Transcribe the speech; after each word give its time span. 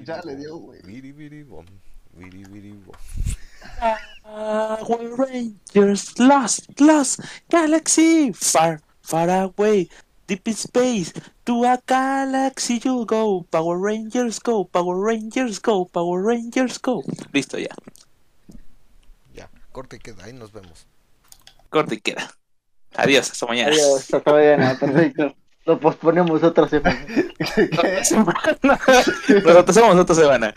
Ya 0.06 0.20
le 0.24 0.36
dio, 0.36 0.56
güey. 0.58 0.80
Viri, 0.82 1.12
viri, 1.12 1.42
bom. 1.44 1.64
Viri, 2.14 2.44
viri, 2.44 2.72
bom. 2.72 2.94
Power 4.24 5.14
Rangers, 5.16 6.18
lost, 6.18 6.80
lost, 6.80 7.20
galaxy, 7.50 8.32
far, 8.32 8.80
far 9.02 9.28
away, 9.28 9.88
deep 10.26 10.48
in 10.48 10.54
space, 10.54 11.12
to 11.44 11.64
a 11.64 11.78
galaxy 11.86 12.80
you 12.82 13.04
go, 13.06 13.42
Power 13.50 13.78
Rangers 13.78 14.38
go, 14.38 14.64
Power 14.64 14.98
Rangers 14.98 15.58
go, 15.58 15.84
Power 15.84 16.22
Rangers 16.22 16.78
go. 16.78 17.02
Listo 17.32 17.58
ya, 17.58 17.74
Ya, 19.34 19.48
corte 19.72 19.96
y 19.96 19.98
queda, 19.98 20.24
ahí 20.24 20.32
nos 20.32 20.52
vemos. 20.52 20.86
corte 21.70 21.96
y 21.96 22.00
queda. 22.00 22.30
Adiós, 22.96 23.30
hasta 23.30 23.46
mañana. 23.46 23.70
Adiós, 23.72 24.12
hasta 24.14 24.32
mañana, 24.32 24.76
perfecto. 24.78 25.34
Lo 25.66 25.78
posponemos 25.78 26.42
otra 26.42 26.68
semana. 26.68 27.06
Nos 28.62 29.68
hacemos 29.68 29.96
otra 29.96 30.14
semana. 30.14 30.54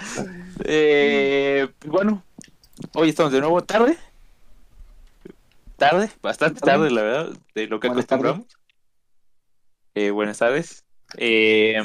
Eh, 0.64 1.68
bueno, 1.86 2.24
hoy 2.94 3.10
estamos 3.10 3.32
de 3.32 3.42
nuevo 3.42 3.62
tarde. 3.64 3.98
Tarde, 5.78 6.10
bastante 6.22 6.62
tarde, 6.62 6.90
la 6.90 7.02
verdad, 7.02 7.38
de 7.56 7.68
lo 7.68 7.80
que 7.80 7.88
Buenas 7.88 8.06
acostumbramos. 8.06 8.48
Eh, 9.96 10.12
buenas 10.12 10.38
tardes. 10.38 10.86
Eh, 11.18 11.82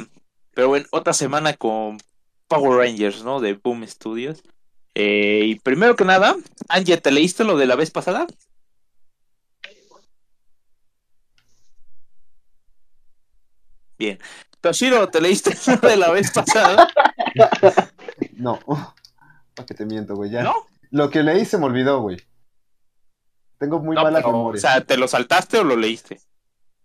pero 0.54 0.68
bueno, 0.68 0.86
otra 0.90 1.12
semana 1.12 1.54
con 1.54 1.98
Power 2.46 2.78
Rangers, 2.78 3.24
¿no? 3.24 3.40
De 3.40 3.54
Boom 3.54 3.86
Studios. 3.86 4.42
Eh, 4.94 5.42
y 5.44 5.54
primero 5.56 5.96
que 5.96 6.04
nada, 6.04 6.36
Angie, 6.68 6.96
¿te 6.96 7.10
leíste 7.10 7.44
lo 7.44 7.56
de 7.56 7.66
la 7.66 7.76
vez 7.76 7.90
pasada? 7.90 8.26
Bien. 13.98 14.18
Toshiro, 14.60 15.08
¿te 15.08 15.20
leíste 15.20 15.56
lo 15.66 15.88
de 15.88 15.96
la 15.96 16.10
vez 16.10 16.30
pasada? 16.32 16.88
No. 18.32 18.58
¿Para 19.54 19.66
qué 19.66 19.74
te 19.74 19.84
miento, 19.86 20.14
güey? 20.16 20.30
Ya. 20.30 20.42
¿No? 20.42 20.54
Lo 20.90 21.10
que 21.10 21.22
leí 21.22 21.44
se 21.44 21.58
me 21.58 21.66
olvidó, 21.66 22.00
güey. 22.00 22.18
Tengo 23.58 23.80
muy 23.80 23.96
No, 23.96 24.02
mala 24.04 24.18
pero, 24.18 24.32
memoria. 24.32 24.58
O 24.58 24.60
sea, 24.60 24.80
¿te 24.82 24.96
lo 24.96 25.08
saltaste 25.08 25.58
o 25.58 25.64
lo 25.64 25.76
leíste? 25.76 26.20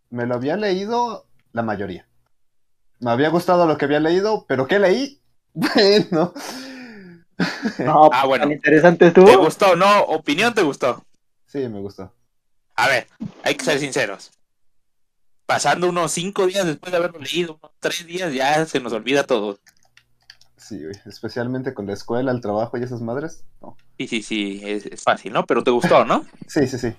Me 0.10 0.26
lo 0.26 0.36
había 0.36 0.58
leído 0.58 1.26
la 1.52 1.62
mayoría. 1.64 2.08
Me 3.00 3.12
había 3.12 3.30
gustado 3.30 3.66
lo 3.68 3.78
que 3.78 3.86
había 3.86 4.00
leído, 4.00 4.46
pero 4.48 4.68
¿qué 4.68 4.80
leí? 4.80 5.20
Bueno. 5.54 6.34
No, 7.80 8.10
Ah, 8.12 8.26
bueno. 8.26 8.44
tan 8.46 8.52
interesante 8.54 9.12
¿Te 9.12 9.22
estuvo. 9.22 9.44
gustó? 9.46 9.76
No, 9.76 10.02
opinión 10.04 10.54
te 10.54 10.62
gustó. 10.62 11.04
Sí, 11.46 11.68
me 11.68 11.80
gustó. 11.80 12.12
A 12.76 12.88
ver, 12.88 13.08
hay 13.44 13.56
que 13.56 13.66
ser 13.66 13.80
sinceros. 13.80 14.32
Pasando 15.46 15.90
unos 15.90 16.12
cinco 16.12 16.48
días 16.48 16.66
después 16.66 16.92
de 16.92 16.98
haberlo 16.98 17.20
leído, 17.20 17.60
unos 17.62 17.72
tres 17.80 18.06
días, 18.06 18.34
ya 18.34 18.66
se 18.66 18.80
nos 18.80 18.94
olvida 18.94 19.24
todo. 19.26 19.60
Sí, 20.58 20.82
güey. 20.82 20.96
Especialmente 21.06 21.74
con 21.74 21.86
la 21.88 21.94
escuela, 21.94 22.32
el 22.32 22.40
trabajo 22.42 22.78
y 22.78 22.84
esas 22.84 23.02
madres. 23.02 23.44
No. 23.62 23.76
Sí, 23.98 24.08
sí, 24.08 24.24
sí, 24.24 24.62
es, 24.64 24.86
es 24.86 25.04
fácil, 25.04 25.34
¿no? 25.34 25.46
Pero 25.46 25.64
te 25.64 25.72
gustó, 25.72 26.06
¿no? 26.06 26.26
Sí, 26.48 26.66
sí, 26.68 26.78
sí. 26.80 26.94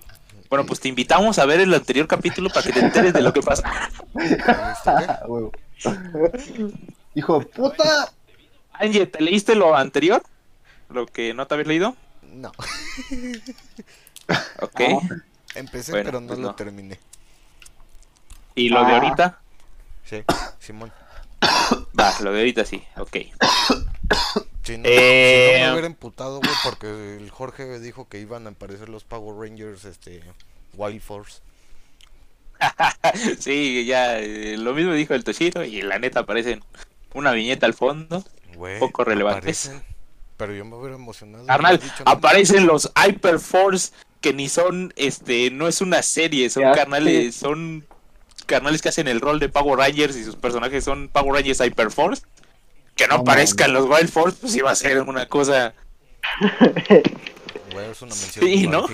Bueno, 0.49 0.65
pues 0.67 0.79
te 0.79 0.87
invitamos 0.89 1.39
a 1.39 1.45
ver 1.45 1.59
el 1.59 1.73
anterior 1.73 2.07
capítulo 2.07 2.49
para 2.49 2.61
que 2.67 2.71
te 2.73 2.79
enteres 2.79 3.13
de 3.13 3.21
lo 3.23 3.33
que 3.33 3.41
pasa. 3.41 3.63
Hijo 7.15 7.39
de 7.39 7.45
puta. 7.47 8.11
Angie, 8.73 9.07
¿te 9.07 9.21
leíste 9.21 9.55
lo 9.55 9.75
anterior? 9.75 10.21
¿Lo 10.89 11.07
que 11.07 11.33
no 11.33 11.47
te 11.47 11.55
habías 11.55 11.67
leído? 11.67 11.95
No, 12.21 12.51
Ok. 14.61 14.81
empecé, 15.55 15.91
Bueno, 15.91 16.05
pero 16.07 16.21
no 16.21 16.27
pues 16.27 16.39
lo 16.39 16.47
no. 16.49 16.55
terminé. 16.55 16.99
¿Y 18.55 18.69
lo 18.69 18.83
de 18.85 18.91
Ah. 18.91 18.95
ahorita? 18.97 19.39
Sí, 20.05 20.23
Simón. 20.59 20.91
Va, 21.99 22.13
lo 22.21 22.31
de 22.31 22.39
ahorita 22.39 22.65
sí, 22.65 22.83
ok. 22.97 23.17
Si 24.63 24.77
no, 24.77 24.83
Eh, 24.85 25.53
si 25.55 25.61
no 25.61 25.65
me 25.67 25.71
hubiera 25.73 25.87
emputado, 25.87 26.39
güey, 26.39 26.51
porque 26.63 27.17
el 27.17 27.29
Jorge 27.29 27.79
dijo 27.79 28.07
que 28.07 28.19
iban 28.19 28.47
a 28.47 28.51
aparecer 28.51 28.89
los 28.89 29.03
Power 29.03 29.35
Rangers, 29.49 29.85
este, 29.85 30.23
Wild 30.73 31.01
Force. 31.01 31.41
sí, 33.39 33.85
ya, 33.85 34.19
eh, 34.19 34.55
lo 34.57 34.73
mismo 34.73 34.93
dijo 34.93 35.13
el 35.13 35.23
Toshiro 35.23 35.63
y 35.63 35.81
la 35.81 35.99
neta 35.99 36.21
aparecen 36.21 36.63
una 37.13 37.31
viñeta 37.31 37.65
al 37.65 37.73
fondo. 37.73 38.23
Güey, 38.55 38.79
Poco 38.79 39.03
relevantes. 39.03 39.67
aparecen, 39.67 39.85
Pero 40.37 40.53
yo 40.53 40.65
me 40.65 40.75
hubiera 40.77 40.95
emocionado. 40.95 41.43
No 41.45 41.69
aparecen 42.05 42.65
los 42.65 42.91
Hyperforce 42.95 43.91
que 44.21 44.33
ni 44.33 44.49
son, 44.49 44.93
este, 44.95 45.51
no 45.51 45.67
es 45.67 45.81
una 45.81 46.01
serie, 46.01 46.49
son 46.49 46.63
Ya 46.63 46.71
carnales, 46.73 47.35
son 47.35 47.85
carnales 48.45 48.81
que 48.81 48.89
hacen 48.89 49.07
el 49.07 49.21
rol 49.21 49.39
de 49.39 49.49
Power 49.49 49.77
Rangers 49.79 50.15
y 50.15 50.23
sus 50.23 50.35
personajes 50.35 50.83
son 50.83 51.09
Power 51.09 51.33
Rangers 51.33 51.59
Hyperforce. 51.61 52.23
Que 52.95 53.07
no 53.07 53.15
No 53.15 53.21
aparezcan 53.21 53.73
los 53.73 53.85
Wild 53.85 54.09
Force, 54.09 54.37
pues 54.39 54.55
iba 54.55 54.71
a 54.71 54.75
ser 54.75 55.01
una 55.01 55.27
cosa. 55.27 55.73
es 56.39 58.01
una 58.01 58.15
mención 58.15 58.45
Sí, 58.45 58.67
¿no? 58.67 58.85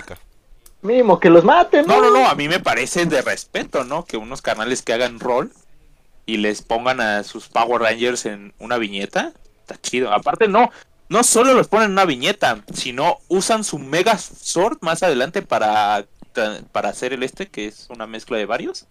Mínimo 0.82 1.20
que 1.20 1.30
los 1.30 1.44
maten, 1.44 1.86
No, 1.86 2.02
¿no? 2.02 2.10
no, 2.10 2.12
no, 2.22 2.28
a 2.28 2.36
mí 2.36 2.48
me 2.48 2.60
parece 2.60 3.06
de 3.06 3.22
respeto, 3.22 3.84
¿no? 3.84 4.06
Que 4.06 4.18
unos 4.18 4.42
canales 4.42 4.82
que 4.82 4.94
hagan 4.94 5.20
rol 5.20 5.52
y 6.26 6.38
les 6.38 6.62
pongan 6.64 7.02
a 7.02 7.24
sus 7.24 7.50
Power 7.50 7.82
Rangers 7.82 8.26
en 8.26 8.54
una 8.58 8.78
viñeta, 8.78 9.34
está 9.62 9.80
chido. 9.80 10.12
Aparte, 10.12 10.48
no, 10.48 10.72
no 11.10 11.24
solo 11.24 11.54
los 11.54 11.68
ponen 11.68 11.88
en 11.88 11.92
una 11.92 12.06
viñeta, 12.06 12.64
sino 12.74 13.20
usan 13.28 13.64
su 13.64 13.78
Mega 13.78 14.18
Sword 14.18 14.80
más 14.82 15.04
adelante 15.04 15.44
para, 15.44 16.06
para 16.72 16.90
hacer 16.90 17.14
el 17.14 17.22
este, 17.24 17.48
que 17.50 17.68
es 17.68 17.88
una 17.90 18.08
mezcla 18.08 18.38
de 18.38 18.46
varios. 18.48 18.88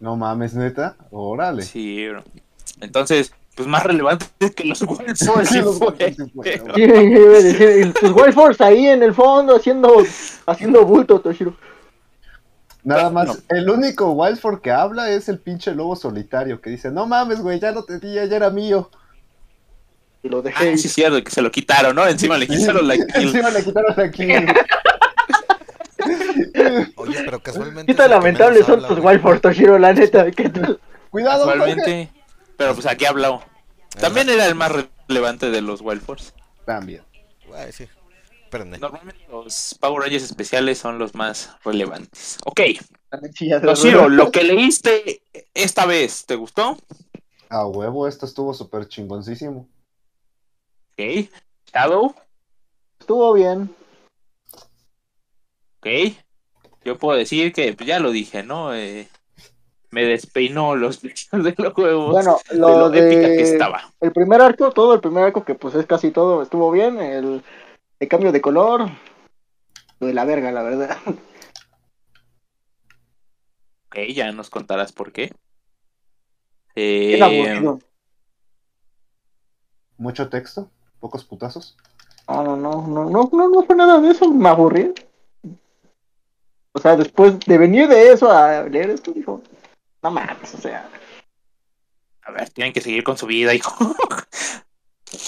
No 0.00 0.16
mames, 0.16 0.54
neta. 0.54 0.96
Órale. 1.10 1.62
Sí, 1.62 2.08
bro. 2.08 2.22
Entonces, 2.80 3.32
pues 3.54 3.66
más 3.66 3.82
relevante 3.84 4.26
que 4.54 4.64
los 4.64 4.82
Wild 4.82 5.16
Force. 5.16 5.46
sí 5.50 5.60
Los. 5.60 5.80
Wild 8.02 8.34
Force 8.34 8.62
ahí 8.64 8.86
en 8.86 9.02
el 9.02 9.14
fondo 9.14 9.56
haciendo, 9.56 10.04
haciendo 10.46 10.84
bulto, 10.84 11.20
Toshiro. 11.20 11.56
Nada 12.86 13.10
más, 13.10 13.42
el 13.48 13.68
único 13.68 14.12
Wildford 14.12 14.60
que 14.60 14.70
habla 14.70 15.10
es 15.10 15.28
el 15.28 15.40
pinche 15.40 15.74
lobo 15.74 15.96
solitario 15.96 16.60
que 16.60 16.70
dice, 16.70 16.88
no 16.92 17.04
mames, 17.04 17.40
güey, 17.40 17.58
ya 17.58 17.72
no 17.72 17.82
te 17.82 17.98
di, 17.98 18.14
ya 18.14 18.22
era 18.22 18.48
mío. 18.48 18.90
Y 20.22 20.28
lo 20.28 20.40
dejé. 20.40 20.72
Ah, 20.72 20.76
sí, 20.76 20.86
es 20.86 20.92
cierto, 20.92 21.24
que 21.24 21.32
se 21.32 21.42
lo 21.42 21.50
quitaron, 21.50 21.96
¿no? 21.96 22.06
Encima 22.06 22.38
le 22.38 22.46
quitaron 22.48 22.86
la 22.86 22.94
kill. 22.94 23.26
Encima 23.26 23.50
le 23.50 23.64
quitaron 23.64 23.94
la 23.96 24.08
kill. 24.08 24.46
Oye, 26.96 27.22
pero 27.24 27.40
casualmente. 27.40 27.92
Qué 27.92 27.96
tan 27.96 28.10
lamentables 28.10 28.66
son 28.66 28.86
tus. 28.86 28.98
Wild 28.98 29.22
Force, 29.22 29.40
Toshiro, 29.40 29.78
la 29.78 29.92
neta. 29.92 30.30
¿Qué 30.30 30.48
tal? 30.48 30.80
Cuidado, 31.10 31.44
Jorge. 31.44 31.58
Casualmente. 31.58 32.12
Pero 32.56 32.74
pues 32.74 32.86
aquí 32.86 33.04
habló. 33.04 33.42
También 34.00 34.28
era 34.28 34.46
el 34.46 34.54
más 34.54 34.72
relevante 35.08 35.50
de 35.50 35.60
los 35.62 35.80
Wild 35.80 36.02
Force. 36.02 36.32
También. 36.64 37.02
Sí. 37.70 37.88
Espérenme. 38.44 38.78
Normalmente 38.78 39.26
los 39.28 39.76
Power 39.80 40.02
Rangers 40.02 40.24
especiales 40.24 40.78
son 40.78 40.98
los 40.98 41.14
más 41.14 41.56
relevantes. 41.64 42.38
Ok, 42.44 42.60
Toshiro, 43.62 44.08
lo 44.08 44.30
que 44.30 44.44
leíste 44.44 45.22
esta 45.54 45.86
vez, 45.86 46.26
¿te 46.26 46.36
gustó? 46.36 46.76
A 47.48 47.66
huevo, 47.66 48.06
esto 48.06 48.26
estuvo 48.26 48.54
súper 48.54 48.88
chingoncísimo. 48.88 49.68
Ok. 50.92 51.28
Shadow, 51.72 52.14
Estuvo 53.00 53.32
bien. 53.34 53.74
ok. 55.80 55.86
Yo 56.86 56.96
puedo 56.96 57.18
decir 57.18 57.52
que 57.52 57.72
pues, 57.72 57.86
ya 57.88 57.98
lo 57.98 58.12
dije, 58.12 58.44
¿no? 58.44 58.72
Eh, 58.72 59.08
me 59.90 60.04
despeinó 60.04 60.76
los 60.76 61.00
bichos 61.02 61.42
de 61.42 61.52
los 61.58 61.76
huevos. 61.76 62.12
Bueno, 62.12 62.38
de 62.48 62.56
lo 62.58 62.88
lo 62.88 62.94
épica 62.94 63.22
que 63.22 63.28
de 63.28 63.42
estaba. 63.42 63.92
el 64.00 64.12
primer 64.12 64.40
arco, 64.40 64.70
todo 64.70 64.94
el 64.94 65.00
primer 65.00 65.24
arco, 65.24 65.44
que 65.44 65.56
pues 65.56 65.74
es 65.74 65.84
casi 65.86 66.12
todo, 66.12 66.42
estuvo 66.42 66.70
bien. 66.70 67.00
El, 67.00 67.42
el 67.98 68.08
cambio 68.08 68.30
de 68.30 68.40
color, 68.40 68.88
lo 69.98 70.06
de 70.06 70.14
la 70.14 70.24
verga, 70.24 70.52
la 70.52 70.62
verdad. 70.62 70.96
Ok, 73.88 73.98
ya 74.14 74.30
nos 74.30 74.48
contarás 74.48 74.92
por 74.92 75.12
qué. 75.12 75.24
Es 75.24 75.32
Eh, 76.76 77.22
aburrido. 77.22 77.80
Mucho 79.98 80.28
texto, 80.28 80.70
pocos 81.00 81.24
putazos. 81.24 81.76
No, 82.28 82.42
no, 82.44 82.56
no, 82.56 82.86
no, 82.86 83.08
no, 83.10 83.30
no, 83.32 83.48
no 83.48 83.62
fue 83.64 83.74
nada 83.76 84.00
de 84.00 84.10
eso, 84.10 84.30
me 84.30 84.48
aburrí. 84.48 84.92
O 86.76 86.78
sea, 86.78 86.94
después 86.94 87.38
de 87.40 87.56
venir 87.56 87.88
de 87.88 88.12
eso 88.12 88.30
a 88.30 88.64
leer 88.64 88.90
esto, 88.90 89.10
dijo, 89.10 89.42
no 90.02 90.10
mames, 90.10 90.54
o 90.54 90.58
sea, 90.58 90.86
a 92.22 92.30
ver, 92.32 92.50
tienen 92.50 92.74
que 92.74 92.82
seguir 92.82 93.02
con 93.02 93.16
su 93.16 93.24
vida, 93.26 93.54
hijo. 93.54 93.72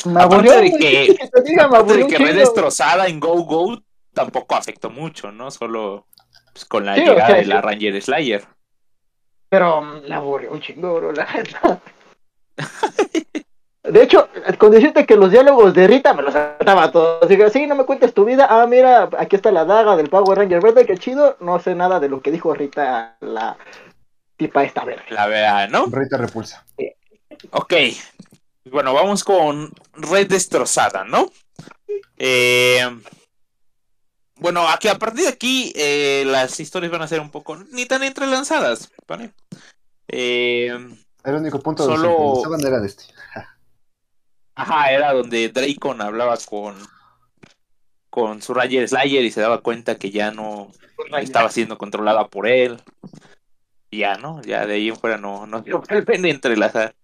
me 0.05 0.21
Aparte 0.23 0.35
aburrió. 0.35 0.61
de 0.61 0.79
que- 0.79 1.17
Aparte 1.63 1.97
de 1.97 2.07
que 2.07 2.33
destrozada 2.35 3.07
en 3.07 3.19
Go 3.19 3.45
Go 3.45 3.81
tampoco 4.13 4.57
afectó 4.57 4.91
mucho, 4.91 5.33
¿no? 5.33 5.51
Solo 5.51 6.07
pues, 6.53 6.67
con 6.67 6.85
la 6.85 6.97
Sí, 6.97 7.01
o 7.01 7.05
llegada 7.05 7.27
sea, 7.29 7.37
de 7.37 7.43
sí. 7.45 7.49
la 7.49 7.61
Ranger 7.63 8.03
Slayer. 8.03 8.45
Pero 9.49 9.81
me 9.81 10.15
aburrió 10.15 10.53
un 10.53 10.61
chingo, 10.61 10.97
bro, 10.97 11.13
la 11.13 11.33
neta. 11.33 11.81
De 13.91 14.03
hecho, 14.03 14.29
con 14.59 14.71
decirte 14.71 15.07
que 15.07 15.17
los 15.17 15.31
diálogos 15.31 15.73
de 15.75 15.87
Rita 15.87 16.13
me 16.15 16.23
los 16.23 16.33
saltaba 16.35 16.91
todos. 16.93 17.29
Digo, 17.29 17.49
sí, 17.49 17.67
no 17.67 17.75
me 17.75 17.85
cuentes 17.85 18.13
tu 18.15 18.25
vida. 18.25 18.47
Ah, 18.49 18.67
mira, 18.67 19.09
aquí 19.19 19.37
está 19.37 19.51
la 19.51 19.65
daga 19.65 19.97
del 19.97 20.11
Power 20.11 20.39
Ranger 20.39 20.61
verde, 20.63 20.87
qué 20.87 20.97
chido. 20.99 21.37
No 21.41 21.59
sé 21.59 21.75
nada 21.75 21.99
de 22.01 22.09
lo 22.09 22.21
que 22.21 22.31
dijo 22.31 22.53
Rita, 22.55 23.17
la 23.21 23.57
tipa 24.37 24.65
esta 24.65 24.85
verde. 24.85 25.05
La 25.11 25.27
verdad, 25.27 25.69
¿no? 25.69 25.87
Rita 25.87 26.17
repulsa. 26.17 26.65
Ok. 27.51 27.75
Bueno, 28.71 28.93
vamos 28.93 29.25
con 29.25 29.73
Red 29.95 30.29
Destrozada, 30.29 31.05
¿no? 31.05 31.31
Eh, 32.19 32.83
bueno, 34.37 34.69
aquí 34.69 34.89
a 34.89 34.99
partir 34.99 35.23
de 35.25 35.29
aquí 35.31 35.73
eh, 35.75 36.25
las 36.27 36.61
historias 36.61 36.93
van 36.93 37.03
a 37.03 37.09
ser 37.09 37.21
un 37.21 37.31
poco 37.31 37.57
ni 37.73 37.87
tan 37.87 38.03
entrelanzadas, 38.05 38.91
¿vale? 39.07 39.33
Eh, 40.09 40.69
El 41.25 41.35
único 41.35 41.61
punto 41.61 41.85
Solo- 41.85 42.09
sincronizaban 42.09 42.61
era 42.67 42.81
de 42.81 42.87
este. 42.87 43.05
Ajá, 44.59 44.91
era 44.91 45.13
donde 45.13 45.51
Dracon 45.51 46.03
hablaba 46.03 46.37
con 46.45 46.75
con 48.11 48.43
su 48.43 48.53
Ranger 48.55 48.89
Slayer 48.89 49.25
y 49.25 49.31
se 49.31 49.41
daba 49.41 49.61
cuenta 49.61 49.99
que 49.99 50.11
ya 50.11 50.33
no 50.33 50.73
estaba 51.21 51.49
siendo 51.51 51.79
controlada 51.79 52.27
por 52.27 52.49
él. 52.49 52.83
Y 53.89 53.99
ya, 53.99 54.17
¿no? 54.17 54.43
Ya 54.43 54.67
de 54.67 54.75
ahí 54.75 54.89
en 54.89 54.97
fuera 54.97 55.17
no, 55.17 55.47
no 55.47 55.63
se 55.63 55.73
vuelven 55.89 56.25
a 56.25 56.29
entrelazar. 56.29 56.97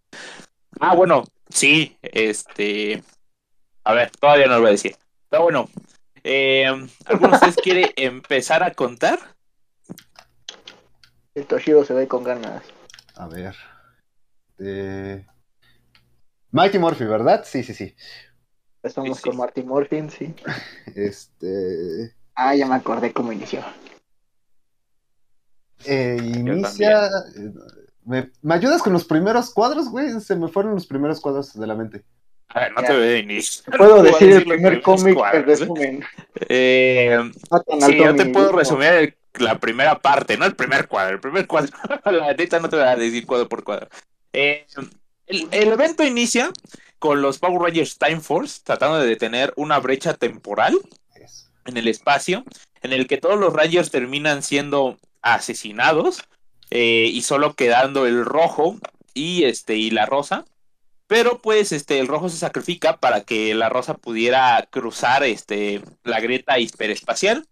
Ah, 0.81 0.97
bueno, 0.97 1.23
sí, 1.49 1.97
este... 2.03 3.05
A 3.85 3.93
ver, 3.95 4.11
todavía 4.11 4.47
no 4.47 4.55
lo 4.55 4.61
voy 4.63 4.69
a 4.69 4.73
decir. 4.73 4.97
Pero 5.29 5.45
bueno, 5.45 5.69
eh, 6.25 6.67
¿alguno 7.05 7.29
de 7.29 7.35
ustedes 7.37 7.57
quiere 7.57 7.93
empezar 7.97 8.65
a 8.65 8.73
contar? 8.73 9.21
El 11.37 11.47
Toshiro 11.47 11.85
se 11.85 11.95
ve 11.95 12.09
con 12.09 12.25
ganas. 12.25 12.65
A 13.15 13.29
ver. 13.29 13.55
Eh, 14.59 15.25
Mighty 16.55 16.79
Morphy, 16.79 17.05
¿verdad? 17.05 17.45
Sí, 17.45 17.65
sí, 17.65 17.75
sí. 17.75 17.97
Estamos 18.81 19.17
Sí, 19.19 19.23
sí. 19.25 19.29
con 19.31 19.39
Marty 19.39 19.63
Morphin, 19.65 20.09
sí. 20.09 20.33
Este. 20.95 22.15
Ah, 22.37 22.55
ya 22.55 22.65
me 22.67 22.77
acordé 22.77 23.13
cómo 23.13 23.33
inició. 23.33 23.61
eh, 25.85 26.17
inicia. 26.23 27.07
eh, 27.37 27.53
¿Me, 28.05 28.31
me 28.43 28.55
ayudas 28.55 28.83
con 28.83 28.93
los 28.93 29.05
primeros 29.05 29.51
cuadros, 29.53 29.89
güey? 29.89 30.21
Se 30.21 30.37
me 30.37 30.47
fueron 30.49 30.75
los 30.75 30.87
primeros 30.87 31.21
cuadros 31.21 31.59
de 31.59 31.67
la 31.67 31.75
mente. 31.75 32.05
A 32.49 32.61
ver, 32.61 32.73
no 32.73 32.83
Ya. 32.83 32.87
te 32.89 32.93
voy 32.99 33.07
a 33.09 33.19
iniciar. 33.19 33.77
Puedo 33.77 33.97
No 33.97 34.03
decir 34.05 34.31
el 34.33 34.45
primer 34.45 34.81
cómic, 34.83 35.09
el 35.09 35.15
cuadros, 35.15 35.43
¿eh? 35.43 35.47
resumen. 35.65 36.05
Eh, 36.49 37.19
Sí, 37.81 37.99
yo 37.99 38.15
te 38.15 38.27
puedo 38.27 38.47
mismo. 38.47 38.59
resumir 38.59 38.87
el- 38.89 39.17
la 39.39 39.59
primera 39.59 39.99
parte, 39.99 40.37
no 40.37 40.45
el 40.45 40.55
primer 40.55 40.87
cuadro. 40.87 41.15
El 41.17 41.21
primer 41.21 41.49
cuadro, 41.49 41.73
la 42.05 42.33
neta 42.35 42.61
no 42.61 42.69
te 42.69 42.77
voy 42.77 42.85
a 42.85 42.95
decir 42.95 43.27
cuadro 43.27 43.49
por 43.49 43.65
cuadro. 43.65 43.89
Eh, 44.33 44.67
el, 45.27 45.73
evento 45.73 46.05
inicia 46.05 46.51
con 46.99 47.23
los 47.23 47.39
Power 47.39 47.61
Rangers 47.61 47.99
Time 47.99 48.21
Force 48.21 48.61
tratando 48.65 48.99
de 48.99 49.07
detener 49.07 49.53
una 49.57 49.79
brecha 49.79 50.15
temporal 50.15 50.79
en 51.67 51.77
el 51.77 51.89
espacio 51.89 52.45
en 52.83 52.93
el 52.93 53.07
que 53.07 53.17
todos 53.17 53.39
los 53.39 53.53
Rangers 53.53 53.91
terminan 53.91 54.43
siendo 54.43 54.99
asesinados 55.23 56.23
eh, 56.71 57.09
y 57.11 57.23
solo 57.23 57.55
quedando 57.55 58.07
el 58.07 58.25
rojo 58.25 58.79
y 59.15 59.45
este 59.45 59.77
y 59.77 59.91
la 59.91 60.07
rosa. 60.07 60.45
Pero 61.07 61.41
pues 61.41 61.73
este 61.73 61.99
el 61.99 62.09
rojo 62.09 62.29
se 62.29 62.37
sacrifica 62.37 62.99
para 62.99 63.23
que 63.23 63.55
la 63.55 63.69
rosa 63.69 63.95
pudiera 63.95 64.67
cruzar 64.71 65.23
este 65.25 65.83
la 66.03 66.21
grieta 66.21 66.59
hiperespacial 66.59 67.47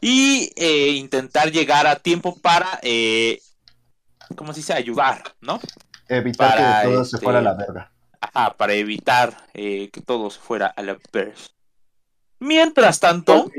y 0.00 0.52
eh, 0.56 0.88
intentar 0.90 1.52
llegar 1.52 1.86
a 1.86 1.96
tiempo 1.96 2.38
para 2.38 2.78
eh, 2.82 3.40
¿cómo 4.36 4.52
se 4.52 4.60
dice? 4.60 4.72
ayudar, 4.72 5.34
¿no? 5.40 5.60
Evitar 6.10 6.50
Para, 6.56 6.82
que 6.82 6.88
todo 6.88 7.02
este, 7.02 7.16
se 7.16 7.22
fuera 7.24 7.38
a 7.38 7.42
la 7.42 7.54
verga. 7.54 7.92
Ajá, 8.20 8.54
para 8.56 8.74
evitar 8.74 9.46
eh, 9.54 9.88
que 9.90 10.00
todo 10.00 10.28
se 10.30 10.40
fuera 10.40 10.66
a 10.66 10.82
la 10.82 10.98
verse. 11.12 11.50
Mientras 12.40 13.00
tanto, 13.00 13.50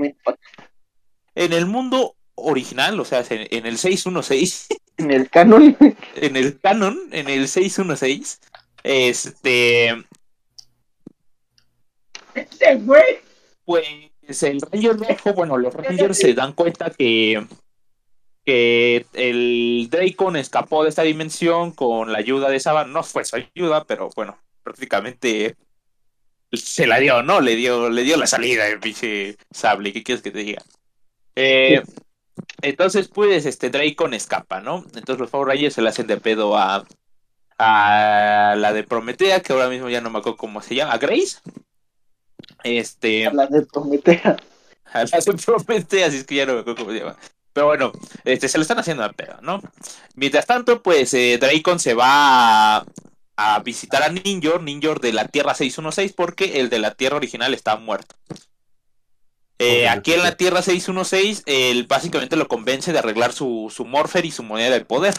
en 1.36 1.54
el 1.54 1.66
mundo 1.66 2.16
original, 2.36 3.00
o 3.00 3.06
sea, 3.06 3.24
en, 3.30 3.48
en 3.50 3.66
el 3.66 3.78
616, 3.78 4.68
En 4.98 5.12
el 5.12 5.30
canon. 5.30 5.78
en 6.16 6.36
el 6.36 6.60
canon, 6.60 7.00
en 7.12 7.30
el 7.30 7.48
616, 7.48 8.40
este, 8.84 10.06
Se 12.52 12.80
fue. 12.80 13.24
pues 13.66 14.44
el 14.44 14.62
Ranger 14.62 14.98
Rojo, 14.98 15.34
bueno, 15.34 15.58
los 15.58 15.74
Rangers 15.74 16.18
se 16.18 16.34
dan 16.34 16.54
cuenta 16.54 16.90
que, 16.90 17.46
que 18.52 19.06
el 19.14 19.88
Dracon 19.90 20.36
escapó 20.36 20.84
de 20.84 20.90
esta 20.90 21.04
dimensión 21.04 21.72
con 21.72 22.12
la 22.12 22.18
ayuda 22.18 22.50
de 22.50 22.60
Saban. 22.60 22.92
No 22.92 23.02
fue 23.02 23.24
su 23.24 23.38
ayuda, 23.38 23.86
pero 23.86 24.10
bueno, 24.14 24.38
prácticamente 24.62 25.56
se 26.52 26.86
la 26.86 27.00
dio, 27.00 27.24
¿no? 27.24 27.40
Le 27.40 27.56
dio, 27.56 27.90
le 27.90 28.04
dio 28.04 28.18
la 28.18 28.28
salida 28.28 28.68
el 28.68 28.82
pinche 28.82 29.38
Sable. 29.52 29.94
¿Qué 29.94 30.04
quieres 30.04 30.22
que 30.22 30.32
te 30.32 30.40
diga? 30.40 30.62
Eh, 31.38 31.82
entonces, 32.62 33.08
pues, 33.08 33.46
este 33.46 33.70
Dracon 33.70 34.14
escapa, 34.14 34.60
¿no? 34.60 34.84
Entonces 34.96 35.20
los 35.20 35.30
Power 35.30 35.48
Rangers 35.48 35.76
se 35.76 35.82
le 35.82 35.88
hacen 35.88 36.08
de 36.08 36.18
pedo 36.18 36.58
a, 36.58 36.86
a 37.58 38.56
la 38.58 38.74
de 38.74 38.84
Prometea, 38.84 39.42
que 39.42 39.54
ahora 39.54 39.70
mismo 39.70 39.88
ya 39.88 40.02
no 40.02 40.10
me 40.10 40.20
acuerdo 40.20 40.36
cómo 40.36 40.62
se 40.62 40.76
llama, 40.76 40.92
a 40.92 40.98
Grace. 40.98 41.38
Este, 42.66 43.32
La 43.32 43.48
de 43.48 43.66
Prometea. 43.66 44.36
a 44.92 45.06
la 45.06 45.20
de 45.26 45.34
Prometea, 45.46 46.08
así 46.08 46.18
es 46.18 46.26
que 46.26 46.36
ya 46.36 46.46
no 46.46 46.56
me 46.56 46.60
acuerdo 46.60 46.82
cómo 46.84 46.92
se 46.92 47.00
llama. 47.00 47.18
Pero 47.54 47.68
bueno, 47.68 47.92
este, 48.24 48.48
se 48.48 48.58
lo 48.58 48.62
están 48.62 48.80
haciendo 48.80 49.04
de 49.04 49.14
pedo, 49.14 49.38
¿no? 49.42 49.62
Mientras 50.16 50.46
tanto, 50.46 50.82
pues 50.82 51.14
eh, 51.14 51.38
Dracon 51.40 51.80
se 51.80 51.94
va 51.94 52.78
a, 52.78 52.86
a 53.38 53.60
visitar 53.60 54.04
a 54.04 54.10
Ninjor, 54.10 54.64
Ninjor 54.64 55.02
de 55.02 55.14
la 55.14 55.28
Tierra 55.28 55.54
616, 55.54 56.14
porque 56.14 56.60
el 56.62 56.70
de 56.70 56.80
la 56.80 56.94
Tierra 56.96 57.18
original 57.18 57.54
está 57.54 57.76
muerto. 57.78 58.16
Eh, 59.60 59.88
aquí 59.88 60.14
en 60.14 60.24
la 60.24 60.36
Tierra 60.36 60.62
616, 60.64 61.44
él 61.46 61.86
básicamente 61.88 62.36
lo 62.36 62.48
convence 62.48 62.92
de 62.94 63.00
arreglar 63.00 63.32
su, 63.32 63.72
su 63.74 63.86
Morpher 63.86 64.26
y 64.26 64.32
su 64.32 64.42
moneda 64.44 64.72
de 64.72 64.86
poder. 64.86 65.14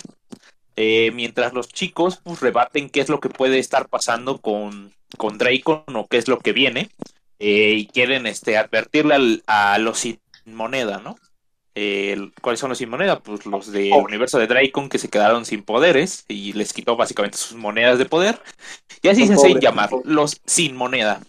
Eh, 0.77 1.11
mientras 1.15 1.53
los 1.55 1.69
chicos 1.69 2.21
pues 2.25 2.41
rebaten 2.41 2.91
qué 2.91 3.01
es 3.03 3.09
lo 3.11 3.21
que 3.21 3.29
puede 3.31 3.59
estar 3.59 3.89
pasando 3.89 4.39
con, 4.41 4.93
con 5.19 5.39
Dracon 5.39 5.85
o 5.95 6.09
qué 6.09 6.19
es 6.19 6.29
lo 6.29 6.39
que 6.41 6.53
viene. 6.53 6.91
eh, 7.41 7.75
y 7.77 7.87
quieren 7.89 8.27
este, 8.27 8.57
advertirle 8.59 9.15
al- 9.17 9.45
a 9.49 9.79
los 9.79 9.99
sin 10.01 10.21
moneda, 10.47 10.99
¿no? 11.01 11.17
Eh, 11.75 12.31
¿Cuáles 12.43 12.61
son 12.61 12.69
los 12.69 12.79
sin 12.79 12.91
moneda? 12.91 13.21
Pues 13.21 13.47
los 13.47 13.73
del 13.73 13.93
Oh. 13.95 13.99
universo 14.03 14.39
de 14.39 14.47
Dracon 14.47 14.89
que 14.89 14.99
se 14.99 15.09
quedaron 15.09 15.45
sin 15.47 15.63
poderes 15.63 16.25
y 16.29 16.53
les 16.53 16.73
quitó 16.73 16.97
básicamente 16.97 17.39
sus 17.39 17.57
monedas 17.57 17.99
de 17.99 18.05
poder. 18.05 18.41
Y 19.03 19.09
así 19.09 19.27
se 19.27 19.35
hacen 19.35 19.59
llamar, 19.59 19.91
los 20.05 20.41
sin 20.47 20.77
moneda. 20.77 21.21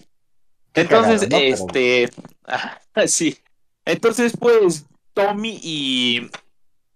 Entonces, 0.73 1.21
cagado, 1.21 1.29
¿no? 1.29 1.37
Pero- 1.37 1.55
este, 1.55 2.09
ah, 2.45 2.79
sí. 3.07 3.37
Entonces, 3.85 4.33
pues, 4.37 4.85
Tommy 5.13 5.59
y, 5.61 6.29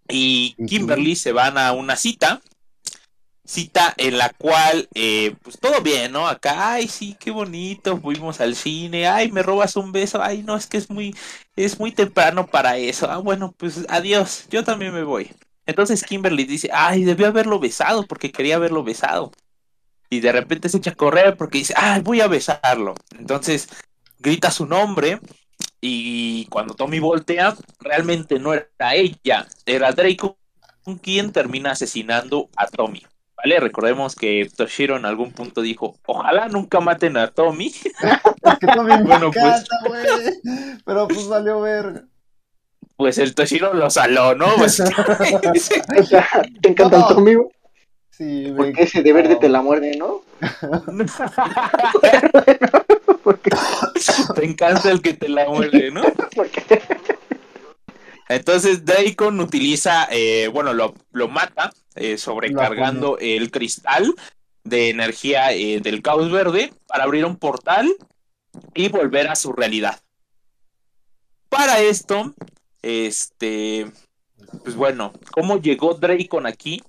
y. 0.09 0.55
Kimberly 0.67 1.15
se 1.15 1.31
van 1.31 1.57
a 1.57 1.71
una 1.73 1.95
cita. 1.95 2.41
Cita 3.47 3.93
en 3.97 4.17
la 4.17 4.29
cual, 4.29 4.89
eh, 4.93 5.33
pues 5.41 5.57
todo 5.57 5.81
bien, 5.81 6.11
¿no? 6.11 6.27
Acá, 6.27 6.73
ay, 6.73 6.87
sí, 6.89 7.15
qué 7.17 7.31
bonito, 7.31 7.97
fuimos 8.01 8.41
al 8.41 8.55
cine, 8.55 9.07
ay, 9.07 9.31
me 9.31 9.41
robas 9.41 9.77
un 9.77 9.93
beso, 9.93 10.21
ay, 10.21 10.43
no, 10.43 10.57
es 10.57 10.67
que 10.67 10.75
es 10.77 10.89
muy, 10.89 11.15
es 11.55 11.79
muy 11.79 11.91
temprano 11.93 12.47
para 12.47 12.77
eso. 12.77 13.09
Ah, 13.09 13.17
bueno, 13.19 13.53
pues 13.57 13.85
adiós, 13.87 14.47
yo 14.49 14.63
también 14.65 14.93
me 14.93 15.03
voy. 15.03 15.31
Entonces 15.65 16.03
Kimberly 16.03 16.43
dice, 16.45 16.69
ay, 16.73 17.05
debió 17.05 17.27
haberlo 17.27 17.59
besado 17.59 18.05
porque 18.05 18.31
quería 18.31 18.57
haberlo 18.57 18.83
besado. 18.83 19.31
Y 20.09 20.19
de 20.21 20.31
repente 20.33 20.69
se 20.69 20.77
echa 20.77 20.91
a 20.91 20.95
correr 20.95 21.37
porque 21.37 21.59
dice, 21.59 21.73
ay, 21.77 22.01
voy 22.01 22.21
a 22.21 22.27
besarlo. 22.27 22.95
Entonces 23.17 23.69
grita 24.19 24.51
su 24.51 24.65
nombre 24.65 25.19
y 25.81 26.45
cuando 26.47 26.75
Tommy 26.75 26.99
voltea, 26.99 27.55
realmente 27.79 28.39
no 28.39 28.53
era 28.53 28.95
ella, 28.95 29.47
era 29.65 29.91
Draco 29.93 30.37
quien 31.01 31.33
termina 31.33 31.71
asesinando 31.71 32.49
a 32.55 32.67
Tommy. 32.67 33.03
¿Vale? 33.37 33.59
Recordemos 33.59 34.15
que 34.15 34.49
Toshiro 34.55 34.97
en 34.97 35.05
algún 35.05 35.31
punto 35.31 35.61
dijo, 35.61 35.95
ojalá 36.07 36.47
nunca 36.47 36.79
maten 36.79 37.17
a 37.17 37.27
Tommy. 37.31 37.67
Es 38.43 38.59
que 38.59 38.67
también 38.67 39.03
me 39.03 39.07
Bueno, 39.09 39.31
pues. 39.31 39.43
encanta, 39.45 39.77
güey. 39.85 40.77
Pero 40.85 41.07
pues 41.07 41.27
valió 41.27 41.61
verga. 41.61 42.03
Pues 42.95 43.17
el 43.19 43.35
Toshiro 43.35 43.73
lo 43.73 43.89
saló, 43.91 44.33
¿no? 44.35 44.47
Básicamente. 44.57 45.59
O 45.99 46.03
sea, 46.03 46.27
te 46.61 46.69
encanta 46.69 46.97
No. 46.97 47.09
el 47.09 47.15
Tommy, 47.15 47.33
güey? 47.35 47.47
Sí, 48.09 48.47
me 48.49 48.55
Porque 48.55 48.83
ese 48.83 49.03
de 49.03 49.13
verde 49.13 49.35
te 49.35 49.47
la 49.49 49.61
muerde, 49.61 49.95
¿no? 49.97 50.21
Porque, 53.23 53.51
Te 54.35 54.45
encanta 54.45 54.89
el 54.89 55.01
que 55.01 55.13
te 55.13 55.29
la 55.29 55.47
muerde, 55.47 55.91
¿no? 55.91 56.01
porque 56.35 56.81
Entonces 58.29 58.85
Dracon 58.85 59.39
utiliza, 59.39 60.07
eh, 60.09 60.47
bueno, 60.51 60.73
lo, 60.73 60.95
lo 61.11 61.27
mata, 61.27 61.71
eh, 61.97 62.17
sobrecargando 62.17 63.17
el 63.19 63.51
cristal 63.51 64.13
de 64.63 64.89
energía 64.89 65.53
eh, 65.53 65.79
del 65.79 66.01
caos 66.01 66.31
verde 66.31 66.73
para 66.87 67.03
abrir 67.03 67.25
un 67.25 67.37
portal 67.37 67.93
y 68.73 68.89
volver 68.89 69.27
a 69.27 69.35
su 69.35 69.53
realidad. 69.53 69.99
Para 71.49 71.79
esto, 71.79 72.33
este, 72.81 73.87
pues 74.63 74.75
bueno, 74.75 75.13
¿cómo 75.31 75.59
llegó 75.59 75.93
Dracon 75.93 76.45
aquí? 76.45 76.81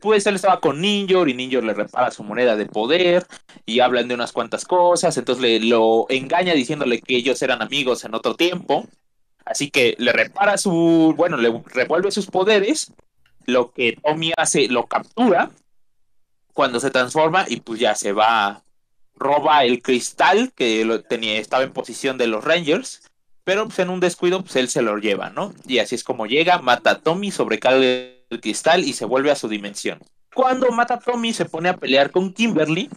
Pues 0.00 0.26
él 0.26 0.34
estaba 0.34 0.60
con 0.60 0.80
Ninjor 0.80 1.28
y 1.28 1.34
Ninjor 1.34 1.64
le 1.64 1.74
repara 1.74 2.10
su 2.10 2.22
moneda 2.22 2.56
de 2.56 2.66
poder 2.66 3.26
y 3.64 3.80
hablan 3.80 4.06
de 4.08 4.14
unas 4.14 4.32
cuantas 4.32 4.64
cosas, 4.64 5.16
entonces 5.16 5.42
le 5.42 5.60
lo 5.60 6.06
engaña 6.10 6.54
diciéndole 6.54 7.00
que 7.00 7.16
ellos 7.16 7.40
eran 7.42 7.62
amigos 7.62 8.04
en 8.04 8.14
otro 8.14 8.34
tiempo. 8.34 8.86
Así 9.44 9.70
que 9.70 9.94
le 9.98 10.12
repara 10.12 10.56
su, 10.56 11.14
bueno, 11.16 11.36
le 11.36 11.52
revuelve 11.66 12.10
sus 12.10 12.26
poderes. 12.26 12.92
Lo 13.46 13.72
que 13.72 13.98
Tommy 14.02 14.32
hace, 14.36 14.68
lo 14.68 14.86
captura 14.86 15.50
cuando 16.54 16.80
se 16.80 16.90
transforma 16.90 17.44
y 17.48 17.60
pues 17.60 17.80
ya 17.80 17.94
se 17.94 18.12
va, 18.12 18.62
roba 19.16 19.64
el 19.64 19.82
cristal 19.82 20.52
que 20.54 20.84
lo 20.84 21.02
tenía, 21.02 21.38
estaba 21.38 21.64
en 21.64 21.72
posición 21.72 22.16
de 22.16 22.28
los 22.28 22.44
Rangers, 22.44 23.02
pero 23.42 23.66
pues 23.66 23.80
en 23.80 23.90
un 23.90 24.00
descuido 24.00 24.40
pues 24.40 24.56
él 24.56 24.70
se 24.70 24.80
lo 24.80 24.96
lleva, 24.96 25.30
¿no? 25.30 25.52
Y 25.66 25.78
así 25.78 25.96
es 25.96 26.04
como 26.04 26.26
llega, 26.26 26.58
mata 26.58 26.92
a 26.92 26.98
Tommy, 27.00 27.30
sobrecarga 27.30 27.84
el 27.84 28.40
cristal 28.40 28.84
y 28.84 28.94
se 28.94 29.04
vuelve 29.04 29.30
a 29.30 29.36
su 29.36 29.48
dimensión. 29.48 29.98
Cuando 30.32 30.70
mata 30.70 30.94
a 30.94 31.00
Tommy 31.00 31.32
se 31.32 31.44
pone 31.44 31.68
a 31.68 31.76
pelear 31.76 32.10
con 32.10 32.32
Kimberly 32.32 32.88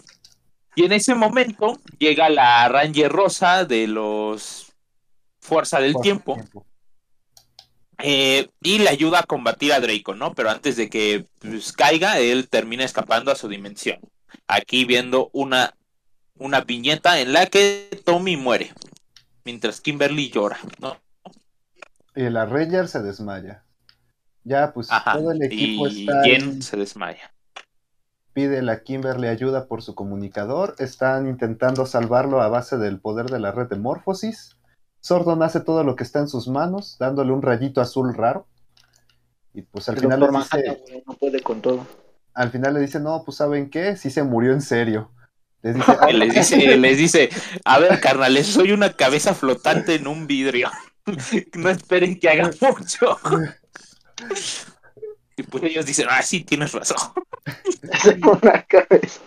y 0.76 0.86
en 0.86 0.94
ese 0.94 1.16
momento 1.16 1.80
llega 1.98 2.30
la 2.30 2.70
Ranger 2.70 3.12
Rosa 3.12 3.66
de 3.66 3.88
los 3.88 4.72
Fuerza 5.40 5.80
del 5.80 5.96
Tiempo 6.02 6.38
eh, 8.00 8.50
y 8.62 8.80
le 8.80 8.90
ayuda 8.90 9.20
a 9.20 9.24
combatir 9.24 9.74
a 9.74 9.80
Draco, 9.80 10.14
¿no? 10.14 10.34
Pero 10.34 10.50
antes 10.50 10.76
de 10.76 10.90
que 10.90 11.26
pues, 11.40 11.74
caiga, 11.74 12.20
él 12.20 12.48
termina 12.50 12.84
escapando 12.84 13.32
a 13.32 13.36
su 13.36 13.48
dimensión. 13.48 14.00
Aquí 14.48 14.86
viendo 14.86 15.30
una, 15.34 15.74
una 16.38 16.62
viñeta 16.62 17.20
en 17.20 17.34
la 17.34 17.48
que 17.48 17.90
Tommy 18.06 18.38
muere, 18.38 18.74
mientras 19.46 19.82
Kimberly 19.82 20.30
llora, 20.30 20.60
¿no? 20.80 20.98
Y 22.16 22.30
la 22.30 22.46
Ranger 22.46 22.88
se 22.88 23.02
desmaya. 23.02 23.64
Ya, 24.44 24.74
pues 24.74 24.92
Ajá. 24.92 25.14
todo 25.14 25.32
el 25.32 25.44
equipo 25.44 25.88
Y 25.88 26.02
está. 26.02 26.24
Jen 26.24 26.62
se 26.62 26.78
desmaya. 26.78 27.32
Pide 28.34 28.70
a 28.70 28.84
Kimberly 28.84 29.28
ayuda 29.28 29.68
por 29.68 29.82
su 29.82 29.96
comunicador. 29.96 30.76
Están 30.78 31.28
intentando 31.28 31.86
salvarlo 31.86 32.42
a 32.42 32.48
base 32.48 32.78
del 32.78 33.00
poder 33.00 33.26
de 33.28 33.40
la 33.40 33.52
red 33.52 33.68
de 33.68 33.78
Morphosis. 33.78 34.57
Sordon 35.02 35.42
hace 35.44 35.60
todo 35.62 35.84
lo 35.84 35.96
que 35.96 36.04
está 36.04 36.20
en 36.20 36.28
sus 36.28 36.48
manos, 36.48 36.98
dándole 37.00 37.32
un 37.32 37.42
rayito 37.42 37.82
azul 37.82 38.14
raro. 38.14 38.48
Y 39.54 39.62
pues 39.64 39.88
al 39.90 39.96
El 39.96 40.02
final, 40.02 40.20
le 40.20 40.28
dice, 40.38 41.04
no 41.08 41.14
puede 41.14 41.42
con 41.42 41.62
todo. 41.62 41.86
al 42.34 42.52
final 42.52 42.74
le 42.76 42.80
dice, 42.82 43.00
no, 43.00 43.24
pues 43.24 43.38
¿saben 43.38 43.70
qué? 43.70 43.96
Sí 43.96 44.10
se 44.12 44.24
murió 44.24 44.54
en 44.54 44.62
serio. 44.62 45.12
Les 45.64 45.76
dice, 45.76 45.92
"Ah, 46.02 46.12
Les 46.12 46.34
dice, 46.34 46.78
les 46.78 46.98
dice, 46.98 47.30
a 47.66 47.80
ver, 47.80 48.00
carnales, 48.00 48.48
soy 48.48 48.72
una 48.72 48.94
cabeza 48.94 49.34
flotante 49.34 49.96
en 49.96 50.08
un 50.08 50.28
vidrio. 50.28 50.70
No 51.56 51.70
esperen 51.70 52.20
que 52.20 52.30
haga 52.30 52.52
mucho. 52.60 53.18
Y 55.38 55.44
pues 55.44 55.64
ellos 55.64 55.86
dicen, 55.86 56.08
ah, 56.10 56.22
sí, 56.22 56.44
tienes 56.44 56.74
razón. 56.74 56.98
Es 57.82 58.06
una 58.22 58.64
cabeza. 58.64 59.22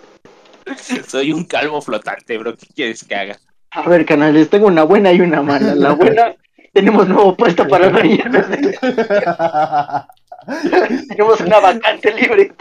Soy 1.09 1.33
un 1.33 1.45
calvo 1.45 1.81
flotante, 1.81 2.37
bro. 2.37 2.57
¿Qué 2.57 2.67
quieres 2.75 3.03
que 3.05 3.15
haga? 3.15 3.39
A 3.73 3.89
ver, 3.89 4.05
canales, 4.05 4.51
tengo 4.51 4.67
una 4.67 4.83
buena 4.85 5.13
y 5.13 5.21
una 5.21 5.43
mala. 5.43 5.75
La 5.75 5.93
buena, 5.93 6.35
tenemos 6.73 7.09
nuevo 7.09 7.37
puesto 7.37 7.67
para 7.69 7.87
el 7.87 7.93
Ranger 7.95 8.29
Verde. 8.31 8.79
Tenemos 11.09 11.41
una 11.41 11.61
vacante 11.61 12.13
libre. 12.15 12.53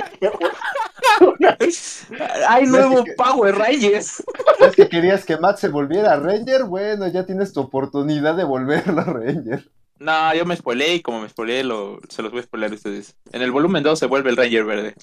Una- 1.22 1.58
Hay 2.50 2.66
nuevo 2.66 3.04
que- 3.04 3.13
Power 3.13 3.56
Rangers. 3.58 4.24
¿Es 4.60 4.75
que 4.75 4.88
querías 4.89 5.25
que 5.25 5.38
Matt 5.38 5.58
se 5.58 5.70
volviera 5.70 6.16
Ranger? 6.20 6.66
Bueno, 6.66 7.08
ya 7.08 7.25
tienes 7.25 7.54
tu 7.54 7.62
oportunidad 7.62 8.36
de 8.36 8.44
volverlo 8.44 9.01
Ranger. 9.04 9.68
No, 9.98 10.34
yo 10.34 10.46
me 10.46 10.56
spoileé 10.56 10.96
y 10.96 11.01
como 11.01 11.22
me 11.22 11.30
spoileé, 11.30 11.63
lo, 11.63 12.00
se 12.08 12.22
los 12.22 12.32
voy 12.32 12.42
a 12.42 12.44
spoilear 12.44 12.72
a 12.72 12.75
ustedes. 12.75 13.16
En 13.34 13.42
el 13.42 13.51
volumen 13.51 13.84
2 13.84 13.98
se 14.00 14.06
vuelve 14.06 14.30
el 14.30 14.38
Ranger 14.38 14.63
verde. 14.63 14.96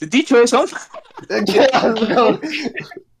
Dicho 0.00 0.38
eso. 0.40 0.64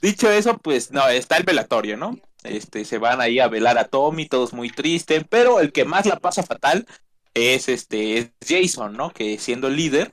dicho 0.00 0.30
eso, 0.30 0.58
pues 0.58 0.90
no, 0.90 1.08
está 1.08 1.36
el 1.36 1.44
velatorio, 1.44 1.96
¿no? 1.96 2.18
Este, 2.42 2.84
se 2.84 2.98
van 2.98 3.20
ahí 3.20 3.38
a 3.38 3.48
velar 3.48 3.78
a 3.78 3.88
Tommy, 3.88 4.26
todos 4.26 4.52
muy 4.52 4.70
tristes, 4.70 5.24
pero 5.28 5.60
el 5.60 5.72
que 5.72 5.84
más 5.84 6.06
la 6.06 6.18
pasa 6.18 6.42
fatal 6.42 6.86
es 7.34 7.68
este 7.68 8.18
es 8.18 8.30
Jason, 8.46 8.94
¿no? 8.94 9.12
Que 9.12 9.38
siendo 9.38 9.68
el 9.68 9.76
líder, 9.76 10.12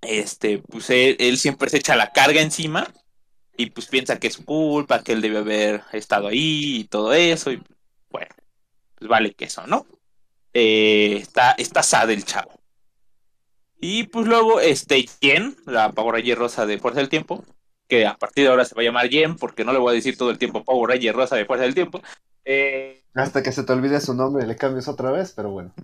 este, 0.00 0.58
pues 0.58 0.90
él, 0.90 1.38
siempre 1.38 1.70
se 1.70 1.78
echa 1.78 1.96
la 1.96 2.12
carga 2.12 2.40
encima 2.40 2.92
y 3.56 3.70
pues 3.70 3.88
piensa 3.88 4.18
que 4.18 4.28
es 4.28 4.34
su 4.34 4.44
culpa, 4.44 5.02
que 5.02 5.12
él 5.12 5.20
debe 5.20 5.38
haber 5.38 5.82
estado 5.92 6.28
ahí 6.28 6.76
y 6.80 6.84
todo 6.84 7.12
eso, 7.12 7.52
y 7.52 7.62
bueno, 8.10 8.34
pues 8.96 9.08
vale 9.08 9.34
que 9.34 9.46
eso, 9.46 9.66
¿no? 9.66 9.86
Eh, 10.54 11.18
está, 11.20 11.52
está 11.52 11.82
sad 11.82 12.10
el 12.10 12.24
chavo. 12.24 12.60
Y 13.80 14.04
pues 14.04 14.26
luego, 14.26 14.60
este, 14.60 15.06
Jen, 15.22 15.56
la 15.66 15.92
Power 15.92 16.22
rosa 16.36 16.66
de 16.66 16.78
Fuerza 16.78 17.00
del 17.00 17.08
Tiempo, 17.08 17.44
que 17.90 18.06
a 18.06 18.16
partir 18.16 18.44
de 18.44 18.50
ahora 18.50 18.64
se 18.64 18.74
va 18.74 18.80
a 18.80 18.84
llamar 18.84 19.10
Jen, 19.10 19.36
porque 19.36 19.64
no 19.64 19.72
le 19.72 19.78
voy 19.80 19.90
a 19.90 19.94
decir 19.94 20.16
todo 20.16 20.30
el 20.30 20.38
tiempo 20.38 20.64
Power 20.64 20.90
Ranger 20.90 21.14
rosa 21.14 21.36
de 21.36 21.44
Fuerza 21.44 21.64
del 21.64 21.74
Tiempo. 21.74 22.00
Eh, 22.44 23.02
Hasta 23.14 23.42
que 23.42 23.52
se 23.52 23.64
te 23.64 23.72
olvide 23.72 24.00
su 24.00 24.14
nombre 24.14 24.44
y 24.44 24.46
le 24.46 24.56
cambies 24.56 24.88
otra 24.88 25.10
vez, 25.10 25.32
pero 25.34 25.50
bueno. 25.50 25.74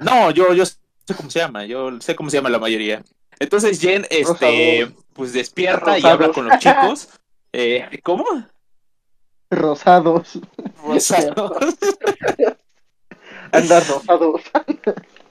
no, 0.00 0.30
yo, 0.32 0.52
yo 0.52 0.66
sé 0.66 0.76
cómo 1.16 1.30
se 1.30 1.38
llama, 1.38 1.64
yo 1.64 1.98
sé 2.00 2.16
cómo 2.16 2.28
se 2.28 2.36
llama 2.36 2.50
la 2.50 2.58
mayoría. 2.58 3.02
Entonces 3.38 3.80
Jen, 3.80 4.06
este, 4.10 4.90
pues 5.12 5.32
despierta 5.32 5.98
y 5.98 6.04
habla 6.04 6.32
con 6.32 6.48
los 6.48 6.58
chicos. 6.58 7.08
Eh, 7.52 8.00
¿Cómo? 8.02 8.24
Rosados. 9.50 10.40
Rosados. 10.84 11.56
Anda 13.52 13.80
rosados. 13.80 14.42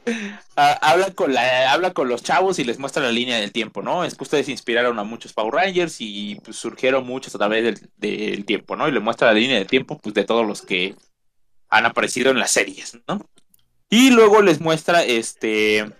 Ah, 0.57 0.79
habla 0.81 1.11
con 1.11 1.33
la, 1.33 1.73
habla 1.73 1.91
con 1.91 2.07
los 2.07 2.23
chavos 2.23 2.59
y 2.59 2.63
les 2.63 2.79
muestra 2.79 3.03
la 3.03 3.11
línea 3.11 3.37
del 3.37 3.51
tiempo, 3.51 3.81
¿no? 3.81 4.05
Es 4.05 4.15
que 4.15 4.23
ustedes 4.23 4.47
inspiraron 4.47 4.97
a 4.99 5.03
muchos 5.03 5.33
Power 5.33 5.53
Rangers 5.53 5.97
y 5.99 6.35
pues, 6.45 6.55
surgieron 6.55 7.05
muchos 7.05 7.35
a 7.35 7.39
través 7.39 7.81
del, 7.97 8.45
tiempo, 8.45 8.77
¿no? 8.77 8.87
Y 8.87 8.93
le 8.93 9.01
muestra 9.01 9.27
la 9.27 9.33
línea 9.33 9.57
del 9.57 9.67
tiempo, 9.67 9.97
pues, 9.97 10.15
de 10.15 10.23
todos 10.23 10.47
los 10.47 10.61
que 10.61 10.95
han 11.67 11.85
aparecido 11.85 12.31
en 12.31 12.39
las 12.39 12.51
series, 12.51 12.97
¿no? 13.05 13.19
Y 13.89 14.11
luego 14.11 14.41
les 14.41 14.61
muestra 14.61 15.03
este 15.03 15.91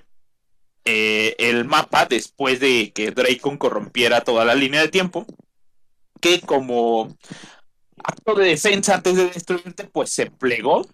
eh, 0.86 1.36
el 1.38 1.66
mapa 1.66 2.06
después 2.06 2.62
de 2.62 2.94
que 2.94 3.12
Dracon 3.12 3.58
corrompiera 3.58 4.22
toda 4.22 4.46
la 4.46 4.56
línea 4.56 4.82
de 4.82 4.88
tiempo, 4.88 5.26
que 6.22 6.40
como 6.40 7.14
acto 8.04 8.36
de 8.36 8.48
defensa 8.48 8.96
antes 8.96 9.18
de 9.18 9.30
destruirte, 9.32 9.84
pues 9.86 10.12
se 10.12 10.32
plegó, 10.32 10.88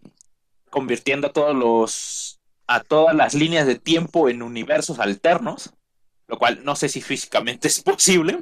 convirtiendo 0.72 1.28
a 1.28 1.34
todos 1.34 1.56
los 1.56 2.41
a 2.76 2.82
todas 2.82 3.16
las 3.16 3.34
líneas 3.34 3.68
de 3.68 3.76
tiempo 3.76 4.30
en 4.30 4.42
universos 4.42 5.00
alternos, 5.00 5.74
lo 6.28 6.38
cual 6.38 6.64
no 6.64 6.76
sé 6.76 6.90
si 6.90 7.02
físicamente 7.02 7.68
es 7.68 7.82
posible. 7.82 8.40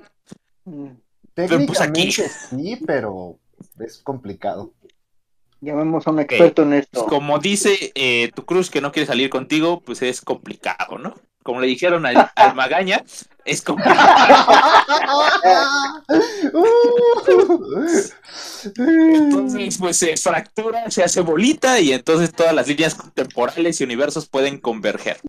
Pero, 1.34 1.66
pues, 1.66 1.82
aquí- 1.82 2.12
sí, 2.12 2.80
pero 2.88 3.38
es 3.80 3.98
complicado. 4.00 4.74
Llamemos 5.62 6.08
a 6.08 6.12
un 6.12 6.22
experto 6.22 6.62
en 6.64 6.74
esto. 6.74 7.02
Pues 7.02 7.06
como 7.10 7.40
dice 7.40 7.92
eh, 7.96 8.32
tu 8.34 8.46
cruz 8.46 8.70
que 8.70 8.80
no 8.80 8.94
quiere 8.94 9.08
salir 9.08 9.30
contigo, 9.30 9.82
pues 9.82 10.02
es 10.02 10.22
complicado, 10.22 10.98
¿no? 10.98 11.16
Como 11.44 11.60
le 11.60 11.68
dijeron 11.68 12.06
al, 12.06 12.32
al 12.36 12.56
Magaña, 12.56 13.04
es 13.46 13.62
complicado. 13.62 14.08
Entonces, 18.66 19.78
pues 19.78 19.98
se 19.98 20.18
fractura, 20.18 20.90
se 20.92 21.04
hace 21.04 21.22
bolita 21.22 21.80
y 21.80 21.94
entonces 21.94 22.34
todas 22.34 22.54
las 22.54 22.68
líneas 22.68 22.98
temporales 23.14 23.80
y 23.80 23.84
universos 23.84 24.28
pueden 24.28 24.60
converger. 24.60 25.20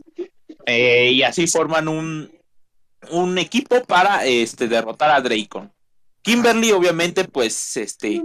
Eh, 0.67 1.13
y 1.13 1.23
así 1.23 1.47
forman 1.47 1.89
un, 1.89 2.31
un 3.11 3.39
equipo 3.39 3.83
para 3.85 4.25
este, 4.27 4.69
derrotar 4.69 5.11
a 5.11 5.21
Dracon. 5.21 5.73
Kimberly, 6.23 6.73
obviamente, 6.73 7.25
pues, 7.25 7.77
este, 7.79 8.23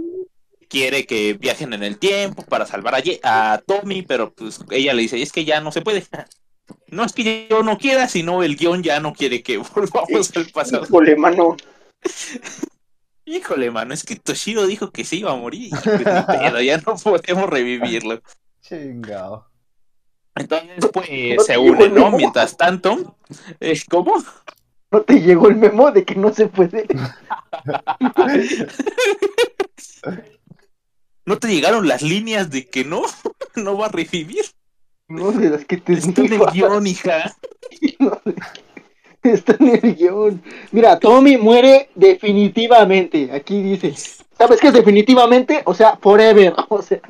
quiere 0.68 1.06
que 1.06 1.32
viajen 1.34 1.72
en 1.72 1.82
el 1.82 1.98
tiempo 1.98 2.42
para 2.44 2.66
salvar 2.66 2.94
a, 2.94 3.00
Ye- 3.00 3.20
a 3.22 3.62
Tommy, 3.66 4.02
pero 4.02 4.32
pues 4.34 4.60
ella 4.70 4.92
le 4.92 5.02
dice, 5.02 5.20
es 5.22 5.32
que 5.32 5.44
ya 5.44 5.60
no 5.60 5.72
se 5.72 5.80
puede. 5.82 6.04
No 6.88 7.04
es 7.04 7.12
que 7.12 7.46
yo 7.50 7.62
no 7.62 7.78
quiera, 7.78 8.08
sino 8.08 8.42
el 8.42 8.56
guion 8.56 8.82
ya 8.82 9.00
no 9.00 9.12
quiere 9.12 9.42
que 9.42 9.56
volvamos 9.74 10.36
al 10.36 10.46
pasado. 10.50 10.84
Híjole, 10.84 11.16
mano. 11.16 11.56
Híjole, 13.24 13.72
mano, 13.72 13.92
es 13.92 14.04
que 14.04 14.14
Toshiro 14.14 14.66
dijo 14.66 14.92
que 14.92 15.04
se 15.04 15.16
iba 15.16 15.32
a 15.32 15.36
morir. 15.36 15.70
Pues, 15.82 15.98
ni 15.98 16.04
pedo, 16.38 16.60
ya 16.60 16.78
no 16.78 16.96
podemos 16.96 17.50
revivirlo. 17.50 18.22
Chingao. 18.60 19.46
Entonces, 20.36 20.90
pues 20.92 21.08
No 21.36 21.42
se 21.42 21.52
te 21.54 21.58
unen, 21.58 21.94
¿no? 21.94 22.04
memo. 22.04 22.16
Mientras 22.18 22.56
tanto, 22.56 23.16
eh, 23.58 23.80
¿cómo? 23.88 24.14
No 24.92 25.02
te 25.02 25.20
llegó 25.20 25.48
el 25.48 25.56
memo 25.56 25.90
de 25.90 26.04
que 26.04 26.14
no 26.14 26.32
se 26.32 26.46
puede. 26.46 26.86
¿No 31.24 31.38
te 31.38 31.48
llegaron 31.48 31.88
las 31.88 32.02
líneas 32.02 32.50
de 32.50 32.68
que 32.68 32.84
no? 32.84 33.02
No 33.56 33.76
va 33.76 33.86
a 33.86 33.90
revivir. 33.90 34.44
No 35.08 35.30
de 35.32 35.50
las 35.50 35.64
que 35.64 35.76
te 35.76 35.92
Está 35.92 36.22
en 36.22 36.32
el 36.32 36.40
guion, 36.52 36.86
hija. 36.86 37.36
No, 37.98 38.20
Está 39.22 39.56
en 39.58 39.68
el 39.68 39.94
guion. 39.94 40.42
Mira, 40.72 40.98
Tommy 40.98 41.36
muere 41.36 41.90
definitivamente. 41.94 43.30
Aquí 43.32 43.62
dice. 43.62 43.94
¿Sabes 44.36 44.60
qué 44.60 44.68
es 44.68 44.72
definitivamente? 44.72 45.62
O 45.64 45.74
sea, 45.74 45.96
forever. 45.96 46.54
O 46.68 46.82
sea, 46.82 47.00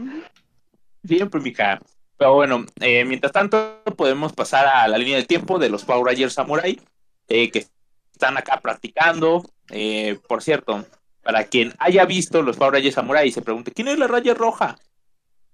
Siempre, 1.05 1.41
mija. 1.41 1.81
Pero 2.19 2.35
bueno, 2.35 2.65
eh, 2.81 3.05
mientras 3.05 3.33
tanto, 3.33 3.83
podemos 3.97 4.33
pasar 4.33 4.67
a 4.67 4.89
la 4.89 4.99
línea 4.99 5.17
del 5.17 5.27
tiempo 5.27 5.59
de 5.59 5.69
los 5.69 5.85
Power 5.85 6.05
Rangers 6.07 6.35
Samurai, 6.35 6.81
eh, 7.29 7.51
que 7.51 7.67
están 8.13 8.37
acá 8.39 8.61
practicando. 8.61 9.45
Eh, 9.71 10.19
por 10.27 10.43
cierto, 10.43 10.85
para 11.23 11.45
quien 11.45 11.75
haya 11.79 12.05
visto 12.07 12.43
los 12.43 12.57
Power 12.57 12.75
Rangers 12.75 12.95
Samurai 12.95 13.29
y 13.29 13.33
se 13.33 13.43
pregunte, 13.43 13.73
¿quién 13.73 13.89
es 13.89 13.99
la 13.99 14.07
Ranger 14.07 14.37
Roja? 14.37 14.79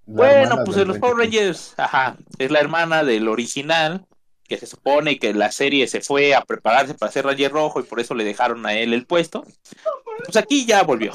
La 0.06 0.14
bueno, 0.14 0.64
pues 0.64 0.76
en 0.78 0.88
los 0.88 0.98
Power 0.98 1.16
Ranger. 1.16 1.40
Rangers, 1.40 1.74
ajá, 1.76 2.16
es 2.38 2.50
la 2.50 2.60
hermana 2.60 3.04
del 3.04 3.28
original, 3.28 4.06
que 4.44 4.58
se 4.58 4.66
supone 4.66 5.18
que 5.18 5.32
la 5.32 5.52
serie 5.52 5.86
se 5.86 6.00
fue 6.00 6.34
a 6.34 6.42
prepararse 6.42 6.94
para 6.94 7.12
ser 7.12 7.24
Ranger 7.24 7.52
Rojo 7.52 7.80
y 7.80 7.84
por 7.84 8.00
eso 8.00 8.14
le 8.14 8.24
dejaron 8.24 8.66
a 8.66 8.74
él 8.74 8.92
el 8.92 9.06
puesto. 9.06 9.44
Pues 10.24 10.36
aquí 10.36 10.66
ya 10.66 10.82
volvió. 10.82 11.12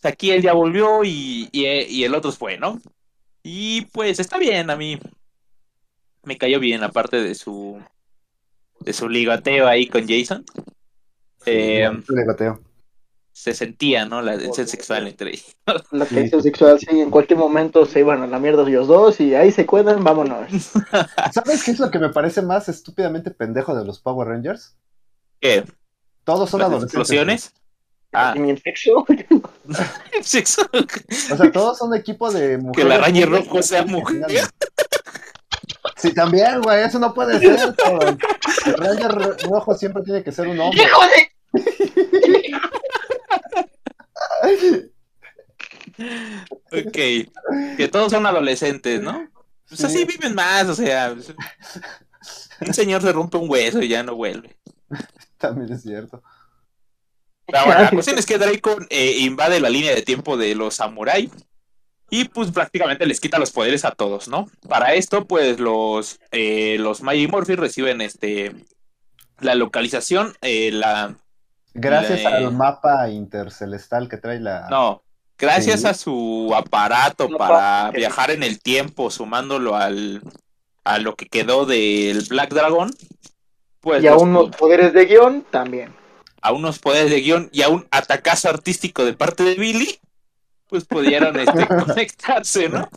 Pues 0.00 0.14
aquí 0.14 0.30
él 0.30 0.42
ya 0.42 0.52
volvió 0.52 1.04
y, 1.04 1.48
y, 1.52 1.66
y 1.66 2.04
el 2.04 2.14
otro 2.14 2.32
fue, 2.32 2.56
¿no? 2.56 2.80
Y 3.42 3.82
pues 3.86 4.20
está 4.20 4.38
bien, 4.38 4.70
a 4.70 4.76
mí 4.76 4.98
me 6.22 6.38
cayó 6.38 6.60
bien, 6.60 6.82
aparte 6.82 7.20
de 7.20 7.34
su 7.34 7.82
de 8.80 8.92
su 8.92 9.08
ligateo 9.08 9.66
ahí 9.66 9.86
con 9.86 10.06
Jason. 10.08 10.44
Eh, 11.46 11.90
Ligoteo. 12.08 12.60
Se 13.32 13.54
sentía, 13.54 14.04
¿no? 14.06 14.20
La 14.22 14.36
tensión 14.36 14.66
sexual 14.68 15.06
entre 15.08 15.30
ellos. 15.30 15.56
La 15.92 16.04
tensión 16.04 16.42
sexual, 16.42 16.78
sí, 16.78 16.86
en 17.00 17.10
cualquier 17.10 17.38
momento 17.38 17.86
se 17.86 18.00
iban 18.00 18.22
a 18.22 18.26
la 18.26 18.38
mierda 18.38 18.68
ellos 18.68 18.86
dos 18.88 19.20
y 19.20 19.34
ahí 19.34 19.50
se 19.52 19.66
cuedan, 19.66 20.02
vámonos. 20.04 20.50
¿Sabes 21.32 21.64
qué 21.64 21.70
es 21.70 21.78
lo 21.78 21.90
que 21.90 21.98
me 21.98 22.10
parece 22.10 22.42
más 22.42 22.68
estúpidamente 22.68 23.30
pendejo 23.30 23.74
de 23.74 23.84
los 23.84 23.98
Power 24.00 24.28
Rangers? 24.28 24.76
¿Qué? 25.40 25.64
Todos 26.24 26.50
son 26.50 26.60
¿Las 26.60 26.68
adolescentes. 26.68 26.94
explosiones? 26.94 27.54
Ah, 28.12 28.34
¿Y 28.36 28.40
mi 28.40 28.56
sexo? 28.58 29.06
sexo. 30.22 30.62
O 31.32 31.36
sea, 31.36 31.52
todos 31.52 31.78
son 31.78 31.94
equipo 31.94 32.30
de 32.32 32.50
Que 32.50 32.58
mujeres. 32.58 32.88
la 32.88 32.98
Ranger 32.98 33.28
Rojo 33.30 33.62
sea 33.62 33.84
mujer. 33.86 34.26
Sí, 35.96 36.12
también, 36.12 36.60
güey, 36.62 36.82
eso 36.84 36.98
no 36.98 37.14
puede 37.14 37.38
ser. 37.38 37.74
El 38.66 38.74
Ranger 38.74 39.10
ro- 39.12 39.36
rojo 39.48 39.74
siempre 39.76 40.02
tiene 40.02 40.24
que 40.24 40.32
ser 40.32 40.48
un 40.48 40.58
hombre. 40.58 40.82
¡Hijo 40.82 41.00
de! 41.06 42.50
Ok. 46.72 46.92
Que 47.76 47.88
todos 47.90 48.10
son 48.12 48.26
adolescentes, 48.26 49.00
¿no? 49.02 49.28
Pues 49.68 49.80
Sí. 49.80 49.86
así 49.86 50.04
viven 50.04 50.34
más, 50.34 50.66
o 50.68 50.74
sea. 50.74 51.14
Un 52.60 52.74
señor 52.74 53.02
se 53.02 53.12
rompe 53.12 53.38
un 53.38 53.48
hueso 53.50 53.80
y 53.82 53.88
ya 53.88 54.02
no 54.02 54.14
vuelve. 54.14 54.56
También 55.38 55.72
es 55.72 55.82
cierto. 55.82 56.22
Pero 57.46 57.64
bueno, 57.66 57.82
la 57.82 57.90
cuestión 57.90 58.18
es 58.18 58.26
que 58.26 58.38
Draco 58.38 58.76
eh, 58.90 59.16
invade 59.20 59.60
la 59.60 59.70
línea 59.70 59.94
de 59.94 60.02
tiempo 60.02 60.36
de 60.36 60.54
los 60.54 60.74
samurai 60.74 61.30
y 62.10 62.24
pues 62.24 62.50
prácticamente 62.50 63.06
les 63.06 63.20
quita 63.20 63.38
los 63.38 63.50
poderes 63.50 63.84
a 63.84 63.92
todos, 63.92 64.28
¿no? 64.28 64.48
Para 64.68 64.94
esto, 64.94 65.26
pues 65.26 65.58
los, 65.58 66.20
eh, 66.30 66.76
los 66.78 67.02
Morphin 67.02 67.56
reciben 67.56 68.00
este 68.00 68.54
la 69.40 69.54
localización, 69.54 70.34
eh, 70.42 70.70
la... 70.70 71.16
Gracias 71.74 72.20
Le- 72.20 72.26
al 72.26 72.52
mapa 72.52 73.08
intercelestal 73.10 74.08
que 74.08 74.16
trae 74.16 74.40
la. 74.40 74.68
No, 74.70 75.02
gracias 75.38 75.80
Sí. 75.82 75.86
a 75.86 75.94
su 75.94 76.52
aparato 76.56 77.28
No, 77.28 77.38
para 77.38 77.54
pa- 77.58 77.90
viajar 77.92 78.30
en 78.30 78.42
el 78.42 78.60
tiempo, 78.60 79.10
sumándolo 79.10 79.76
al, 79.76 80.22
a 80.84 80.98
lo 80.98 81.14
que 81.16 81.26
quedó 81.26 81.66
del 81.66 82.24
Black 82.28 82.52
Dragon, 82.52 82.90
pues 83.80 84.02
Y 84.02 84.08
a 84.08 84.12
los- 84.12 84.22
unos 84.22 84.56
poderes 84.56 84.92
de 84.92 85.06
guion 85.06 85.44
también. 85.50 85.94
a 86.42 86.52
unos 86.52 86.78
poderes 86.78 87.10
de 87.10 87.20
guion 87.20 87.48
y 87.52 87.62
a 87.62 87.68
un 87.68 87.86
atacazo 87.90 88.48
artístico 88.48 89.04
de 89.04 89.12
parte 89.12 89.42
de 89.44 89.54
Billy, 89.54 89.98
pues 90.68 90.84
pudieron 90.84 91.38
este, 91.38 91.66
conectarse, 92.08 92.68
¿no? 92.68 92.88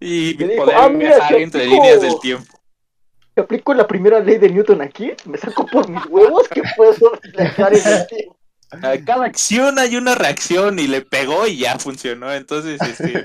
Y 0.00 0.34
Me 0.38 0.48
dijo, 0.48 0.64
poder 0.64 0.76
"Ah, 0.78 0.88
mira, 0.88 1.16
viajar 1.16 1.34
entre 1.36 1.64
rico". 1.64 1.74
líneas 1.76 2.00
del 2.02 2.18
tiempo. 2.20 2.57
Si 3.38 3.42
aplico 3.42 3.72
la 3.72 3.86
primera 3.86 4.18
ley 4.18 4.36
de 4.36 4.50
Newton 4.50 4.82
aquí, 4.82 5.12
me 5.24 5.38
saco 5.38 5.64
por 5.64 5.88
mis 5.88 6.04
huevos 6.06 6.48
que 6.48 6.60
puedo 6.76 7.12
viajar 7.36 7.72
en 7.72 7.86
el 7.86 8.06
tiempo. 8.08 8.36
A 8.72 8.98
cada 9.06 9.26
acción 9.26 9.78
hay 9.78 9.94
una 9.94 10.16
reacción 10.16 10.80
y 10.80 10.88
le 10.88 11.02
pegó 11.02 11.46
y 11.46 11.58
ya 11.58 11.78
funcionó. 11.78 12.34
Entonces, 12.34 12.80
este, 12.82 13.22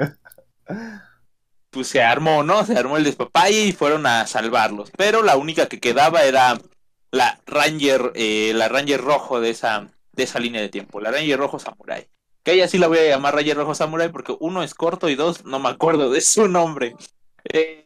pues 1.72 1.88
se 1.88 2.04
armó, 2.04 2.44
¿no? 2.44 2.64
Se 2.64 2.78
armó 2.78 2.98
el 2.98 3.06
despapalle 3.06 3.66
y 3.66 3.72
fueron 3.72 4.06
a 4.06 4.28
salvarlos. 4.28 4.92
Pero 4.96 5.24
la 5.24 5.36
única 5.36 5.66
que 5.66 5.80
quedaba 5.80 6.22
era 6.22 6.62
la 7.10 7.40
Ranger, 7.48 8.12
eh, 8.14 8.52
la 8.54 8.70
Ranger 8.70 9.02
rojo 9.02 9.42
de 9.42 9.50
esa, 9.50 9.88
de 10.12 10.24
esa 10.26 10.40
línea 10.40 10.62
de 10.62 10.70
tiempo, 10.70 11.02
la 11.02 11.10
Ranger 11.10 11.40
rojo 11.40 11.58
Samurai. 11.58 12.08
Que 12.44 12.52
ella 12.52 12.68
sí 12.68 12.78
la 12.78 12.88
voy 12.88 13.00
a 13.00 13.10
llamar 13.10 13.34
Ranger 13.34 13.58
rojo 13.58 13.74
Samurai 13.74 14.12
porque 14.12 14.38
uno 14.40 14.62
es 14.62 14.76
corto 14.76 15.10
y 15.10 15.16
dos 15.16 15.44
no 15.44 15.58
me 15.58 15.70
acuerdo 15.70 16.12
de 16.12 16.22
su 16.22 16.48
nombre. 16.48 16.96
Eh, 17.46 17.84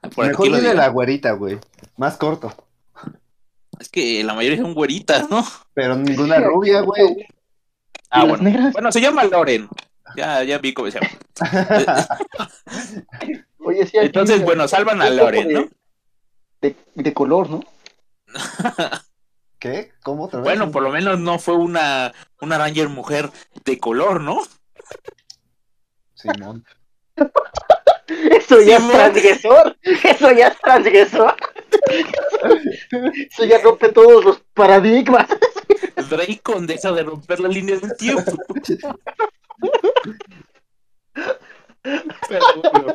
por 0.00 0.24
aquí 0.24 0.28
Mejor 0.30 0.46
dile 0.46 0.60
digo. 0.60 0.72
la 0.74 0.88
güerita, 0.88 1.32
güey. 1.32 1.58
Más 1.96 2.16
corto. 2.16 2.52
Es 3.80 3.88
que 3.88 4.22
la 4.24 4.34
mayoría 4.34 4.58
son 4.60 4.74
güeritas, 4.74 5.30
¿no? 5.30 5.44
Pero 5.74 5.96
ninguna 5.96 6.38
rubia, 6.40 6.80
güey. 6.80 7.26
Ah, 8.10 8.24
bueno. 8.24 8.42
negras? 8.44 8.72
Bueno, 8.72 8.90
se 8.90 9.00
llama 9.00 9.24
Loren. 9.24 9.68
Ya, 10.16 10.42
ya 10.42 10.58
vi 10.58 10.72
cómo 10.74 10.90
se 10.90 10.98
llama. 11.00 11.10
Oye, 13.58 13.86
sí, 13.86 13.98
aquí- 13.98 14.06
Entonces, 14.06 14.42
bueno, 14.42 14.66
salvan 14.66 15.02
a 15.02 15.10
Loren, 15.10 15.48
de- 15.48 15.54
¿no? 15.54 15.68
De, 16.60 16.74
de 16.94 17.14
color, 17.14 17.50
¿no? 17.50 17.60
¿Qué? 19.58 19.92
¿Cómo 20.02 20.24
otra 20.24 20.40
vez? 20.40 20.44
Bueno, 20.44 20.70
por 20.72 20.82
lo 20.82 20.90
menos 20.90 21.18
no 21.20 21.38
fue 21.38 21.54
una, 21.56 22.12
una 22.40 22.58
Ranger 22.58 22.88
mujer 22.88 23.30
de 23.64 23.78
color, 23.78 24.20
¿no? 24.20 24.40
Simón. 26.14 26.64
Eso 28.48 28.62
ya 28.62 28.76
es 28.78 28.88
transgresor. 28.88 29.76
Eso 30.04 30.32
ya 30.32 30.48
es 30.48 30.58
transgresor. 30.58 31.36
Eso 33.30 33.44
ya 33.44 33.58
rompe 33.58 33.90
todos 33.90 34.24
los 34.24 34.40
paradigmas. 34.54 35.26
Drake 36.08 36.40
condesa 36.42 36.92
de 36.92 37.02
romper 37.02 37.40
las 37.40 37.52
líneas 37.54 37.82
del 37.82 37.96
tiempo. 37.96 38.32
Pero 42.28 42.44
bueno, 42.72 42.94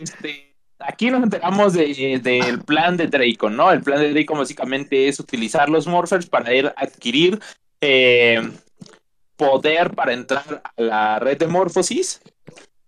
este, 0.00 0.54
aquí 0.78 1.10
nos 1.10 1.22
enteramos 1.22 1.72
de- 1.72 2.20
del 2.22 2.60
plan 2.62 2.96
de 2.96 3.06
Draco, 3.06 3.50
¿no? 3.50 3.70
El 3.72 3.82
plan 3.82 4.00
de 4.00 4.12
Draco 4.12 4.34
básicamente 4.36 5.08
es 5.08 5.18
utilizar 5.20 5.68
los 5.68 5.86
Morphers 5.86 6.26
para 6.26 6.54
ir 6.54 6.66
a 6.66 6.74
adquirir 6.76 7.40
eh, 7.80 8.40
poder 9.36 9.90
para 9.94 10.12
entrar 10.12 10.62
a 10.64 10.72
la 10.82 11.18
red 11.18 11.38
de 11.38 11.46
Morphosis 11.46 12.20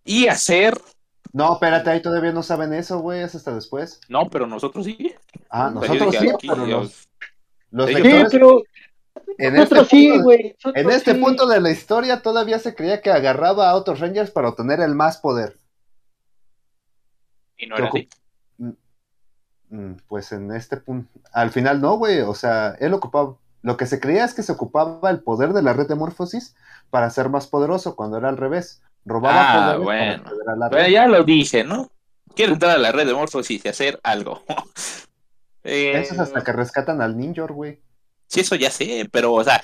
y 0.04 0.26
hacer. 0.28 0.78
No, 1.34 1.54
espérate, 1.54 1.90
ahí 1.90 2.00
todavía 2.00 2.32
no 2.32 2.44
saben 2.44 2.72
eso, 2.72 3.00
güey. 3.00 3.20
Es 3.22 3.34
hasta 3.34 3.54
después. 3.54 4.00
No, 4.08 4.30
pero 4.30 4.46
nosotros 4.46 4.84
sí. 4.86 5.14
Ah, 5.50 5.70
nosotros 5.74 6.14
sí, 6.16 6.28
aquí, 6.30 6.48
pero 6.48 6.64
los, 6.64 7.08
los 7.70 7.86
Sí, 7.86 7.94
lectores 7.94 8.32
pero 8.32 8.62
en 9.38 9.56
este, 9.56 9.74
nosotros 9.76 9.88
sí, 9.88 10.08
punto, 10.10 10.24
güey. 10.24 10.56
en 10.74 10.90
este 10.90 11.14
sí. 11.14 11.20
punto 11.20 11.46
de 11.46 11.60
la 11.60 11.70
historia 11.72 12.22
todavía 12.22 12.60
se 12.60 12.74
creía 12.76 13.02
que 13.02 13.10
agarraba 13.10 13.68
a 13.68 13.74
otros 13.74 14.00
Rangers 14.00 14.30
para 14.30 14.50
obtener 14.50 14.80
el 14.80 14.94
más 14.94 15.18
poder. 15.18 15.58
Y 17.56 17.66
no 17.66 17.76
era 17.76 17.88
así. 17.88 18.08
Mm, 19.70 19.94
Pues 20.08 20.32
en 20.32 20.52
este 20.52 20.76
punto, 20.76 21.10
al 21.32 21.50
final 21.50 21.80
no, 21.80 21.96
güey, 21.96 22.20
o 22.20 22.34
sea, 22.34 22.76
él 22.80 22.94
ocupaba, 22.94 23.36
lo 23.62 23.76
que 23.76 23.86
se 23.86 23.98
creía 24.00 24.24
es 24.24 24.34
que 24.34 24.42
se 24.42 24.52
ocupaba 24.52 25.10
el 25.10 25.22
poder 25.22 25.52
de 25.52 25.62
la 25.62 25.72
red 25.72 25.88
de 25.88 25.94
Morphosis 25.96 26.54
para 26.90 27.10
ser 27.10 27.28
más 27.28 27.46
poderoso, 27.48 27.96
cuando 27.96 28.18
era 28.18 28.28
al 28.28 28.36
revés, 28.36 28.82
robaba 29.04 29.72
Ah, 29.72 29.76
bueno. 29.76 30.24
red. 30.70 30.88
ya 30.88 31.06
lo 31.06 31.24
dije, 31.24 31.64
¿no? 31.64 31.90
Quiero 32.34 32.52
entrar 32.52 32.72
a 32.76 32.78
la 32.78 32.92
red 32.92 33.06
de 33.06 33.14
Morphosis 33.14 33.64
y 33.64 33.68
hacer 33.68 34.00
algo. 34.02 34.42
Eh, 35.62 35.92
Eso 36.02 36.14
es 36.14 36.20
hasta 36.20 36.42
que 36.42 36.52
rescatan 36.52 37.00
al 37.00 37.16
Ninja, 37.16 37.46
güey. 37.46 37.80
Sí, 38.26 38.40
eso 38.40 38.56
ya 38.56 38.70
sé, 38.70 39.08
pero, 39.12 39.32
o 39.34 39.44
sea, 39.44 39.62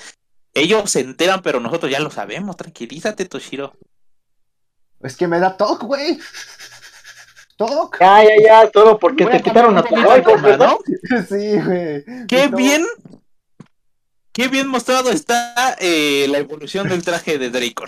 ellos 0.53 0.89
se 0.89 1.01
enteran, 1.01 1.41
pero 1.41 1.59
nosotros 1.59 1.91
ya 1.91 1.99
lo 1.99 2.11
sabemos. 2.11 2.55
Tranquilízate, 2.55 3.25
Toshiro. 3.25 3.73
Es 5.01 5.17
que 5.17 5.27
me 5.27 5.39
da 5.39 5.57
TOC, 5.57 5.83
güey. 5.83 6.19
TOC. 7.57 7.97
Ya, 7.99 8.23
ya, 8.23 8.29
ya, 8.43 8.69
todo 8.71 8.97
porque 8.99 9.25
te 9.25 9.41
quitaron 9.41 9.77
a 9.77 9.83
tu. 9.83 9.95
¿no? 9.95 10.79
Sí, 11.27 11.59
güey. 11.59 12.05
Qué 12.27 12.47
bien. 12.47 12.85
Qué 14.31 14.47
bien 14.47 14.67
mostrado 14.67 15.11
está 15.11 15.75
eh, 15.79 16.25
la 16.29 16.37
evolución 16.37 16.87
del 16.87 17.03
traje 17.03 17.37
de 17.37 17.49
Draco. 17.49 17.85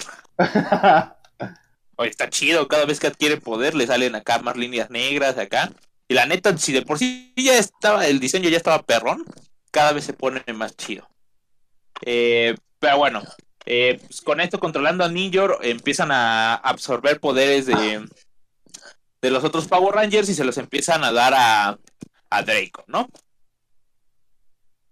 Oye, 1.96 2.10
está 2.10 2.30
chido, 2.30 2.68
cada 2.68 2.86
vez 2.86 3.00
que 3.00 3.08
adquiere 3.08 3.38
poder 3.38 3.76
le 3.76 3.88
salen 3.88 4.16
acá 4.16 4.40
más 4.40 4.58
líneas 4.58 4.90
negras 4.90 5.38
acá. 5.38 5.72
Y 6.08 6.14
la 6.16 6.26
neta, 6.26 6.58
si 6.58 6.74
de 6.74 6.82
por 6.82 6.98
sí 7.00 7.34
ya 7.36 7.58
estaba, 7.58 8.08
el 8.08 8.20
diseño 8.20 8.50
ya 8.50 8.58
estaba 8.58 8.84
perrón, 8.84 9.24
cada 9.72 9.94
vez 9.94 10.04
se 10.06 10.14
pone 10.14 10.44
más 10.54 10.76
chido. 10.76 11.08
Eh, 12.02 12.56
pero 12.80 12.98
bueno, 12.98 13.24
eh, 13.66 14.00
pues 14.06 14.22
con 14.22 14.42
esto 14.42 14.60
controlando 14.60 15.04
a 15.04 15.10
Ninja, 15.10 15.46
empiezan 15.62 16.12
a 16.12 16.56
absorber 16.56 17.20
poderes 17.20 17.66
de, 17.66 18.06
de 19.22 19.32
los 19.32 19.44
otros 19.44 19.68
Power 19.68 19.96
Rangers 19.96 20.30
y 20.30 20.34
se 20.34 20.44
los 20.44 20.58
empiezan 20.58 21.04
a 21.04 21.12
dar 21.12 21.34
a, 21.34 21.80
a 22.30 22.44
Draco, 22.44 22.84
¿no? 22.88 23.08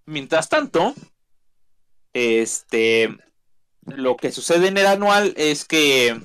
Mientras 0.05 0.49
tanto, 0.49 0.93
este, 2.13 3.09
lo 3.85 4.15
que 4.15 4.31
sucede 4.31 4.67
en 4.67 4.77
el 4.77 4.87
anual 4.87 5.33
es 5.37 5.65
que 5.65 6.19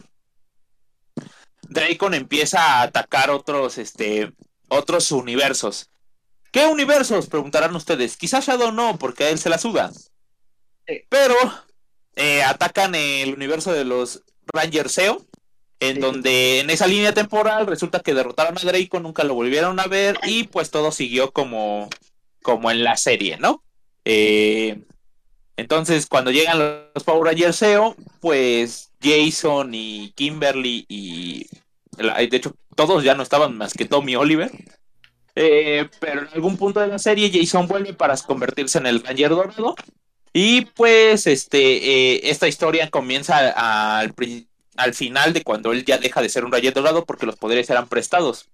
Dracon 1.68 2.14
empieza 2.14 2.60
a 2.60 2.82
atacar 2.82 3.30
otros, 3.30 3.78
este, 3.78 4.32
otros 4.68 5.10
universos. 5.12 5.90
¿Qué 6.52 6.66
universos? 6.66 7.26
Preguntarán 7.26 7.74
ustedes. 7.76 8.16
Quizás 8.16 8.46
Shadow 8.46 8.72
no, 8.72 8.98
porque 8.98 9.24
a 9.24 9.30
él 9.30 9.38
se 9.38 9.50
la 9.50 9.58
suda. 9.58 9.92
Sí. 10.86 11.02
Pero 11.08 11.34
eh, 12.14 12.42
atacan 12.42 12.94
el 12.94 13.34
universo 13.34 13.72
de 13.72 13.84
los 13.84 14.22
Rangers 14.46 14.92
SEO, 14.92 15.26
en 15.80 15.96
Sí. 15.96 16.00
donde 16.00 16.60
en 16.60 16.70
esa 16.70 16.86
línea 16.86 17.12
temporal 17.12 17.66
resulta 17.66 18.00
que 18.00 18.14
derrotaron 18.14 18.56
a 18.56 18.60
Draco, 18.60 19.00
nunca 19.00 19.24
lo 19.24 19.34
volvieron 19.34 19.78
a 19.80 19.86
ver 19.86 20.18
y 20.22 20.44
pues 20.44 20.70
todo 20.70 20.90
siguió 20.92 21.32
como, 21.32 21.90
como 22.42 22.70
en 22.70 22.82
la 22.84 22.96
serie, 22.96 23.36
¿no? 23.36 23.62
Eh, 24.06 24.80
entonces 25.58 26.06
cuando 26.06 26.30
llegan 26.30 26.58
los 26.94 27.04
Power 27.04 27.24
Rangers 27.24 27.56
SEO, 27.56 27.96
pues 28.20 28.85
Jason 29.02 29.74
y 29.74 30.12
Kimberly 30.12 30.84
y 30.88 31.46
de 31.96 32.36
hecho 32.36 32.54
todos 32.74 33.04
ya 33.04 33.14
no 33.14 33.22
estaban 33.22 33.56
más 33.56 33.74
que 33.74 33.86
Tommy 33.86 34.16
Oliver. 34.16 34.50
Eh, 35.34 35.88
pero 36.00 36.22
en 36.22 36.28
algún 36.28 36.56
punto 36.56 36.80
de 36.80 36.86
la 36.86 36.98
serie 36.98 37.30
Jason 37.32 37.68
vuelve 37.68 37.92
para 37.92 38.16
convertirse 38.16 38.78
en 38.78 38.86
el 38.86 39.02
Ranger 39.02 39.30
Dorado. 39.30 39.74
Y 40.32 40.62
pues 40.62 41.26
este 41.26 42.14
eh, 42.16 42.30
esta 42.30 42.48
historia 42.48 42.90
comienza 42.90 43.38
al, 43.98 44.14
al 44.76 44.94
final 44.94 45.32
de 45.32 45.42
cuando 45.42 45.72
él 45.72 45.84
ya 45.84 45.98
deja 45.98 46.20
de 46.22 46.28
ser 46.28 46.44
un 46.44 46.52
Ranger 46.52 46.74
Dorado 46.74 47.04
porque 47.04 47.26
los 47.26 47.36
poderes 47.36 47.68
eran 47.70 47.88
prestados. 47.88 48.48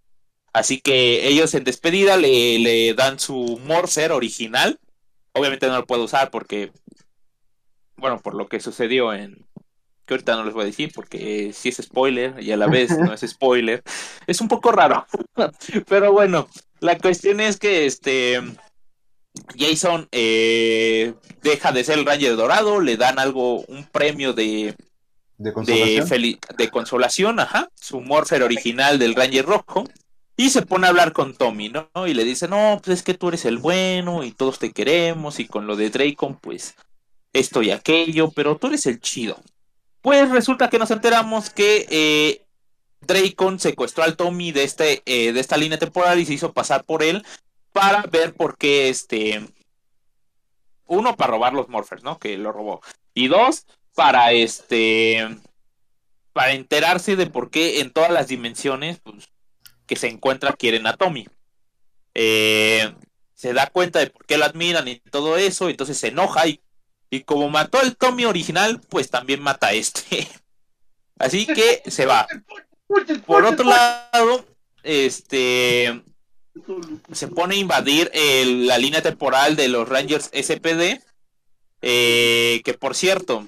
Así 0.52 0.80
que 0.80 1.28
ellos 1.28 1.54
en 1.54 1.64
despedida 1.64 2.16
le, 2.16 2.58
le 2.58 2.94
dan 2.94 3.18
su 3.18 3.58
Morpher 3.64 4.12
original. 4.12 4.78
Obviamente 5.32 5.66
no 5.66 5.76
lo 5.76 5.86
puedo 5.86 6.04
usar 6.04 6.30
porque, 6.30 6.72
bueno, 7.96 8.20
por 8.20 8.34
lo 8.34 8.48
que 8.48 8.60
sucedió 8.60 9.14
en... 9.14 9.46
Que 10.04 10.14
ahorita 10.14 10.36
no 10.36 10.44
les 10.44 10.54
voy 10.54 10.62
a 10.62 10.66
decir 10.66 10.90
porque 10.94 11.52
sí 11.54 11.68
es 11.68 11.76
spoiler 11.76 12.42
y 12.42 12.52
a 12.52 12.56
la 12.56 12.66
vez 12.66 12.96
no 12.98 13.12
es 13.12 13.20
spoiler. 13.20 13.82
Es 14.26 14.40
un 14.40 14.48
poco 14.48 14.72
raro. 14.72 15.06
Pero 15.88 16.12
bueno, 16.12 16.48
la 16.80 16.98
cuestión 16.98 17.40
es 17.40 17.58
que 17.58 17.86
este 17.86 18.40
Jason 19.56 20.08
eh, 20.12 21.14
deja 21.42 21.72
de 21.72 21.84
ser 21.84 21.98
el 21.98 22.06
Ranger 22.06 22.36
Dorado, 22.36 22.80
le 22.80 22.96
dan 22.96 23.18
algo, 23.18 23.60
un 23.62 23.84
premio 23.84 24.32
de, 24.32 24.74
De 25.38 25.52
consolación. 25.52 26.38
de 26.56 26.70
consolación, 26.70 27.40
ajá, 27.40 27.68
su 27.74 28.00
Morpher 28.00 28.42
original 28.42 28.98
del 28.98 29.14
Ranger 29.14 29.46
Rojo, 29.46 29.84
y 30.36 30.50
se 30.50 30.62
pone 30.62 30.86
a 30.86 30.90
hablar 30.90 31.12
con 31.12 31.34
Tommy, 31.34 31.70
¿no? 31.70 31.88
Y 32.06 32.14
le 32.14 32.24
dice, 32.24 32.48
no, 32.48 32.80
pues 32.82 32.98
es 32.98 33.02
que 33.02 33.14
tú 33.14 33.28
eres 33.28 33.44
el 33.44 33.58
bueno 33.58 34.24
y 34.24 34.32
todos 34.32 34.58
te 34.58 34.72
queremos, 34.72 35.40
y 35.40 35.46
con 35.46 35.66
lo 35.66 35.76
de 35.76 35.90
Dracon, 35.90 36.36
pues 36.36 36.74
esto 37.32 37.62
y 37.62 37.70
aquello, 37.70 38.30
pero 38.30 38.56
tú 38.56 38.66
eres 38.68 38.86
el 38.86 39.00
chido. 39.00 39.40
Pues 40.02 40.28
resulta 40.30 40.68
que 40.68 40.80
nos 40.80 40.90
enteramos 40.90 41.50
que 41.50 41.86
eh, 41.88 42.44
Dracon 43.00 43.60
secuestró 43.60 44.02
al 44.02 44.16
Tommy 44.16 44.50
de, 44.50 44.64
este, 44.64 45.02
eh, 45.06 45.32
de 45.32 45.40
esta 45.40 45.56
línea 45.56 45.78
temporal 45.78 46.18
y 46.18 46.26
se 46.26 46.34
hizo 46.34 46.52
pasar 46.52 46.84
por 46.84 47.02
él 47.02 47.24
para 47.72 48.02
ver 48.02 48.34
por 48.34 48.58
qué 48.58 48.88
este... 48.88 49.40
Uno, 50.86 51.16
para 51.16 51.30
robar 51.30 51.54
los 51.54 51.68
Morphers, 51.68 52.02
¿no? 52.02 52.18
Que 52.18 52.36
lo 52.36 52.52
robó. 52.52 52.82
Y 53.14 53.28
dos, 53.28 53.66
para 53.94 54.32
este... 54.32 55.28
Para 56.32 56.52
enterarse 56.52 57.14
de 57.14 57.28
por 57.28 57.50
qué 57.50 57.80
en 57.80 57.92
todas 57.92 58.10
las 58.10 58.26
dimensiones 58.26 58.98
pues, 58.98 59.28
que 59.86 59.96
se 59.96 60.08
encuentra 60.08 60.52
quieren 60.52 60.86
a 60.86 60.96
Tommy. 60.96 61.28
Eh, 62.14 62.92
se 63.34 63.52
da 63.52 63.68
cuenta 63.68 64.00
de 64.00 64.08
por 64.08 64.26
qué 64.26 64.36
lo 64.36 64.44
admiran 64.44 64.88
y 64.88 64.98
todo 64.98 65.36
eso, 65.36 65.68
entonces 65.68 65.98
se 65.98 66.08
enoja 66.08 66.46
y, 66.46 66.60
y 67.12 67.24
como 67.24 67.50
mató 67.50 67.78
al 67.78 67.94
Tommy 67.94 68.24
original, 68.24 68.80
pues 68.88 69.10
también 69.10 69.42
mata 69.42 69.66
a 69.68 69.72
este. 69.74 70.26
Así 71.18 71.44
que 71.46 71.82
se 71.86 72.06
va. 72.06 72.26
Por 73.26 73.44
otro 73.44 73.66
lado, 73.68 74.46
este 74.82 76.02
se 77.12 77.28
pone 77.28 77.54
a 77.54 77.58
invadir 77.58 78.10
el- 78.14 78.66
la 78.66 78.78
línea 78.78 79.02
temporal 79.02 79.56
de 79.56 79.68
los 79.68 79.86
Rangers 79.88 80.30
SPD, 80.32 81.00
eh, 81.82 82.62
que 82.64 82.74
por 82.74 82.94
cierto, 82.94 83.46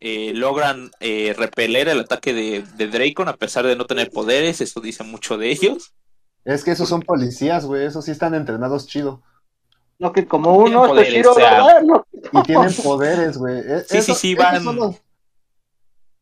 eh, 0.00 0.32
logran 0.34 0.90
eh, 1.00 1.34
repeler 1.36 1.88
el 1.88 2.00
ataque 2.00 2.32
de, 2.34 2.62
de 2.76 2.86
Dracon 2.88 3.28
a 3.28 3.36
pesar 3.36 3.66
de 3.66 3.76
no 3.76 3.86
tener 3.86 4.10
poderes, 4.10 4.60
eso 4.60 4.80
dice 4.80 5.04
mucho 5.04 5.38
de 5.38 5.50
ellos. 5.50 5.92
Es 6.44 6.64
que 6.64 6.70
esos 6.72 6.88
son 6.88 7.00
policías, 7.02 7.64
güey. 7.66 7.84
Esos 7.86 8.04
sí 8.06 8.10
están 8.10 8.34
entrenados 8.34 8.86
chido. 8.86 9.22
No, 10.00 10.12
que 10.12 10.26
como 10.26 10.56
uno, 10.56 10.64
Tienen 10.66 10.80
este 10.82 10.88
poderes, 10.88 11.12
Shiro, 11.14 11.30
o 11.30 11.34
sea, 11.34 11.50
¿verdad? 11.64 11.82
No. 11.82 12.06
Y 12.32 12.42
tienen 12.42 12.74
poderes, 12.82 13.36
güey. 13.38 13.58
E- 13.58 13.80
Sí, 13.80 13.86
sí, 13.88 13.96
eso- 13.98 14.14
sí, 14.14 14.32
esos 14.32 14.64
van- 14.64 14.76
los- 14.76 14.96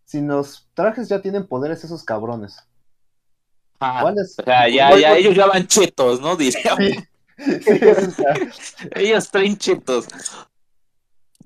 Si 0.05 0.21
los 0.21 0.69
trajes 0.75 1.09
ya 1.09 1.23
tienen 1.23 1.47
poderes, 1.47 1.85
esos 1.85 2.03
cabrones. 2.05 2.57
Ah, 3.81 4.01
¿Cuáles? 4.03 4.37
o 4.39 4.43
sea, 4.43 4.69
ya, 4.69 4.97
ya 4.99 5.17
ellos 5.17 5.35
ya 5.37 5.47
van 5.47 5.67
chetos, 5.67 6.21
¿no? 6.21 6.37
Sí. 6.37 6.51
Sí, 7.39 7.79
sea, 8.11 8.35
Ellos 8.97 9.31
traen 9.31 9.57
chetos. 9.57 10.09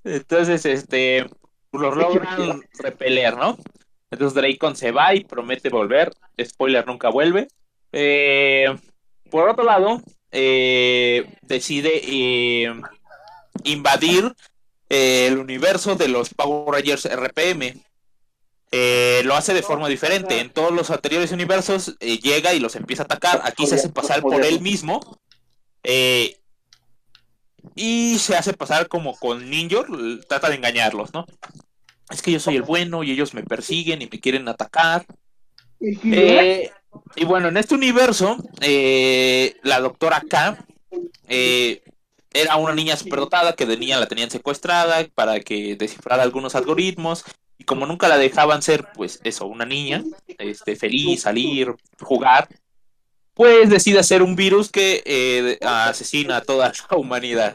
Entonces, 0.05 0.64
este, 0.64 1.29
los 1.73 1.97
logran 1.97 2.62
repeler, 2.79 3.37
¿no? 3.37 3.57
Entonces 4.11 4.35
Dracon 4.35 4.75
se 4.75 4.90
va 4.90 5.14
y 5.14 5.25
promete 5.25 5.68
volver. 5.68 6.12
Spoiler, 6.42 6.87
nunca 6.87 7.11
vuelve. 7.11 7.49
Eh, 7.92 8.66
por 9.31 9.49
otro 9.51 9.64
lado, 9.64 10.01
eh, 10.33 11.31
decide 11.42 12.01
eh, 12.05 12.75
invadir 13.64 14.35
eh, 14.88 15.29
el 15.29 15.38
universo 15.38 15.95
de 15.95 16.09
los 16.09 16.35
Power 16.35 16.75
Rangers 16.75 17.09
RPM. 17.11 17.81
Eh, 18.75 19.21
lo 19.25 19.35
hace 19.35 19.55
de 19.55 19.62
forma 19.62 19.88
diferente. 19.88 20.40
En 20.40 20.51
todos 20.51 20.73
los 20.73 20.90
anteriores 20.90 21.31
universos 21.33 21.97
llega 21.99 22.55
y 22.55 22.61
los 22.61 22.75
empieza 22.75 23.03
a 23.03 23.07
atacar. 23.07 23.42
Aquí 23.45 23.66
se 23.66 23.75
hace 23.77 23.90
pasar 23.90 24.23
por 24.23 24.45
él 24.45 24.61
mismo. 24.61 25.01
Y 27.75 28.18
se 28.18 28.37
hace 28.37 28.55
pasar 28.55 28.88
como 28.88 29.16
con 29.16 29.49
Ninja, 29.49 29.85
trata 30.29 30.49
de 30.49 30.57
engañarlos, 30.57 31.14
¿no? 31.14 31.27
Es 32.11 32.21
que 32.21 32.33
yo 32.33 32.40
soy 32.40 32.57
el 32.57 32.62
bueno 32.62 33.03
y 33.03 33.11
ellos 33.11 33.33
me 33.35 33.42
persiguen 33.42 34.03
y 34.03 34.07
me 34.07 34.21
quieren 34.21 34.49
atacar. 34.49 35.07
Eh, 35.81 36.71
y 37.16 37.24
bueno, 37.24 37.48
en 37.48 37.57
este 37.57 37.74
universo, 37.74 38.37
eh, 38.61 39.57
la 39.62 39.81
doctora 39.81 40.22
K 40.28 40.64
eh, 41.28 41.83
era 42.33 42.57
una 42.57 42.74
niña 42.74 42.96
superdotada 42.96 43.55
que 43.55 43.66
de 43.66 43.76
niña 43.76 44.00
la 44.00 44.07
tenían 44.07 44.31
secuestrada 44.31 45.07
para 45.14 45.40
que 45.40 45.76
descifrara 45.76 46.22
algunos 46.22 46.55
algoritmos. 46.55 47.24
Y 47.59 47.64
como 47.64 47.87
nunca 47.87 48.09
la 48.09 48.18
dejaban 48.18 48.62
ser, 48.62 48.88
pues 48.94 49.20
eso, 49.24 49.46
una 49.46 49.64
niña, 49.64 50.02
este, 50.38 50.74
feliz, 50.74 51.22
salir, 51.22 51.74
jugar, 52.00 52.48
pues 53.35 53.70
decide 53.70 54.00
hacer 54.00 54.22
un 54.22 54.35
virus 54.35 54.70
que 54.70 55.02
eh, 55.05 55.59
asesina 55.62 56.38
a 56.38 56.42
toda 56.42 56.72
la 56.90 56.96
humanidad. 56.96 57.55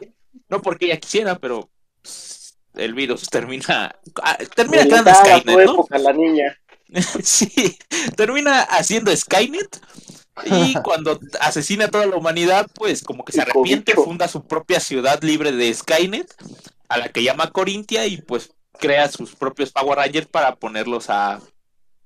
No 0.49 0.61
porque 0.61 0.85
ella 0.85 0.99
quisiera, 0.99 1.39
pero 1.39 1.69
pues, 2.01 2.57
el 2.75 2.93
virus 2.93 3.29
termina 3.29 3.95
ah, 4.23 4.37
termina 4.55 4.85
creando 4.85 5.13
Skynet, 5.13 5.65
¿no? 5.65 5.73
época, 5.73 5.97
la 5.97 6.13
niña. 6.13 6.57
Sí, 7.23 7.77
termina 8.15 8.61
haciendo 8.61 9.15
Skynet 9.15 9.81
y 10.45 10.73
cuando 10.83 11.19
asesina 11.39 11.85
a 11.85 11.91
toda 11.91 12.05
la 12.05 12.15
humanidad, 12.15 12.67
pues 12.73 13.03
como 13.03 13.25
que 13.25 13.33
se 13.33 13.41
arrepiente, 13.41 13.93
funda 13.95 14.27
su 14.27 14.45
propia 14.45 14.79
ciudad 14.79 15.21
libre 15.21 15.51
de 15.51 15.73
Skynet, 15.73 16.33
a 16.89 16.97
la 16.97 17.09
que 17.09 17.23
llama 17.23 17.51
Corintia 17.51 18.05
y 18.05 18.21
pues 18.21 18.51
crea 18.79 19.09
sus 19.09 19.35
propios 19.35 19.71
Power 19.71 19.97
Rangers 19.97 20.27
para 20.27 20.55
ponerlos 20.55 21.09
a, 21.09 21.41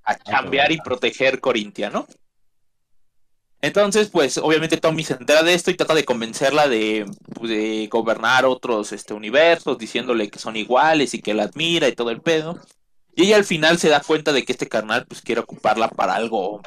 a 0.04 0.16
chambear 0.18 0.72
y 0.72 0.78
proteger 0.78 1.40
Corintia, 1.40 1.90
¿no? 1.90 2.08
Entonces, 3.64 4.10
pues 4.10 4.40
obviamente 4.40 4.78
Tommy 4.78 5.04
se 5.04 5.14
entera 5.14 5.44
de 5.44 5.54
esto 5.54 5.70
y 5.70 5.76
trata 5.76 5.94
de 5.94 6.04
convencerla 6.04 6.68
de, 6.68 7.06
pues, 7.36 7.52
de 7.52 7.88
gobernar 7.92 8.44
otros 8.46 8.92
este, 8.92 9.14
universos, 9.14 9.78
diciéndole 9.78 10.32
que 10.32 10.40
son 10.40 10.56
iguales 10.56 11.14
y 11.14 11.22
que 11.22 11.36
la 11.36 11.44
admira 11.44 11.88
y 11.88 11.94
todo 11.94 12.10
el 12.10 12.22
pedo. 12.22 12.60
Y 13.16 13.24
ella 13.26 13.36
al 13.38 13.46
final 13.46 13.78
se 13.78 13.90
da 13.90 14.02
cuenta 14.02 14.34
de 14.34 14.44
que 14.44 14.52
este 14.52 14.68
carnal 14.68 15.06
pues 15.06 15.22
quiere 15.22 15.42
ocuparla 15.42 15.90
para 15.90 16.16
algo 16.16 16.62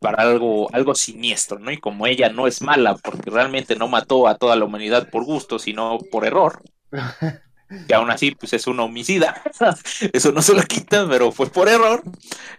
para 0.00 0.22
algo 0.22 0.74
algo 0.74 0.94
siniestro, 0.94 1.58
¿no? 1.58 1.70
Y 1.70 1.78
como 1.78 2.06
ella 2.06 2.30
no 2.30 2.46
es 2.46 2.62
mala 2.62 2.96
porque 2.96 3.30
realmente 3.30 3.76
no 3.76 3.86
mató 3.86 4.26
a 4.26 4.38
toda 4.38 4.56
la 4.56 4.64
humanidad 4.64 5.10
por 5.10 5.24
gusto, 5.24 5.58
sino 5.58 5.98
por 6.10 6.24
error, 6.24 6.62
que 7.86 7.94
aún 7.94 8.10
así 8.10 8.30
pues 8.32 8.54
es 8.54 8.66
una 8.66 8.84
homicida, 8.84 9.42
eso 10.12 10.32
no 10.32 10.40
se 10.40 10.54
lo 10.54 10.62
quita, 10.62 11.06
pero 11.08 11.32
fue 11.32 11.48
por 11.50 11.68
error, 11.68 12.02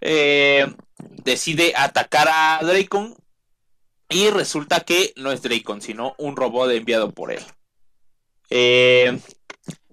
eh, 0.01 0.71
decide 1.23 1.73
atacar 1.75 2.27
a 2.29 2.59
Dracon 2.63 3.15
y 4.07 4.29
resulta 4.29 4.81
que 4.81 5.13
no 5.15 5.31
es 5.31 5.41
Dracon, 5.41 5.81
sino 5.81 6.13
un 6.19 6.35
robot 6.35 6.69
enviado 6.71 7.11
por 7.11 7.31
él. 7.31 7.43
Eh, 8.51 9.19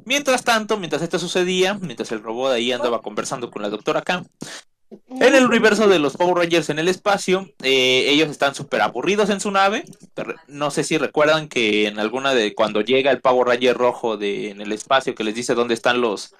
Mientras 0.08 0.42
tanto, 0.42 0.78
mientras 0.78 1.02
esto 1.02 1.18
sucedía, 1.18 1.74
mientras 1.74 2.10
el 2.12 2.22
robot 2.22 2.52
ahí 2.52 2.72
andaba 2.72 3.02
conversando 3.02 3.50
con 3.50 3.60
la 3.60 3.68
doctora 3.68 4.00
K, 4.00 4.24
en 4.90 5.34
el 5.34 5.44
universo 5.44 5.86
de 5.86 5.98
los 5.98 6.16
Power 6.16 6.34
Rangers 6.34 6.70
en 6.70 6.78
el 6.78 6.88
espacio, 6.88 7.46
eh, 7.62 8.06
ellos 8.08 8.30
están 8.30 8.54
súper 8.54 8.80
aburridos 8.80 9.28
en 9.28 9.38
su 9.38 9.50
nave. 9.50 9.84
No 10.46 10.70
sé 10.70 10.82
si 10.82 10.96
recuerdan 10.96 11.46
que 11.46 11.88
en 11.88 11.98
alguna 11.98 12.32
de 12.32 12.54
cuando 12.54 12.80
llega 12.80 13.10
el 13.10 13.20
Power 13.20 13.48
Ranger 13.48 13.76
rojo 13.76 14.16
de, 14.16 14.48
en 14.48 14.62
el 14.62 14.72
espacio 14.72 15.14
que 15.14 15.24
les 15.24 15.34
dice 15.34 15.54
dónde 15.54 15.74
están 15.74 16.00
los, 16.00 16.34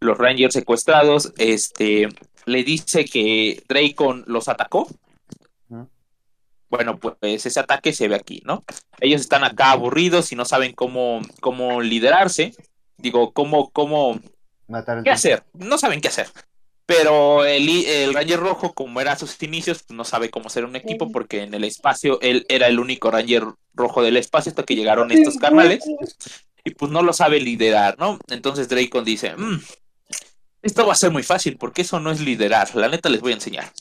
los 0.00 0.18
Rangers 0.18 0.54
secuestrados, 0.54 1.32
este 1.38 2.08
le 2.44 2.64
dice 2.64 3.04
que 3.04 3.62
Dracon 3.68 4.24
los 4.26 4.48
atacó. 4.48 4.88
Bueno, 6.68 6.98
pues 6.98 7.46
ese 7.46 7.60
ataque 7.60 7.92
se 7.92 8.08
ve 8.08 8.16
aquí, 8.16 8.42
¿no? 8.44 8.64
Ellos 8.98 9.20
están 9.20 9.44
acá 9.44 9.70
aburridos 9.70 10.32
y 10.32 10.34
no 10.34 10.44
saben 10.44 10.72
cómo, 10.72 11.20
cómo 11.40 11.80
liderarse. 11.80 12.52
Digo, 12.98 13.32
cómo, 13.32 13.70
cómo, 13.70 14.18
Matar 14.68 15.02
¿Qué 15.02 15.10
hacer? 15.10 15.44
No 15.52 15.78
saben 15.78 16.00
qué 16.00 16.08
hacer. 16.08 16.28
Pero 16.86 17.44
el, 17.44 17.68
el 17.68 18.14
Ranger 18.14 18.38
Rojo, 18.38 18.72
como 18.72 19.00
era 19.00 19.12
a 19.12 19.18
sus 19.18 19.40
inicios, 19.42 19.82
pues, 19.82 19.96
no 19.96 20.04
sabe 20.04 20.30
cómo 20.30 20.48
ser 20.48 20.64
un 20.64 20.76
equipo 20.76 21.10
porque 21.10 21.42
en 21.42 21.52
el 21.54 21.64
espacio 21.64 22.20
él 22.20 22.46
era 22.48 22.68
el 22.68 22.78
único 22.78 23.10
Ranger 23.10 23.44
Rojo 23.74 24.02
del 24.02 24.16
espacio 24.16 24.50
hasta 24.50 24.62
que 24.62 24.76
llegaron 24.76 25.10
estos 25.10 25.36
carnales 25.36 25.84
y 26.64 26.70
pues 26.70 26.90
no 26.90 27.02
lo 27.02 27.12
sabe 27.12 27.40
liderar, 27.40 27.96
¿no? 27.98 28.18
Entonces 28.28 28.68
Dracon 28.68 29.04
dice, 29.04 29.36
"Mm, 29.36 29.60
esto 30.62 30.86
va 30.86 30.92
a 30.92 30.96
ser 30.96 31.10
muy 31.10 31.22
fácil 31.22 31.56
porque 31.58 31.82
eso 31.82 31.98
no 32.00 32.10
es 32.10 32.20
liderar, 32.20 32.74
la 32.74 32.88
neta 32.88 33.08
les 33.08 33.20
voy 33.20 33.32
a 33.32 33.36
enseñar. 33.36 33.72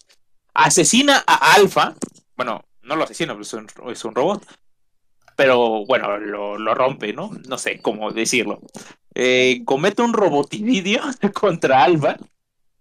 Asesina 0.54 1.24
a 1.28 1.54
Alpha, 1.54 1.96
bueno, 2.36 2.64
no 2.82 2.96
lo 2.96 3.04
asesina, 3.04 3.36
es 3.40 3.54
un, 3.54 3.68
es 3.92 4.06
un 4.06 4.16
robot, 4.16 4.46
pero 5.36 5.86
bueno, 5.86 6.18
lo, 6.18 6.58
lo 6.58 6.74
rompe, 6.76 7.14
¿no? 7.14 7.32
No 7.48 7.58
sé 7.58 7.82
cómo 7.82 8.12
decirlo. 8.12 8.60
Eh, 9.16 9.64
comete 9.66 10.02
un 10.02 10.14
roboticidio 10.14 11.02
contra 11.34 11.84
Alpha 11.84 12.18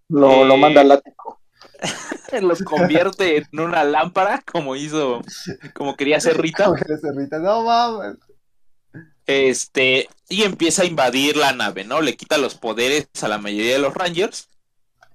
Lo, 0.09 0.43
lo 0.45 0.57
Eh, 0.57 0.57
manda 0.57 0.81
al 0.81 0.89
látigo. 0.89 1.41
los 2.41 2.61
convierte 2.63 3.37
en 3.37 3.59
una 3.59 3.83
lámpara 3.83 4.41
como 4.51 4.75
hizo, 4.75 5.21
como 5.73 5.95
quería 5.95 6.17
hacer 6.17 6.37
Rita. 6.39 6.73
¿Cómo 6.75 6.77
eres, 6.77 7.01
Rita? 7.15 7.39
No 7.39 7.63
mames. 7.63 8.17
Este, 9.27 10.07
y 10.29 10.43
empieza 10.43 10.83
a 10.83 10.85
invadir 10.85 11.35
la 11.37 11.51
nave, 11.53 11.83
¿no? 11.83 12.01
Le 12.01 12.15
quita 12.15 12.37
los 12.37 12.55
poderes 12.55 13.09
a 13.23 13.27
la 13.27 13.39
mayoría 13.39 13.73
de 13.73 13.79
los 13.79 13.93
Rangers, 13.93 14.49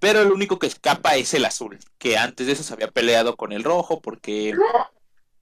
pero 0.00 0.22
el 0.22 0.32
único 0.32 0.58
que 0.58 0.66
escapa 0.68 1.16
es 1.16 1.34
el 1.34 1.44
azul, 1.46 1.78
que 1.98 2.18
antes 2.18 2.46
de 2.46 2.54
eso 2.54 2.64
se 2.64 2.74
había 2.74 2.90
peleado 2.90 3.36
con 3.36 3.52
el 3.52 3.64
rojo 3.64 4.00
porque 4.02 4.62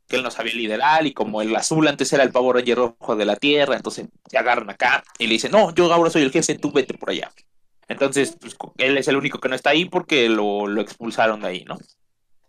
que 0.09 0.17
él 0.17 0.23
no 0.23 0.31
sabía 0.31 0.55
liderar 0.55 1.07
y 1.07 1.13
como 1.13 1.43
el 1.43 1.55
azul 1.55 1.87
antes 1.87 2.13
era 2.13 2.25
el 2.25 2.33
pavo 2.33 2.53
Ranger 2.53 2.79
rojo 2.79 3.15
de 3.15 3.25
la 3.25 3.37
Tierra, 3.37 3.77
entonces 3.77 4.09
se 4.29 4.39
agarran 4.39 4.71
acá 4.71 5.05
y 5.19 5.27
le 5.27 5.35
dicen, 5.35 5.53
no, 5.53 5.75
yo 5.75 5.93
ahora 5.93 6.11
soy 6.11 6.23
el 6.23 6.33
jefe, 6.33 6.59
tú 6.59 6.73
vete 6.73 6.95
por 6.95 7.11
allá. 7.11 7.31
Entonces, 7.89 8.37
pues, 8.41 8.57
él 8.79 8.99
es 8.99 9.09
el 9.09 9.17
único 9.17 9.41
que 9.41 9.49
no 9.49 9.55
está 9.55 9.71
ahí 9.71 9.85
porque 9.87 10.29
lo, 10.29 10.81
expulsaron 10.81 11.41
de 11.41 11.49
ahí, 11.49 11.65
¿no? 11.65 11.79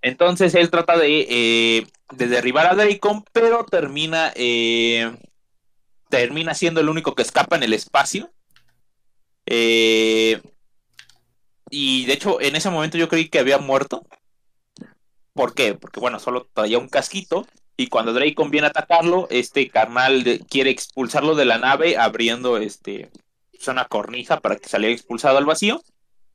Entonces 0.01 0.55
él 0.55 0.69
trata 0.69 0.97
de, 0.97 1.27
eh, 1.29 1.87
de 2.13 2.27
derribar 2.27 2.67
a 2.67 2.75
Dracon, 2.75 3.23
pero 3.33 3.65
termina, 3.65 4.31
eh, 4.35 5.11
termina 6.09 6.53
siendo 6.53 6.79
el 6.79 6.89
único 6.89 7.15
que 7.15 7.23
escapa 7.23 7.57
en 7.57 7.63
el 7.63 7.73
espacio. 7.73 8.31
Eh, 9.45 10.41
y 11.69 12.05
de 12.05 12.13
hecho, 12.13 12.39
en 12.41 12.55
ese 12.55 12.69
momento 12.69 12.97
yo 12.97 13.09
creí 13.09 13.29
que 13.29 13.39
había 13.39 13.57
muerto. 13.57 14.05
¿Por 15.39 15.53
qué? 15.53 15.73
Porque 15.73 16.01
bueno, 16.01 16.19
solo 16.19 16.49
traía 16.53 16.77
un 16.79 16.89
casquito. 16.89 17.47
Y 17.77 17.87
cuando 17.87 18.11
Dracon 18.11 18.51
viene 18.51 18.67
a 18.67 18.71
atacarlo, 18.71 19.25
este 19.31 19.69
carnal 19.69 20.25
de- 20.25 20.39
quiere 20.39 20.69
expulsarlo 20.69 21.33
de 21.33 21.45
la 21.45 21.57
nave, 21.57 21.95
abriendo 21.95 22.57
este 22.57 23.09
pues, 23.53 23.65
una 23.69 23.85
cornisa 23.85 24.41
para 24.41 24.57
que 24.57 24.67
saliera 24.67 24.93
expulsado 24.93 25.37
al 25.37 25.45
vacío. 25.45 25.81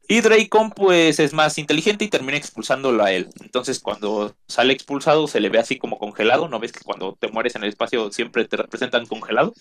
Y 0.08 0.22
Dracon, 0.22 0.70
pues, 0.70 1.20
es 1.20 1.34
más 1.34 1.58
inteligente 1.58 2.06
y 2.06 2.08
termina 2.08 2.38
expulsándolo 2.38 3.04
a 3.04 3.12
él. 3.12 3.28
Entonces, 3.42 3.78
cuando 3.78 4.34
sale 4.48 4.72
expulsado, 4.72 5.26
se 5.28 5.40
le 5.40 5.50
ve 5.50 5.58
así 5.58 5.76
como 5.76 5.98
congelado. 5.98 6.48
¿No 6.48 6.58
ves 6.58 6.72
que 6.72 6.80
cuando 6.82 7.14
te 7.20 7.28
mueres 7.28 7.54
en 7.56 7.64
el 7.64 7.68
espacio 7.68 8.10
siempre 8.10 8.46
te 8.46 8.56
representan 8.56 9.04
congelado? 9.04 9.52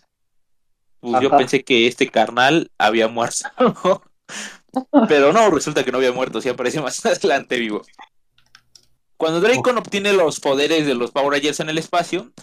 Pues 1.01 1.21
yo 1.21 1.29
pensé 1.31 1.65
que 1.65 1.87
este 1.87 2.07
carnal 2.09 2.71
había 2.77 3.09
muerto. 3.09 3.49
Pero 5.09 5.33
no, 5.33 5.49
resulta 5.49 5.83
que 5.83 5.91
no 5.91 5.97
había 5.97 6.13
muerto, 6.13 6.39
sí 6.39 6.47
apareció 6.47 6.81
más 6.81 7.05
adelante 7.05 7.59
vivo. 7.59 7.81
Cuando 9.23 9.39
Dracon 9.39 9.77
obtiene 9.77 10.11
los 10.11 10.41
poderes 10.41 10.85
de 10.85 10.95
los 10.95 11.11
Power 11.11 11.31
Rangers 11.31 11.61
en 11.61 11.69
el 11.69 11.77
espacio, 11.77 12.33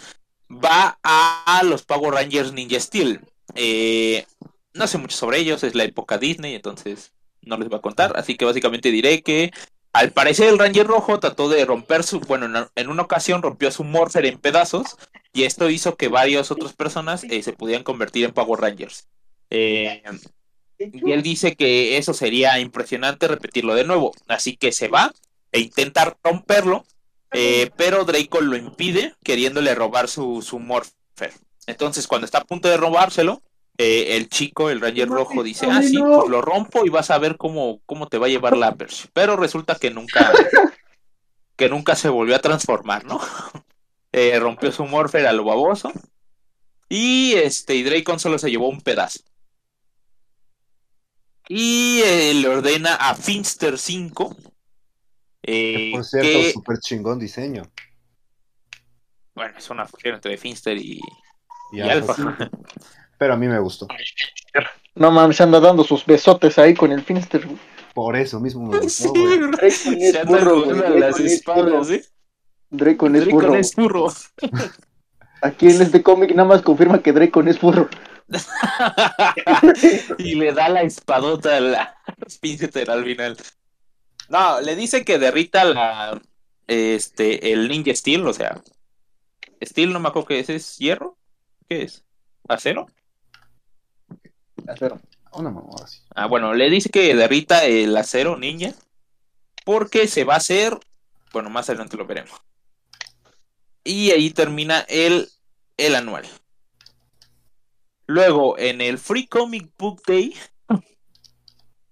va 0.51 0.99
a 1.03 1.61
los 1.63 1.83
Power 1.83 2.15
Rangers 2.15 2.55
Ninja 2.55 2.81
Steel. 2.81 3.21
Eh, 3.55 4.25
no 4.73 4.87
sé 4.87 4.97
mucho 4.97 5.15
sobre 5.15 5.41
ellos, 5.41 5.63
es 5.63 5.75
la 5.75 5.85
época 5.85 6.17
Disney, 6.17 6.55
entonces 6.55 7.13
no 7.43 7.59
les 7.59 7.69
voy 7.69 7.77
a 7.77 7.83
contar. 7.83 8.17
Así 8.17 8.35
que 8.35 8.47
básicamente 8.47 8.91
diré 8.91 9.21
que 9.21 9.53
al 9.93 10.13
parecer 10.13 10.49
el 10.49 10.59
Ranger 10.59 10.87
Rojo 10.87 11.21
trató 11.21 11.51
de 11.51 11.67
romper 11.67 12.03
su, 12.03 12.19
bueno, 12.21 12.47
en, 12.47 12.67
en 12.75 12.89
una 12.89 13.03
ocasión 13.03 13.43
rompió 13.43 13.71
su 13.71 13.85
Morpher 13.85 14.25
en 14.25 14.39
pedazos 14.39 14.97
y 15.35 15.43
esto 15.43 15.69
hizo 15.69 15.97
que 15.97 16.09
varias 16.09 16.51
otras 16.51 16.73
personas 16.73 17.25
eh, 17.25 17.43
se 17.43 17.53
pudieran 17.53 17.85
convertir 17.85 18.25
en 18.25 18.33
Power 18.33 18.59
Rangers. 18.59 19.07
Eh, 19.51 20.03
y 20.79 21.13
él 21.13 21.23
dice 21.23 21.57
que 21.57 21.99
eso 21.99 22.15
sería 22.15 22.59
impresionante 22.59 23.29
repetirlo 23.29 23.75
de 23.75 23.85
nuevo. 23.85 24.15
Así 24.29 24.57
que 24.57 24.73
se 24.73 24.89
va 24.89 25.13
e 25.53 25.61
intenta 25.61 26.17
romperlo, 26.23 26.85
eh, 27.33 27.71
pero 27.77 28.05
Draco 28.05 28.41
lo 28.41 28.57
impide, 28.57 29.15
queriéndole 29.23 29.75
robar 29.75 30.09
su, 30.09 30.43
su 30.43 30.59
Morpher. 30.59 31.33
Entonces, 31.67 32.07
cuando 32.07 32.25
está 32.25 32.39
a 32.39 32.45
punto 32.45 32.69
de 32.69 32.77
robárselo, 32.77 33.43
eh, 33.79 34.17
el 34.17 34.29
chico, 34.29 34.69
el 34.69 34.81
Ranger 34.81 35.09
Rojo, 35.09 35.43
dice, 35.43 35.67
ah, 35.71 35.83
sí, 35.83 35.97
pues 35.97 36.29
lo 36.29 36.43
rompo 36.43 36.85
y 36.85 36.91
vas 36.91 37.11
a 37.11 37.19
ver 37.19 37.37
cómo, 37.37 37.81
cómo 37.87 38.09
te 38.09 38.19
va 38.19 38.27
a 38.27 38.29
llevar 38.29 38.57
la 38.57 38.75
Persh. 38.75 39.07
Pero 39.13 39.37
resulta 39.37 39.77
que 39.77 39.91
nunca, 39.91 40.33
que 41.57 41.69
nunca 41.69 41.97
se 41.97 42.11
volvió 42.11 42.37
a 42.37 42.41
transformar, 42.41 43.05
¿no? 43.05 43.21
Eh, 44.13 44.37
rompió 44.41 44.73
su 44.73 44.85
Morpher 44.87 45.25
a 45.25 45.33
lo 45.33 45.45
baboso. 45.45 45.93
Y 46.89 47.35
este, 47.35 47.77
y 47.77 47.85
Dracon 47.85 48.19
solo 48.19 48.41
se 48.41 48.51
llevó 48.51 48.69
un 48.69 48.81
pedazo. 48.81 49.21
Y 51.49 52.01
eh, 52.05 52.35
le 52.35 52.49
ordena 52.49 52.97
a 52.97 53.15
Finster 53.15 53.79
5. 53.79 54.37
Eh, 55.51 55.91
Por 55.93 56.05
cierto, 56.05 56.29
que, 56.29 56.53
súper 56.53 56.79
chingón 56.79 57.19
diseño. 57.19 57.63
bueno, 59.35 59.57
es 59.59 59.71
una 59.71 59.87
fusión 59.87 60.15
entre 60.17 60.37
Finster 60.37 60.77
y, 60.77 61.01
Y 61.73 61.79
y 61.79 61.81
Alpha, 61.81 62.13
Alpha. 62.15 62.37
sí. 62.39 62.51
Pero 63.19 63.35
a 63.35 63.37
mí 63.37 63.47
me 63.49 63.59
gustó. 63.59 63.87
No 64.95 65.11
mames, 65.11 65.37
se 65.37 65.43
anda 65.43 65.61
dando 65.61 65.85
sus 65.85 66.05
besotes 66.07 66.59
ahí 66.59 66.75
con 66.75 66.91
el 66.93 67.03
Finster. 67.03 67.47
Por 67.95 68.17
eso 68.17 68.41
mismo 68.41 68.67
me 68.67 68.79
Sí, 68.89 69.09
gustó, 69.09 69.21
güey. 69.21 69.39
Dracon 69.39 69.55
es 69.63 69.77
se 69.77 70.25
burro, 70.25 70.65
las 70.67 71.17
Dracon 71.17 71.27
es 71.27 71.33
espaldas, 71.33 71.89
burro. 71.89 71.95
¿eh? 71.95 72.05
Dracon 72.71 73.17
es 73.17 73.29
burro. 73.29 73.55
es 73.57 73.75
burro. 73.77 74.13
Aquí 75.43 75.71
en 75.71 75.83
este 75.83 76.03
cómic 76.03 76.31
nada 76.35 76.49
más 76.49 76.63
confirma 76.63 77.03
que 77.03 77.13
Dracon 77.13 77.49
es 77.49 77.61
burro. 77.61 77.89
y 80.19 80.35
le 80.37 80.53
da 80.53 80.69
la 80.69 80.83
espadota 80.83 81.57
a 81.57 81.61
la 81.61 81.97
Pinceter 82.41 82.91
al 82.91 83.05
final. 83.05 83.37
No, 84.31 84.61
le 84.61 84.77
dice 84.77 85.05
que 85.05 85.19
derrita 85.19 85.65
la 85.65 86.23
este 86.69 87.53
el 87.53 87.69
Ninja 87.69 87.95
Steel, 87.95 88.25
o 88.27 88.33
sea, 88.33 88.63
Steel 89.61 89.93
no 89.93 89.99
me 89.99 90.09
acuerdo 90.09 90.29
qué 90.29 90.39
es, 90.39 90.49
¿es 90.49 90.79
hierro? 90.79 91.19
¿Qué 91.69 91.83
es? 91.83 92.05
¿Acero? 92.49 92.87
Acero. 94.69 95.01
Una 95.33 95.51
mamada 95.51 95.85
así. 95.85 96.01
Ah, 96.15 96.27
bueno, 96.27 96.55
le 96.55 96.71
dice 96.71 96.91
que 96.91 97.15
derrita 97.15 97.65
el 97.65 97.97
acero 97.97 98.37
ninja 98.37 98.73
porque 99.65 100.07
se 100.07 100.23
va 100.23 100.35
a 100.35 100.39
hacer, 100.39 100.79
bueno, 101.33 101.51
más 101.51 101.69
adelante 101.69 101.97
lo 101.97 102.07
veremos. 102.07 102.41
Y 103.83 104.13
ahí 104.13 104.31
termina 104.31 104.81
el, 104.89 105.29
el 105.77 105.97
anual. 105.97 106.25
Luego, 108.07 108.59
en 108.59 108.81
el 108.81 108.99
Free 108.99 109.27
Comic 109.27 109.71
Book 109.77 110.03
Day, 110.07 110.35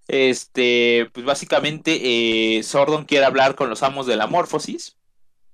este, 0.09 1.09
pues 1.13 1.25
básicamente 1.25 2.57
eh, 2.57 2.63
Sordon 2.63 3.05
quiere 3.05 3.25
hablar 3.25 3.55
con 3.55 3.69
los 3.69 3.83
amos 3.83 4.07
de 4.07 4.17
la 4.17 4.27
morfosis, 4.27 4.97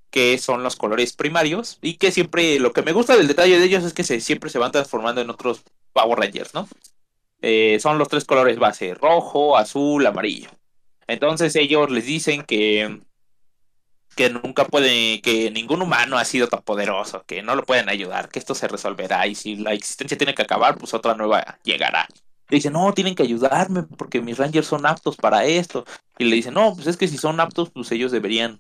que 0.10 0.38
son 0.38 0.64
los 0.64 0.76
colores 0.78 1.14
primarios, 1.14 1.78
y 1.82 1.96
que 1.96 2.12
siempre, 2.12 2.60
lo 2.60 2.74
que 2.74 2.82
me 2.82 2.94
gusta 2.94 3.18
del 3.18 3.28
detalle 3.28 3.60
de 3.60 3.66
ellos 3.66 3.84
es 3.84 3.94
que 3.94 4.04
se, 4.04 4.22
siempre 4.22 4.50
se 4.50 4.60
van 4.60 4.72
transformando 4.72 5.22
en 5.22 5.30
otros 5.30 5.62
Power 5.94 6.20
Rangers, 6.20 6.54
¿no? 6.54 6.68
Eh, 7.42 7.78
son 7.82 7.98
los 7.98 8.08
tres 8.08 8.26
colores 8.26 8.58
base, 8.58 8.96
rojo, 8.96 9.58
azul, 9.58 10.06
amarillo. 10.08 10.50
Entonces 11.08 11.56
ellos 11.56 11.92
les 11.92 12.06
dicen 12.06 12.44
que 12.44 13.00
que 14.16 14.30
nunca 14.30 14.66
pueden, 14.66 15.22
que 15.22 15.52
ningún 15.52 15.82
humano 15.82 16.18
ha 16.18 16.26
sido 16.26 16.48
tan 16.48 16.62
poderoso, 16.62 17.26
que 17.26 17.44
no 17.44 17.56
lo 17.56 17.66
pueden 17.66 17.90
ayudar, 17.90 18.30
que 18.30 18.40
esto 18.40 18.56
se 18.56 18.68
resolverá 18.68 19.28
y 19.28 19.36
si 19.36 19.58
la 19.58 19.74
existencia 19.74 20.18
tiene 20.18 20.34
que 20.34 20.42
acabar, 20.44 20.78
pues 20.78 20.94
otra 20.94 21.16
nueva 21.16 21.60
llegará. 21.64 22.08
Le 22.50 22.58
dicen, 22.58 22.74
no, 22.74 22.94
tienen 22.94 23.16
que 23.16 23.24
ayudarme 23.24 23.84
porque 23.84 24.22
mis 24.22 24.38
rangers 24.38 24.68
son 24.68 24.86
aptos 24.86 25.16
para 25.16 25.46
esto. 25.46 25.86
Y 26.18 26.26
le 26.26 26.36
dicen, 26.36 26.54
no, 26.54 26.74
pues 26.76 26.88
es 26.88 26.98
que 26.98 27.08
si 27.08 27.18
son 27.18 27.40
aptos, 27.40 27.70
pues 27.72 27.92
ellos 27.92 28.12
deberían, 28.12 28.60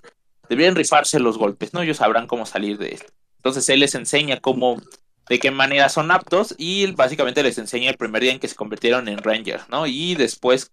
deberían 0.50 0.76
rifarse 0.76 1.20
los 1.20 1.38
golpes, 1.38 1.74
¿no? 1.74 1.82
Ellos 1.82 1.98
sabrán 1.98 2.28
cómo 2.28 2.46
salir 2.46 2.78
de 2.78 2.94
esto. 2.94 3.14
Entonces 3.38 3.70
él 3.70 3.80
les 3.80 3.94
enseña 3.96 4.40
cómo, 4.40 4.82
de 5.30 5.40
qué 5.40 5.52
manera 5.52 5.90
son 5.90 6.12
aptos 6.12 6.56
y 6.58 6.92
básicamente 6.94 7.44
les 7.44 7.58
enseña 7.58 7.92
el 7.92 7.98
primer 7.98 8.24
día 8.24 8.32
en 8.32 8.40
que 8.40 8.48
se 8.48 8.56
convirtieron 8.56 9.08
en 9.08 9.20
rangers, 9.20 9.70
¿no? 9.70 9.86
Y 9.86 10.16
después, 10.16 10.72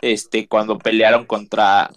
este, 0.00 0.46
cuando 0.46 0.78
pelearon 0.78 1.26
contra 1.26 1.90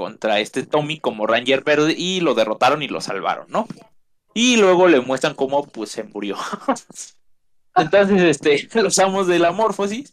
contra 0.00 0.40
este 0.40 0.64
Tommy 0.64 0.98
como 0.98 1.26
Ranger 1.26 1.62
Verde 1.62 1.94
y 1.94 2.20
lo 2.20 2.32
derrotaron 2.32 2.82
y 2.82 2.88
lo 2.88 3.02
salvaron, 3.02 3.44
¿no? 3.50 3.68
Y 4.32 4.56
luego 4.56 4.88
le 4.88 5.00
muestran 5.02 5.34
cómo 5.34 5.66
pues 5.66 5.90
se 5.90 6.04
murió. 6.04 6.38
Entonces, 7.76 8.22
este, 8.22 8.68
los 8.82 8.98
amos 8.98 9.26
de 9.26 9.38
la 9.38 9.52
morfosis 9.52 10.12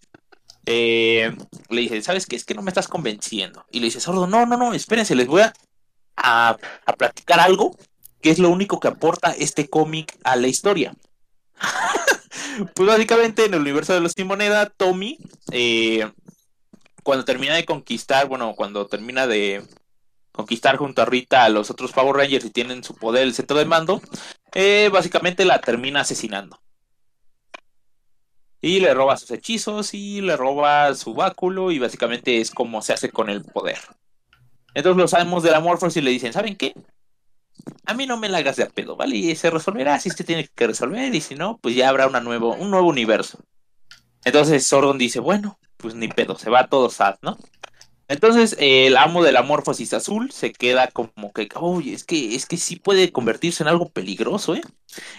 eh, 0.65 1.36
le 1.70 1.82
dicen, 1.82 2.04
¿sabes 2.04 2.26
qué? 2.26 2.36
Es 2.36 2.46
que 2.46 2.54
no 2.54 2.62
me 2.62 2.70
estás 2.72 2.88
convenciendo. 2.88 3.65
Y 3.72 3.80
le 3.80 3.86
dice, 3.86 4.00
sordo, 4.00 4.28
no, 4.28 4.46
no, 4.46 4.58
no, 4.58 4.74
espérense, 4.74 5.15
les 5.15 5.28
voy 5.28 5.41
a, 5.41 5.54
a, 6.15 6.58
a 6.86 6.93
platicar 6.93 7.39
algo 7.39 7.78
que 8.22 8.32
es 8.32 8.39
lo 8.39 8.50
único 8.50 8.80
que 8.80 8.88
aporta 8.88 9.32
este 9.32 9.70
cómic 9.70 10.17
a 10.24 10.36
la 10.36 10.48
historia. 10.48 10.96
pues 12.76 12.88
básicamente 12.88 13.46
en 13.46 13.54
el 13.54 13.62
universo 13.62 13.93
de 13.93 14.02
los 14.02 14.13
Sin 14.13 14.28
Moneda, 14.28 14.70
Tommy, 14.70 15.17
eh, 15.52 16.10
cuando 17.04 17.26
termina 17.26 17.56
de 17.56 17.65
conquistar, 17.65 18.28
bueno, 18.28 18.54
cuando 18.56 18.88
termina 18.88 19.28
de 19.28 19.63
conquistar 20.32 20.78
junto 20.78 21.02
a 21.02 21.06
Rita 21.06 21.43
a 21.43 21.50
los 21.50 21.72
otros 21.72 21.91
Power 21.93 22.15
Rangers 22.15 22.46
y 22.46 22.52
tienen 22.52 22.84
su 22.84 22.96
poder 22.96 23.24
el 23.24 23.34
centro 23.34 23.58
de 23.58 23.65
mando, 23.65 24.02
eh, 24.54 24.89
básicamente 24.91 25.46
la 25.46 25.62
termina 25.62 26.02
asesinando. 26.02 26.60
Y 28.67 28.82
le 28.82 28.93
roba 28.93 29.15
sus 29.15 29.32
hechizos 29.32 29.93
y 29.93 30.19
le 30.19 30.36
roba 30.36 30.93
su 30.93 31.13
báculo 31.13 31.71
y 31.71 31.80
básicamente 31.80 32.41
es 32.41 32.51
como 32.51 32.82
se 32.82 32.91
hace 32.91 33.10
con 33.10 33.30
el 33.30 33.45
poder. 33.45 33.77
Entonces 34.73 34.97
los 34.97 35.12
sabemos 35.12 35.41
de 35.41 35.51
la 35.51 35.62
Morphos 35.62 35.95
y 35.95 36.01
le 36.01 36.12
dicen, 36.12 36.34
¿saben 36.34 36.58
qué? 36.58 36.73
A 37.86 37.93
mí 37.93 38.06
no 38.06 38.17
me 38.17 38.27
la 38.27 38.39
hagas 38.39 38.58
de 38.58 38.65
pedo, 38.65 38.97
¿vale? 38.97 39.15
Y 39.15 39.34
se 39.38 39.49
resolverá 39.51 39.97
si 40.01 40.12
que 40.12 40.25
tiene 40.25 40.49
que 40.53 40.67
resolver 40.67 41.15
y 41.15 41.21
si 41.21 41.36
no, 41.36 41.60
pues 41.60 41.77
ya 41.77 41.88
habrá 41.88 42.08
una 42.08 42.19
nuevo, 42.19 42.56
un 42.56 42.69
nuevo 42.69 42.89
universo. 42.89 43.39
Entonces 44.25 44.67
Sordon 44.67 44.97
dice, 44.97 45.21
bueno, 45.21 45.58
pues 45.77 45.95
ni 45.95 46.10
pedo, 46.10 46.38
se 46.38 46.49
va 46.49 46.67
todo 46.67 46.89
sad, 46.89 47.15
¿no? 47.21 47.38
Entonces 48.10 48.58
el 48.60 48.97
amo 48.97 49.23
de 49.23 49.32
la 49.32 49.43
morfosis 49.43 49.93
azul 49.93 50.30
se 50.34 50.51
queda 50.51 50.89
como 50.89 51.32
que, 51.32 51.47
oye, 51.56 51.93
es 51.93 52.03
que, 52.03 52.36
es 52.36 52.45
que 52.45 52.58
sí 52.58 52.75
puede 52.75 53.13
convertirse 53.13 53.63
en 53.63 53.69
algo 53.69 53.88
peligroso, 53.88 54.56
¿eh? 54.56 54.62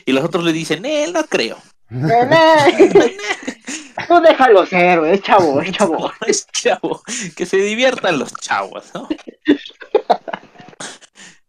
Y 0.04 0.12
los 0.12 0.22
otros 0.22 0.44
le 0.44 0.52
dicen, 0.52 0.84
él 0.84 1.14
no 1.14 1.24
creo. 1.24 1.56
Tú 4.08 4.20
déjalo 4.20 4.66
ser, 4.66 5.02
es 5.06 5.22
chavo, 5.22 5.62
es 5.62 5.72
chavo. 5.72 6.12
es 6.26 6.46
chavo, 6.48 7.02
que 7.36 7.46
se 7.46 7.56
diviertan 7.56 8.18
los 8.18 8.34
chavos, 8.34 8.90
¿no? 8.94 9.08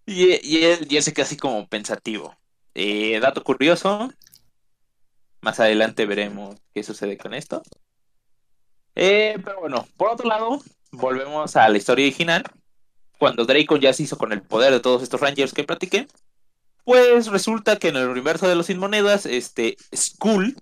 y, 0.05 0.39
y, 0.41 0.63
él, 0.63 0.87
y 0.89 0.97
él 0.97 1.03
se 1.03 1.13
queda 1.13 1.25
así 1.25 1.37
como 1.37 1.67
pensativo. 1.67 2.35
Eh, 2.73 3.19
dato 3.19 3.43
curioso, 3.43 4.09
más 5.41 5.59
adelante 5.59 6.05
veremos 6.05 6.55
qué 6.73 6.83
sucede 6.83 7.17
con 7.17 7.33
esto. 7.33 7.61
Eh, 8.95 9.37
pero 9.43 9.59
bueno, 9.59 9.87
por 9.97 10.09
otro 10.09 10.27
lado, 10.27 10.61
volvemos 10.91 11.55
a 11.55 11.69
la 11.69 11.77
historia 11.77 12.05
original. 12.05 12.43
Cuando 13.17 13.45
Draco 13.45 13.75
ya 13.75 13.91
se 13.91 14.03
hizo 14.03 14.17
con 14.17 14.31
el 14.31 14.41
poder 14.41 14.71
de 14.71 14.79
todos 14.79 15.03
estos 15.03 15.19
Rangers 15.19 15.53
que 15.53 15.65
platiqué, 15.65 16.07
pues 16.89 17.27
resulta 17.27 17.77
que 17.77 17.89
en 17.89 17.97
el 17.97 18.09
universo 18.09 18.47
de 18.47 18.55
los 18.55 18.65
sin 18.65 18.79
monedas, 18.79 19.27
este 19.27 19.77
Skull, 19.95 20.55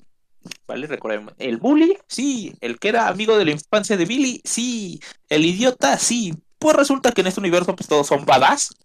¿vale? 0.68 0.86
Recordemos, 0.86 1.34
el 1.38 1.56
bully, 1.56 1.98
sí, 2.10 2.54
el 2.60 2.80
que 2.80 2.90
era 2.90 3.08
amigo 3.08 3.38
de 3.38 3.46
la 3.46 3.52
infancia 3.52 3.96
de 3.96 4.04
Billy, 4.04 4.42
sí, 4.44 5.00
el 5.30 5.46
idiota, 5.46 5.98
sí. 5.98 6.34
Pues 6.60 6.76
resulta 6.76 7.14
que 7.14 7.22
en 7.22 7.28
este 7.28 7.40
universo 7.40 7.78
pues 7.78 7.88
todos 7.88 8.08
son 8.08 8.26
badass. 8.26 8.76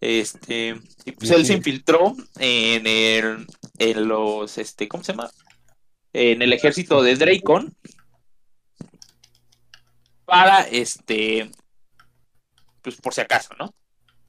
Este, 0.00 0.80
y 1.04 1.12
pues 1.12 1.30
él 1.32 1.44
se 1.44 1.52
infiltró 1.52 2.16
en 2.38 2.86
el 2.86 3.46
en 3.78 4.08
los 4.08 4.56
este, 4.56 4.88
¿cómo 4.88 5.04
se 5.04 5.12
llama? 5.12 5.30
En 6.14 6.40
el 6.40 6.54
ejército 6.54 7.02
de 7.02 7.16
Dracon 7.16 7.76
para 10.24 10.62
este 10.62 11.50
pues 12.80 12.96
por 12.96 13.12
si 13.12 13.20
acaso, 13.20 13.50
¿no? 13.58 13.74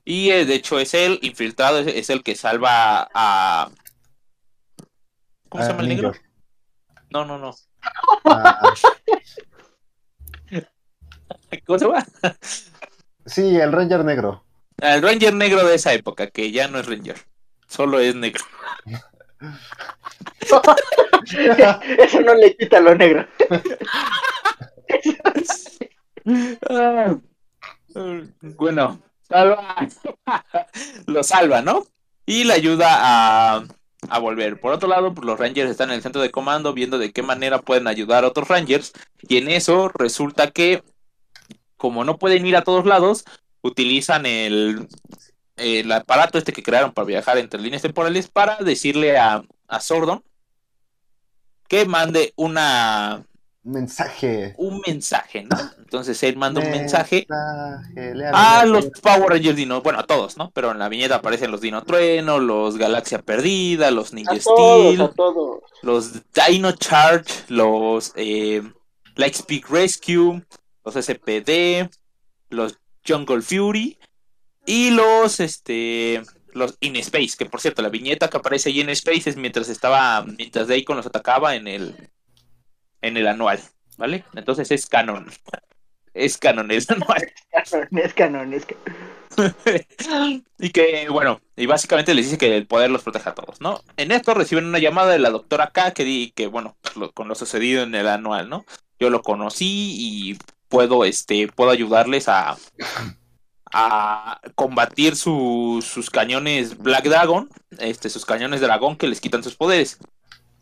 Y 0.05 0.29
eh, 0.29 0.45
de 0.45 0.55
hecho 0.55 0.79
es 0.79 0.93
el 0.93 1.19
infiltrado, 1.23 1.79
es, 1.79 1.87
es 1.87 2.09
el 2.09 2.23
que 2.23 2.35
salva 2.35 3.09
a 3.13 3.71
¿Cómo 5.49 5.63
se 5.63 5.69
llama 5.71 5.83
el 5.83 5.89
negro? 5.89 6.13
No, 7.09 7.25
no, 7.25 7.37
no. 7.37 7.55
Ah, 8.25 8.73
¿Cómo 11.65 11.79
se 11.79 11.85
llama? 11.85 12.05
sí, 13.25 13.57
el 13.57 13.71
Ranger 13.71 14.03
negro. 14.03 14.43
El 14.77 15.01
Ranger 15.01 15.33
negro 15.33 15.65
de 15.65 15.75
esa 15.75 15.93
época, 15.93 16.27
que 16.27 16.51
ya 16.51 16.67
no 16.67 16.77
es 16.77 16.87
Ranger, 16.87 17.15
solo 17.67 17.99
es 17.99 18.15
negro. 18.15 18.43
Eso 21.97 22.21
no 22.21 22.35
le 22.35 22.55
quita 22.57 22.79
lo 22.79 22.95
negro. 22.95 23.27
Ah, 26.69 27.15
bueno, 28.57 28.99
salva, 29.27 29.87
lo 31.07 31.23
salva, 31.23 31.61
¿no? 31.61 31.85
Y 32.25 32.43
le 32.43 32.53
ayuda 32.53 32.87
a, 32.89 33.63
a 34.09 34.19
volver. 34.19 34.59
Por 34.59 34.73
otro 34.73 34.87
lado, 34.87 35.13
pues, 35.13 35.25
los 35.25 35.39
Rangers 35.39 35.69
están 35.69 35.89
en 35.89 35.95
el 35.95 36.01
centro 36.01 36.21
de 36.21 36.31
comando 36.31 36.73
viendo 36.73 36.97
de 36.97 37.11
qué 37.11 37.21
manera 37.21 37.61
pueden 37.61 37.87
ayudar 37.87 38.23
a 38.23 38.27
otros 38.27 38.47
Rangers. 38.47 38.93
Y 39.27 39.37
en 39.37 39.49
eso 39.49 39.89
resulta 39.89 40.51
que, 40.51 40.83
como 41.77 42.03
no 42.03 42.17
pueden 42.17 42.45
ir 42.45 42.55
a 42.55 42.63
todos 42.63 42.85
lados, 42.85 43.25
utilizan 43.61 44.25
el, 44.25 44.87
el 45.57 45.91
aparato 45.91 46.37
este 46.37 46.53
que 46.53 46.63
crearon 46.63 46.93
para 46.93 47.05
viajar 47.05 47.37
entre 47.37 47.61
líneas 47.61 47.81
temporales 47.81 48.27
para 48.27 48.57
decirle 48.57 49.17
a, 49.17 49.43
a 49.67 49.79
Sordon 49.79 50.23
que 51.67 51.85
mande 51.85 52.33
una 52.35 53.25
Mensaje. 53.65 54.53
un 54.57 54.79
mensaje, 54.85 55.43
¿no? 55.43 55.57
Entonces 55.79 56.21
él 56.21 56.37
manda 56.37 56.61
un 56.61 56.69
mensaje 56.69 57.25
a 58.31 58.63
los 58.65 58.85
Power 59.01 59.29
Rangers 59.29 59.55
Dino, 59.55 59.81
bueno, 59.81 59.97
a 59.97 60.03
todos, 60.05 60.37
¿no? 60.37 60.51
Pero 60.51 60.71
en 60.71 60.77
la 60.77 60.87
viñeta 60.87 61.15
aparecen 61.15 61.49
los 61.49 61.61
Dino 61.61 61.83
Trueno, 61.83 62.39
los 62.39 62.77
Galaxia 62.77 63.23
Perdida, 63.23 63.89
los 63.89 64.13
Ninja 64.13 64.33
A 64.33 64.39
todos, 64.39 64.93
Steel, 64.93 65.01
a 65.01 65.07
todos. 65.13 65.63
los 65.81 66.11
Dino 66.47 66.73
Charge, 66.73 67.45
los 67.47 68.13
eh, 68.15 68.61
Lightspeed 69.15 69.63
Rescue, 69.67 70.43
los 70.83 70.93
SPD, 70.93 71.89
los 72.51 72.77
Jungle 73.07 73.41
Fury 73.41 73.97
y 74.67 74.91
los 74.91 75.39
este 75.39 76.21
los 76.53 76.77
In 76.81 76.95
Space, 76.97 77.31
que 77.37 77.47
por 77.47 77.61
cierto, 77.61 77.81
la 77.81 77.89
viñeta 77.89 78.29
que 78.29 78.37
aparece 78.37 78.69
ahí 78.69 78.81
en 78.81 78.89
Space 78.89 79.29
es 79.29 79.37
mientras 79.37 79.69
estaba 79.69 80.23
mientras 80.23 80.67
Deacon 80.67 80.97
los 80.97 81.07
atacaba 81.07 81.55
en 81.55 81.67
el 81.67 82.11
en 83.05 83.17
el 83.17 83.27
anual, 83.27 83.59
¿vale? 83.97 84.23
Entonces 84.35 84.71
es 84.71 84.85
canon. 84.87 85.29
Es 86.13 86.37
canon 86.37 86.71
el 86.71 86.85
anual. 86.89 87.31
Es 87.91 88.13
canon, 88.13 88.53
es 88.53 88.65
canon. 88.65 88.85
y 90.59 90.69
que, 90.69 91.09
bueno, 91.09 91.41
y 91.57 91.65
básicamente 91.65 92.13
les 92.13 92.25
dice 92.25 92.37
que 92.37 92.55
el 92.55 92.67
poder 92.67 92.89
los 92.89 93.03
protege 93.03 93.29
a 93.29 93.33
todos, 93.35 93.59
¿no? 93.59 93.81
En 93.97 94.11
esto 94.11 94.33
reciben 94.33 94.65
una 94.65 94.79
llamada 94.79 95.11
de 95.11 95.19
la 95.19 95.29
doctora 95.29 95.71
K 95.71 95.91
que 95.91 96.03
di 96.05 96.31
que, 96.35 96.47
bueno, 96.47 96.77
lo- 96.95 97.11
con 97.11 97.27
lo 97.27 97.35
sucedido 97.35 97.83
en 97.83 97.95
el 97.95 98.07
anual, 98.07 98.47
¿no? 98.49 98.65
Yo 98.99 99.09
lo 99.09 99.21
conocí 99.23 99.95
y 99.97 100.37
puedo, 100.69 101.03
este, 101.03 101.47
puedo 101.49 101.69
ayudarles 101.71 102.29
a, 102.29 102.55
a 103.73 104.39
combatir 104.55 105.15
su- 105.15 105.83
sus 105.85 106.09
cañones 106.09 106.77
Black 106.77 107.05
Dragon, 107.05 107.49
este, 107.79 108.09
sus 108.09 108.25
cañones 108.25 108.61
dragón 108.61 108.95
que 108.97 109.07
les 109.07 109.19
quitan 109.19 109.43
sus 109.43 109.55
poderes. 109.55 109.97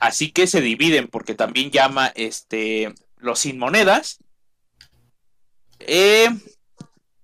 Así 0.04 0.34
que 0.34 0.48
se 0.48 0.60
dividen 0.60 1.08
porque 1.08 1.34
también 1.34 1.72
llama, 1.72 2.12
este, 2.16 2.94
los 3.20 3.40
sin 3.40 3.58
monedas. 3.58 4.20
Eh, 5.80 6.28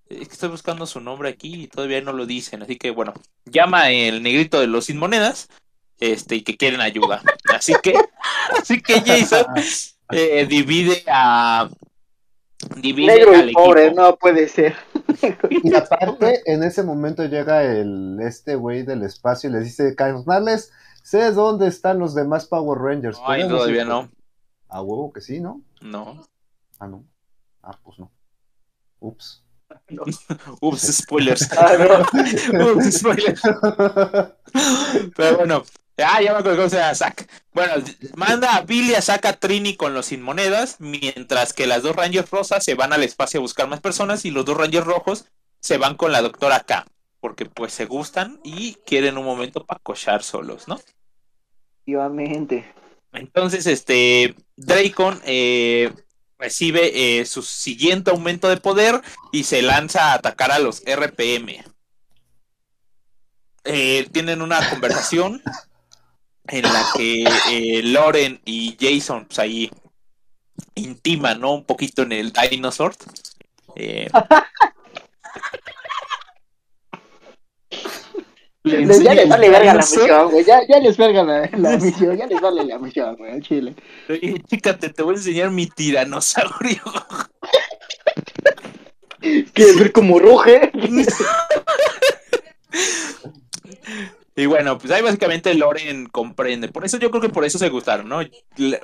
es 0.08 0.28
que 0.30 0.34
estoy 0.34 0.48
buscando 0.48 0.86
su 0.86 1.02
nombre 1.02 1.28
aquí 1.28 1.64
y 1.64 1.68
todavía 1.68 2.00
no 2.00 2.14
lo 2.14 2.26
dicen, 2.26 2.64
así 2.64 2.78
que 2.78 2.92
bueno, 2.92 3.14
llama 3.44 3.92
el 3.92 4.24
negrito 4.24 4.62
de 4.62 4.68
los 4.68 4.86
sin 4.86 4.96
monedas, 4.96 5.50
este, 6.00 6.38
y 6.38 6.44
que 6.44 6.56
quieren 6.56 6.80
ayuda. 6.80 7.22
Así 7.54 7.74
que, 7.84 7.96
así 8.58 8.82
que 8.82 9.02
Jason 9.02 9.48
eh, 10.12 10.46
divide 10.48 11.04
a 11.08 11.70
divide 12.78 13.08
Negro 13.08 13.36
al 13.36 13.50
y 13.50 13.54
pobre, 13.54 13.88
equipo. 13.88 14.02
no 14.02 14.16
puede 14.16 14.48
ser. 14.48 14.78
Y 15.50 15.76
aparte, 15.76 16.44
en 16.46 16.64
ese 16.64 16.84
momento 16.84 17.26
llega 17.26 17.62
el 17.64 18.20
este 18.22 18.56
güey 18.56 18.84
del 18.84 19.04
espacio 19.04 19.50
y 19.50 19.54
les 19.54 19.66
dice, 19.66 19.96
carnales, 19.96 20.72
sé 21.10 21.32
dónde 21.32 21.68
están 21.68 21.98
los 21.98 22.14
demás 22.14 22.46
Power 22.46 22.78
Rangers. 22.78 23.18
Ay, 23.26 23.42
¿Podemos 23.42 23.62
todavía 23.62 23.86
no. 23.86 24.02
por-?" 24.02 24.20
A 24.70 24.82
huevo 24.82 25.12
que 25.12 25.22
sí, 25.22 25.40
¿no? 25.40 25.62
No. 25.82 26.24
Ah, 26.78 26.88
no. 26.88 27.04
Ah, 27.64 27.78
pues 27.84 27.98
no. 27.98 28.12
Ups. 29.00 29.44
Ups, 30.62 30.98
spoilers. 30.98 31.50
Ah, 31.58 32.06
no. 32.54 32.74
Ups, 32.74 33.00
spoilers. 33.00 33.42
Pero 35.16 35.38
bueno, 35.38 35.64
ah, 35.98 36.22
ya 36.22 36.34
me 36.34 36.40
acuerdo 36.40 36.58
cómo 36.58 36.70
se 36.70 36.78
llama 36.78 36.94
Zack. 36.94 37.28
Bueno, 37.54 37.74
manda 38.16 38.56
a 38.56 38.62
Billy 38.62 38.94
a 38.94 39.02
Zack 39.02 39.26
a 39.26 39.34
Trini 39.34 39.76
con 39.76 39.96
los 39.96 40.08
sin 40.08 40.22
monedas, 40.22 40.76
mientras 40.80 41.54
que 41.54 41.66
las 41.66 41.82
dos 41.82 41.96
Rangers 41.96 42.30
rosas 42.30 42.64
se 42.64 42.76
van 42.76 42.94
al 42.94 43.04
espacio 43.04 43.40
a 43.40 43.42
buscar 43.42 43.68
más 43.68 43.82
personas 43.82 44.26
y 44.26 44.32
los 44.32 44.46
dos 44.46 44.58
Rangers 44.58 44.86
rojos 44.86 45.26
se 45.60 45.78
van 45.78 45.96
con 45.96 46.12
la 46.12 46.22
doctora 46.22 46.60
K, 46.62 46.86
porque 47.20 47.46
pues 47.46 47.74
se 47.74 47.86
gustan 47.86 48.40
y 48.44 48.76
quieren 48.86 49.18
un 49.18 49.26
momento 49.26 49.66
para 49.66 49.80
cochar 49.80 50.22
solos, 50.24 50.68
¿no? 50.68 50.80
Efectivamente. 51.90 52.72
Entonces, 53.14 53.66
este, 53.66 54.36
Dracon 54.56 55.20
eh, 55.26 55.92
recibe 56.38 57.20
eh, 57.20 57.26
su 57.26 57.42
siguiente 57.42 58.12
aumento 58.12 58.48
de 58.48 58.58
poder 58.58 59.02
y 59.32 59.44
se 59.44 59.64
lanza 59.64 60.12
a 60.12 60.14
atacar 60.16 60.52
a 60.52 60.60
los 60.60 60.84
RPM. 60.86 61.64
Eh, 63.64 64.08
tienen 64.12 64.42
una 64.42 64.70
conversación 64.70 65.42
en 66.48 66.64
la 66.64 66.86
que 66.96 67.82
Loren 67.84 68.42
y 68.46 68.78
Jason, 68.80 69.26
pues 69.26 69.40
ahí 69.40 69.72
intiman, 70.76 71.42
¿no? 71.42 71.54
Un 71.54 71.66
poquito 71.66 72.04
en 72.04 72.12
el 72.12 72.34
Dinosaur. 72.52 72.94
Les- 78.78 79.04
ya 79.04 79.14
les 79.14 79.30
vale 79.30 79.50
verga 79.50 79.74
la 79.74 79.80
misión, 79.82 80.32
güey. 80.32 80.44
Ya, 80.46 80.60
ya 80.68 80.80
les 80.80 80.98
verga 80.98 81.24
la, 81.24 81.50
la 81.58 81.78
misión, 81.78 82.18
ya 82.18 82.28
les 82.28 82.40
vale 82.42 82.64
la 82.66 82.80
misión, 82.80 83.16
güey, 83.16 83.32
al 83.34 83.42
chile. 83.42 83.76
Oye, 84.10 84.42
chécate, 84.48 84.90
te 84.90 85.04
voy 85.04 85.16
a 85.16 85.18
enseñar 85.18 85.52
mi 85.52 85.68
tiranosaurio. 85.68 86.82
¿Quieres 89.54 89.78
ver 89.78 89.92
cómo 89.92 90.18
ruge? 90.20 90.72
Y 94.36 94.46
bueno, 94.46 94.78
pues 94.78 94.92
ahí 94.92 95.02
básicamente 95.02 95.54
Loren 95.54 96.06
comprende. 96.08 96.70
Por 96.70 96.86
eso 96.86 96.98
yo 96.98 97.10
creo 97.12 97.22
que 97.22 97.28
por 97.30 97.44
eso 97.44 97.58
se 97.58 97.68
gustaron, 97.68 98.08
¿no? 98.08 98.22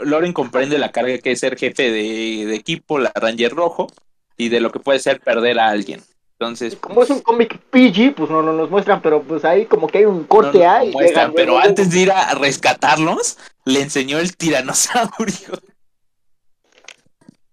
Loren 0.03 0.33
comprende 0.33 0.77
la 0.77 0.91
carga 0.91 1.17
que 1.19 1.31
es 1.31 1.39
ser 1.39 1.57
jefe 1.57 1.83
de, 1.91 2.45
de 2.45 2.55
equipo, 2.55 2.99
la 2.99 3.11
Ranger 3.15 3.53
Rojo, 3.53 3.87
y 4.35 4.49
de 4.49 4.59
lo 4.59 4.71
que 4.71 4.79
puede 4.79 4.99
ser 4.99 5.21
perder 5.21 5.59
a 5.59 5.69
alguien. 5.69 6.01
Entonces, 6.37 6.75
Como 6.75 7.01
es 7.01 7.09
un 7.09 7.21
cómic 7.21 7.57
PG, 7.69 8.13
pues 8.13 8.29
no, 8.29 8.41
no 8.41 8.51
nos 8.51 8.69
muestran, 8.69 9.01
pero 9.01 9.23
pues 9.23 9.45
ahí 9.45 9.65
como 9.65 9.87
que 9.87 9.99
hay 9.99 10.05
un 10.05 10.19
no 10.21 10.27
corte 10.27 10.59
nos 10.59 10.67
A 10.67 10.83
y 10.83 10.91
muestran, 10.91 11.27
llegan 11.27 11.33
pero 11.33 11.51
luego, 11.53 11.65
antes 11.65 11.89
de 11.91 11.99
ir 11.99 12.11
a 12.11 12.33
rescatarlos, 12.33 13.37
le 13.63 13.81
enseñó 13.81 14.19
el 14.19 14.35
tiranosaurio. 14.35 15.61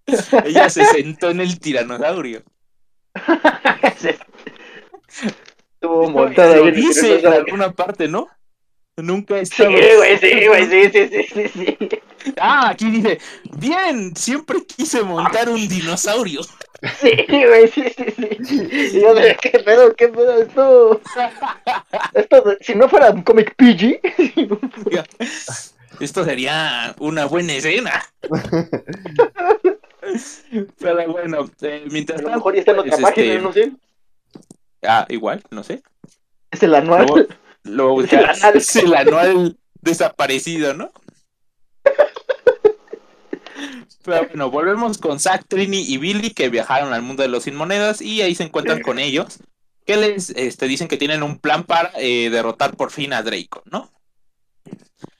Ella 0.44 0.68
se 0.68 0.84
sentó 0.86 1.30
en 1.30 1.40
el 1.40 1.60
tiranosaurio. 1.60 2.42
Estuvo 5.74 6.10
montada 6.10 6.54
ahí 6.54 6.64
Lo 6.64 6.70
dice 6.72 7.20
en 7.20 7.26
alguna 7.26 7.72
parte, 7.72 8.08
¿no? 8.08 8.28
Nunca 8.96 9.38
he 9.38 9.46
Sí, 9.46 9.64
güey, 9.64 10.18
sí, 10.18 10.46
güey, 10.46 10.66
sí, 10.66 10.90
sí, 10.92 11.08
sí, 11.08 11.24
sí, 11.32 11.48
sí. 11.48 11.88
Ah, 12.38 12.70
aquí 12.70 12.90
dice, 12.90 13.18
bien, 13.56 14.14
siempre 14.16 14.58
quise 14.66 15.02
montar 15.02 15.48
un 15.48 15.66
dinosaurio. 15.68 16.40
Sí, 17.00 17.26
güey, 17.28 17.68
sí, 17.68 17.84
sí, 17.96 18.04
sí. 18.16 18.28
Y 18.70 19.00
yo 19.00 19.14
de, 19.14 19.36
¿qué 19.40 19.50
pedo, 19.60 19.94
qué 19.94 20.08
pedo? 20.08 20.42
Esto, 20.42 21.00
esto, 22.14 22.56
si 22.60 22.74
no 22.74 22.88
fuera 22.88 23.10
un 23.10 23.22
cómic 23.22 23.54
PG, 23.56 24.00
Esto 26.00 26.24
sería 26.24 26.96
una 26.98 27.26
buena 27.26 27.52
escena. 27.52 28.02
Pero 30.80 31.12
bueno, 31.12 31.48
eh, 31.60 31.86
mientras 31.90 32.18
a 32.20 32.22
lo 32.24 32.30
mejor 32.30 32.54
ya 32.54 32.60
está 32.60 32.72
en 32.72 32.78
otra 32.80 32.90
pues, 32.90 33.02
página, 33.02 33.26
este, 33.26 33.40
no 33.40 33.52
sé. 33.52 33.72
Ah, 34.82 35.06
igual, 35.08 35.40
no 35.50 35.62
sé. 35.62 35.82
Es 36.50 36.60
el 36.64 36.74
anual. 36.74 37.28
Luego 37.62 38.02
Es 38.02 38.12
el 38.12 38.24
anual. 38.24 38.56
es 38.56 38.76
el 38.76 38.94
anual 38.94 39.56
desaparecido, 39.80 40.74
¿no? 40.74 40.90
Pero 44.04 44.26
bueno, 44.28 44.50
volvemos 44.50 44.98
con 44.98 45.20
Zack, 45.20 45.46
Trini 45.48 45.80
y 45.80 45.98
Billy 45.98 46.30
que 46.30 46.48
viajaron 46.48 46.92
al 46.92 47.02
mundo 47.02 47.22
de 47.22 47.28
los 47.28 47.44
sin 47.44 47.54
monedas 47.54 48.00
y 48.00 48.22
ahí 48.22 48.34
se 48.34 48.44
encuentran 48.44 48.82
con 48.82 48.98
ellos 48.98 49.38
que 49.84 49.96
les 49.96 50.30
este, 50.30 50.68
dicen 50.68 50.88
que 50.88 50.96
tienen 50.96 51.22
un 51.22 51.38
plan 51.38 51.64
para 51.64 51.90
eh, 51.96 52.30
derrotar 52.30 52.76
por 52.76 52.90
fin 52.90 53.12
a 53.12 53.22
Draco, 53.22 53.62
¿no? 53.66 53.90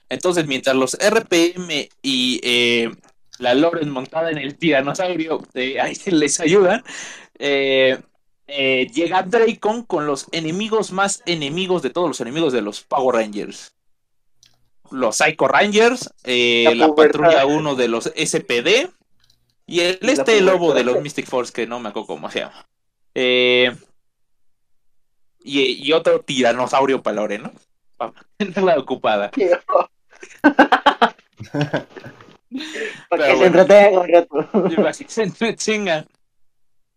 Entonces, 0.09 0.47
mientras 0.47 0.75
los 0.75 0.97
RPM 0.99 1.89
y 2.01 2.39
eh, 2.43 2.91
la 3.39 3.53
Loren 3.53 3.89
montada 3.89 4.31
en 4.31 4.37
el 4.37 4.57
tiranosaurio 4.57 5.43
eh, 5.53 5.79
ahí 5.81 5.95
les 6.05 6.39
ayudan, 6.39 6.83
eh, 7.39 7.99
eh, 8.47 8.87
llega 8.93 9.23
Dracon 9.23 9.83
con 9.83 10.05
los 10.05 10.27
enemigos 10.31 10.91
más 10.91 11.23
enemigos 11.25 11.81
de 11.81 11.89
todos 11.89 12.07
los 12.07 12.21
enemigos 12.21 12.53
de 12.53 12.61
los 12.61 12.83
Power 12.83 13.15
Rangers. 13.15 13.72
Los 14.93 15.17
Psycho 15.17 15.47
Rangers, 15.47 16.13
eh, 16.23 16.65
La 16.75 16.87
la, 16.87 16.95
patrulla 16.95 17.45
1 17.45 17.75
de 17.75 17.87
los 17.87 18.05
SPD 18.15 18.89
y 19.65 19.79
el 19.79 19.97
La 20.01 20.11
este 20.11 20.39
lobo 20.41 20.73
de 20.73 20.83
los 20.83 21.01
Mystic 21.01 21.25
Force 21.25 21.51
que 21.51 21.67
no 21.67 21.79
me 21.79 21.89
acuerdo 21.89 22.07
cómo 22.07 22.29
se 22.29 22.41
llama. 22.41 22.65
Eh, 23.15 23.75
y, 25.43 25.87
y 25.87 25.91
otro 25.93 26.21
tiranosaurio 26.21 27.01
palore, 27.01 27.39
¿no? 27.39 27.51
Para 27.97 28.13
mantenerla 28.13 28.79
ocupada. 28.79 29.31
Para 33.09 33.09
Pero 33.09 33.23
que 33.23 33.29
se 33.29 33.35
bueno. 33.35 33.45
entretenga 33.45 33.99
un 33.99 34.07
rato. 34.09 34.49
Y 34.69 34.87
así 34.87 35.05
se 35.07 35.23
entrechingan. 35.23 36.05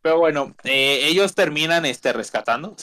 Pero 0.03 0.19
bueno, 0.19 0.55
eh, 0.65 1.01
ellos 1.07 1.35
terminan 1.35 1.87
este 1.87 2.13
rescatando. 2.13 2.77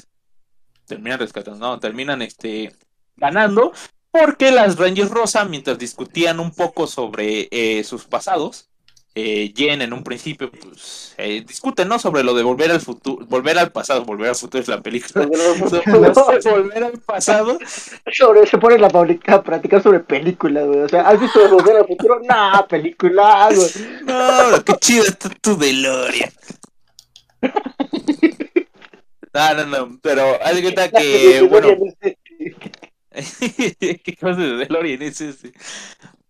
Terminan 0.86 1.20
rescatando, 1.20 1.60
no, 1.60 1.80
terminan 1.80 2.22
este 2.22 2.76
ganando. 3.16 3.72
Porque 4.14 4.52
las 4.52 4.78
Rangers 4.78 5.10
Rosa, 5.10 5.44
mientras 5.44 5.80
discutían 5.80 6.40
un 6.40 6.52
poco 6.52 6.86
sobre 6.86 7.48
eh, 7.50 7.84
sus 7.84 8.06
pasados, 8.06 8.70
eh, 9.16 9.52
Jen 9.56 9.82
en 9.82 9.92
un 9.92 10.04
principio, 10.04 10.52
pues, 10.52 11.16
eh, 11.18 11.44
discuten, 11.46 11.88
¿no? 11.88 11.98
Sobre 11.98 12.24
lo 12.24 12.36
de 12.36 12.44
volver 12.44 12.70
al 12.70 12.80
futuro, 12.80 13.26
volver 13.26 13.58
al 13.58 13.72
pasado, 13.72 14.06
volver 14.06 14.30
al 14.30 14.36
futuro 14.36 14.62
es 14.62 14.68
la 14.68 14.82
película. 14.82 15.26
Volver 15.26 16.84
al 16.84 17.00
pasado, 17.06 17.58
Sobre, 18.12 18.46
se 18.46 18.60
pone 18.60 18.78
la 18.78 18.88
a 18.88 19.42
practicar 19.42 19.82
sobre 19.82 20.00
películas, 20.02 20.68
güey. 20.68 20.82
O 20.82 20.90
sea, 20.90 21.10
¿has 21.10 21.20
visto 21.20 21.50
Volver 21.50 21.78
al 21.78 21.88
Futuro? 21.88 22.20
Nah, 22.22 22.62
película, 22.68 23.50
güey. 23.52 23.70
No, 24.04 24.64
qué 24.64 24.74
chido 24.80 25.06
está 25.06 25.30
tu 25.42 25.58
DeLorean. 25.58 26.32
No, 29.36 29.52
no, 29.56 29.66
no, 29.66 30.00
pero 30.04 30.38
haz 30.44 30.54
de 30.54 30.62
cuenta 30.62 30.92
que, 30.92 31.42
bueno, 31.50 31.70
¿qué 33.80 34.18
cosa 34.20 34.42
de 34.42 34.56
DeLorean 34.58 35.02
es 35.02 35.22
ese? 35.22 35.54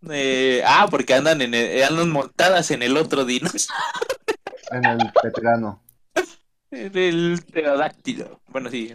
Eh, 0.09 0.61
ah, 0.65 0.88
porque 0.91 1.13
andan 1.13 1.41
en 1.41 1.53
el- 1.53 1.84
andan 1.84 2.09
montadas 2.11 2.71
en 2.71 2.84
el 2.84 2.97
otro 2.97 3.25
dinosaurio, 3.25 3.84
En 4.71 4.86
el 4.86 4.97
veterano. 5.23 5.81
en 6.71 6.97
el 6.97 7.43
pterodáctilo. 7.45 8.41
Bueno, 8.47 8.69
sí. 8.69 8.93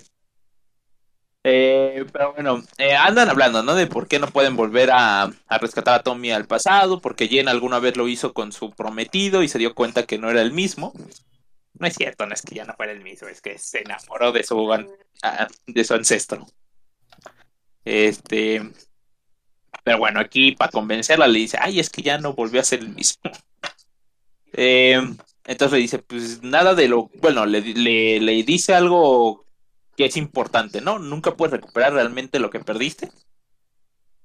Eh, 1.45 2.05
pero 2.12 2.34
bueno, 2.34 2.62
eh, 2.78 2.95
andan 2.95 3.28
hablando, 3.30 3.62
¿no? 3.62 3.74
De 3.74 3.86
por 3.86 4.09
qué 4.09 4.18
no 4.18 4.26
pueden 4.28 4.57
volver 4.57 4.91
a, 4.91 5.22
a 5.24 5.59
rescatar 5.59 5.95
a 5.95 6.03
Tommy 6.03 6.30
al 6.32 6.47
pasado, 6.47 7.01
porque 7.01 7.28
Jen 7.28 7.49
alguna 7.49 7.78
vez 7.78 7.97
lo 7.97 8.09
hizo 8.09 8.34
con 8.34 8.53
su 8.53 8.70
prometido 8.72 9.43
y 9.43 9.49
se 9.49 9.59
dio 9.59 9.74
cuenta 9.74 10.05
que 10.05 10.18
no 10.18 10.30
era 10.30 10.43
el 10.43 10.53
mismo. 10.53 10.93
No 11.74 11.86
es 11.86 11.95
cierto, 11.97 12.26
no 12.26 12.34
es 12.34 12.43
que 12.43 12.57
ya 12.57 12.64
no 12.64 12.74
fuera 12.74 12.93
el 12.93 13.03
mismo, 13.03 13.28
es 13.28 13.41
que 13.43 13.59
se 13.59 13.82
enamoró 13.82 14.32
de 14.32 14.45
su, 14.45 14.57
de 15.66 15.84
su 15.84 15.95
ancestro. 15.95 16.47
Este. 17.89 18.62
Pero 19.82 19.99
bueno, 19.99 20.20
aquí 20.20 20.53
para 20.53 20.70
convencerla 20.70 21.26
le 21.26 21.39
dice, 21.39 21.57
ay, 21.61 21.80
es 21.80 21.89
que 21.89 22.03
ya 22.03 22.18
no 22.18 22.34
volvió 22.34 22.61
a 22.61 22.64
ser 22.64 22.80
el 22.80 22.91
mismo. 22.91 23.30
Eh, 24.61 24.99
entonces 25.45 25.72
le 25.72 25.78
dice, 25.82 25.99
pues 25.99 26.43
nada 26.43 26.74
de 26.74 26.89
lo. 26.89 27.11
Bueno, 27.20 27.45
le, 27.47 27.61
le, 27.61 28.18
le 28.18 28.43
dice 28.43 28.74
algo 28.74 29.45
que 29.97 30.07
es 30.07 30.16
importante, 30.16 30.80
¿no? 30.80 30.99
Nunca 30.99 31.36
puedes 31.36 31.53
recuperar 31.53 31.93
realmente 31.93 32.39
lo 32.41 32.49
que 32.51 32.59
perdiste. 32.59 33.11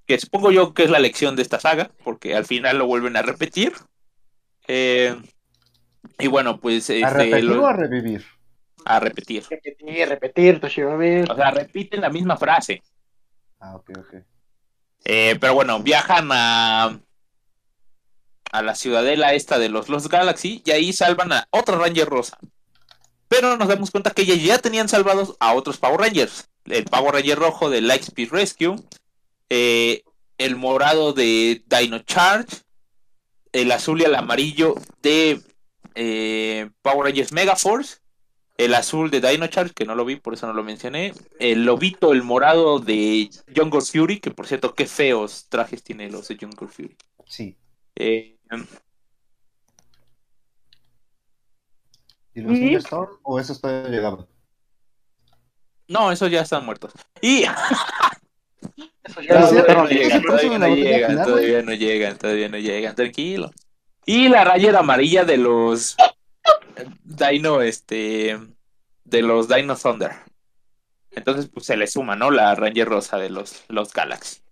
Que 0.08 0.18
supongo 0.18 0.52
yo 0.52 0.74
que 0.74 0.84
es 0.86 0.90
la 0.90 1.00
lección 1.00 1.36
de 1.36 1.42
esta 1.42 1.60
saga, 1.60 1.92
porque 2.04 2.36
al 2.36 2.46
final 2.46 2.78
lo 2.78 2.88
vuelven 2.88 3.18
a 3.18 3.22
repetir. 3.22 3.74
Eh, 4.68 5.16
y 6.20 6.28
bueno, 6.28 6.60
pues. 6.60 6.90
¿A 6.90 6.94
este, 6.96 7.10
repetir 7.10 7.44
lo- 7.44 7.64
o 7.64 7.68
a 7.68 7.74
revivir? 7.74 8.26
a 8.86 9.00
repetir. 9.00 9.44
Repetir, 9.50 10.08
repetir, 10.10 10.60
Toshiro, 10.62 10.94
a 10.94 10.96
ver. 10.96 11.30
O 11.30 11.36
sea, 11.36 11.52
repiten 11.52 12.02
la 12.02 12.10
misma 12.10 12.38
frase. 12.38 12.82
Ah, 13.64 13.76
ok, 13.76 13.92
ok. 13.98 14.14
Eh, 15.06 15.38
pero 15.40 15.54
bueno, 15.54 15.82
viajan 15.82 16.30
a, 16.32 17.00
a 18.52 18.62
la 18.62 18.76
ciudadela 18.76 19.34
esta 19.34 19.58
de 19.58 19.70
los 19.70 19.88
Lost 19.88 20.08
Galaxy 20.08 20.62
y 20.66 20.72
ahí 20.72 20.92
salvan 20.92 21.32
a 21.32 21.48
otra 21.50 21.78
Ranger 21.78 22.10
Rosa. 22.10 22.38
Pero 23.30 23.56
nos 23.56 23.70
damos 23.70 23.90
cuenta 23.90 24.12
que 24.12 24.26
ya 24.26 24.58
tenían 24.60 24.90
salvados 24.90 25.38
a 25.40 25.54
otros 25.54 25.78
Power 25.78 26.02
Rangers. 26.02 26.50
El 26.66 26.84
Power 26.84 27.14
Ranger 27.14 27.40
rojo 27.40 27.70
de 27.70 27.80
Lightspeed 27.80 28.32
Rescue, 28.32 28.76
eh, 29.50 30.04
el 30.38 30.58
morado 30.58 31.14
de 31.14 31.64
Dino 31.66 32.00
Charge, 32.00 32.58
el 33.54 33.72
azul 33.72 34.02
y 34.02 34.04
el 34.04 34.16
amarillo 34.16 34.76
de 35.02 35.42
eh, 35.96 36.70
Power 36.82 37.06
Rangers 37.06 37.32
Megaforce, 37.32 38.00
el 38.58 38.74
azul 38.76 39.10
de 39.10 39.22
Dino 39.22 39.48
Charge, 39.48 39.74
que 39.74 39.86
no 39.86 39.96
lo 39.96 40.06
vi, 40.06 40.16
por 40.16 40.34
eso 40.34 40.48
no 40.48 40.54
lo 40.54 40.64
mencioné, 40.64 41.14
el 41.40 41.66
lobito, 41.66 42.14
el 42.14 42.24
morado 42.24 42.80
de 42.80 43.30
Jungle 43.56 43.82
Fury, 43.82 44.20
que 44.20 44.32
por 44.32 44.48
cierto, 44.48 44.74
qué 44.74 44.86
feos 44.86 45.48
trajes 45.50 45.84
tiene 45.84 46.10
los 46.10 46.28
de 46.28 46.38
Jungle 46.40 46.68
Fury. 46.68 46.96
Sí. 47.26 47.58
Eh, 47.96 48.38
¿Y 52.36 52.42
los 52.42 52.84
Storm? 52.84 53.12
¿O 53.24 53.40
esos 53.40 53.62
todavía 53.62 53.90
llegaban? 53.90 54.28
no, 55.88 56.12
esos 56.12 56.32
ya 56.32 56.42
están 56.42 56.66
muertos. 56.66 56.92
Y 57.22 57.44
Eso 59.04 59.22
ya 59.22 59.42
no 59.42 59.86
llegan, 59.88 60.22
todavía 60.22 60.58
no 60.58 60.68
llegan, 60.76 61.24
todavía 61.24 61.62
no 61.62 61.74
llegan, 61.74 62.18
todavía 62.18 62.50
no 62.50 62.58
llegan, 62.58 62.96
tranquilo. 62.96 63.52
Y 64.06 64.30
la 64.30 64.44
raya 64.44 64.78
amarilla 64.80 65.26
de 65.26 65.38
los 65.38 65.96
Dino, 67.04 67.62
este, 67.62 68.40
de 69.04 69.22
los 69.22 69.48
Dino 69.48 69.76
Thunder. 69.76 70.12
Entonces, 71.12 71.50
pues 71.54 71.66
se 71.66 71.78
le 71.78 71.88
suma, 71.88 72.16
¿no? 72.16 72.32
La 72.32 72.56
Ranger 72.56 72.88
rosa 72.88 73.18
de 73.18 73.30
los, 73.30 73.64
los 73.68 73.94
Galaxy. 73.94 74.44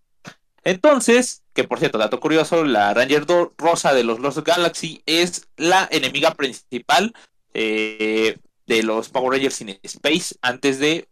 Entonces, 0.64 1.44
que 1.54 1.64
por 1.64 1.80
cierto, 1.80 1.98
dato 1.98 2.20
curioso, 2.20 2.64
la 2.64 2.94
Ranger 2.94 3.26
rosa 3.58 3.94
de 3.94 4.04
los 4.04 4.20
Lost 4.20 4.40
Galaxy 4.40 5.02
es 5.06 5.48
la 5.58 5.88
enemiga 5.92 6.36
principal 6.36 7.14
eh, 7.54 8.38
de 8.68 8.84
los 8.84 9.10
Power 9.10 9.34
Rangers 9.34 9.62
in 9.62 9.80
Space 9.82 10.36
antes 10.42 10.80
de 10.80 11.08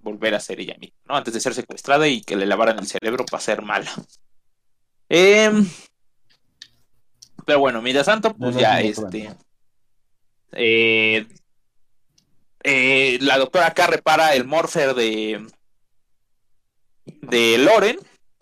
volver 0.00 0.34
a 0.34 0.40
ser 0.40 0.60
ella 0.60 0.76
misma, 0.78 0.96
¿no? 1.06 1.16
Antes 1.16 1.34
de 1.34 1.40
ser 1.40 1.54
secuestrada 1.54 2.08
y 2.08 2.22
que 2.22 2.36
le 2.36 2.46
lavaran 2.46 2.78
el 2.78 2.86
cerebro 2.86 3.26
para 3.26 3.42
ser 3.42 3.62
mala. 3.62 3.90
Em, 5.10 5.68
pero 7.44 7.60
bueno, 7.60 7.82
mientras 7.82 8.06
tanto, 8.06 8.34
pues 8.34 8.54
no, 8.54 8.60
ya 8.60 8.74
no, 8.74 8.80
no, 8.80 8.86
este. 8.88 9.34
Eh, 10.52 11.26
eh, 12.64 13.18
la 13.20 13.38
doctora 13.38 13.68
acá 13.68 13.86
repara 13.86 14.34
el 14.34 14.44
morfer 14.44 14.94
de 14.94 15.46
de 17.22 17.58
Loren 17.58 17.98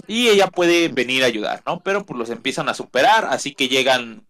y 0.06 0.28
ella 0.28 0.48
puede 0.48 0.88
venir 0.88 1.22
a 1.22 1.26
ayudar, 1.26 1.62
¿no? 1.66 1.80
Pero 1.80 2.04
pues 2.04 2.18
los 2.18 2.30
empiezan 2.30 2.68
a 2.68 2.74
superar, 2.74 3.26
así 3.26 3.54
que 3.54 3.68
llegan 3.68 4.26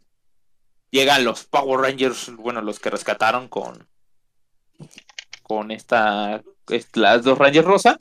llegan 0.91 1.25
los 1.25 1.45
Power 1.45 1.81
Rangers, 1.81 2.35
bueno, 2.37 2.63
los 2.63 2.81
que 2.81 2.91
rescataron 2.91 3.49
con 3.49 3.87
con 5.43 5.71
esta 5.71 6.43
las 6.95 7.23
dos 7.23 7.39
Rangers 7.39 7.67
rosa 7.67 7.99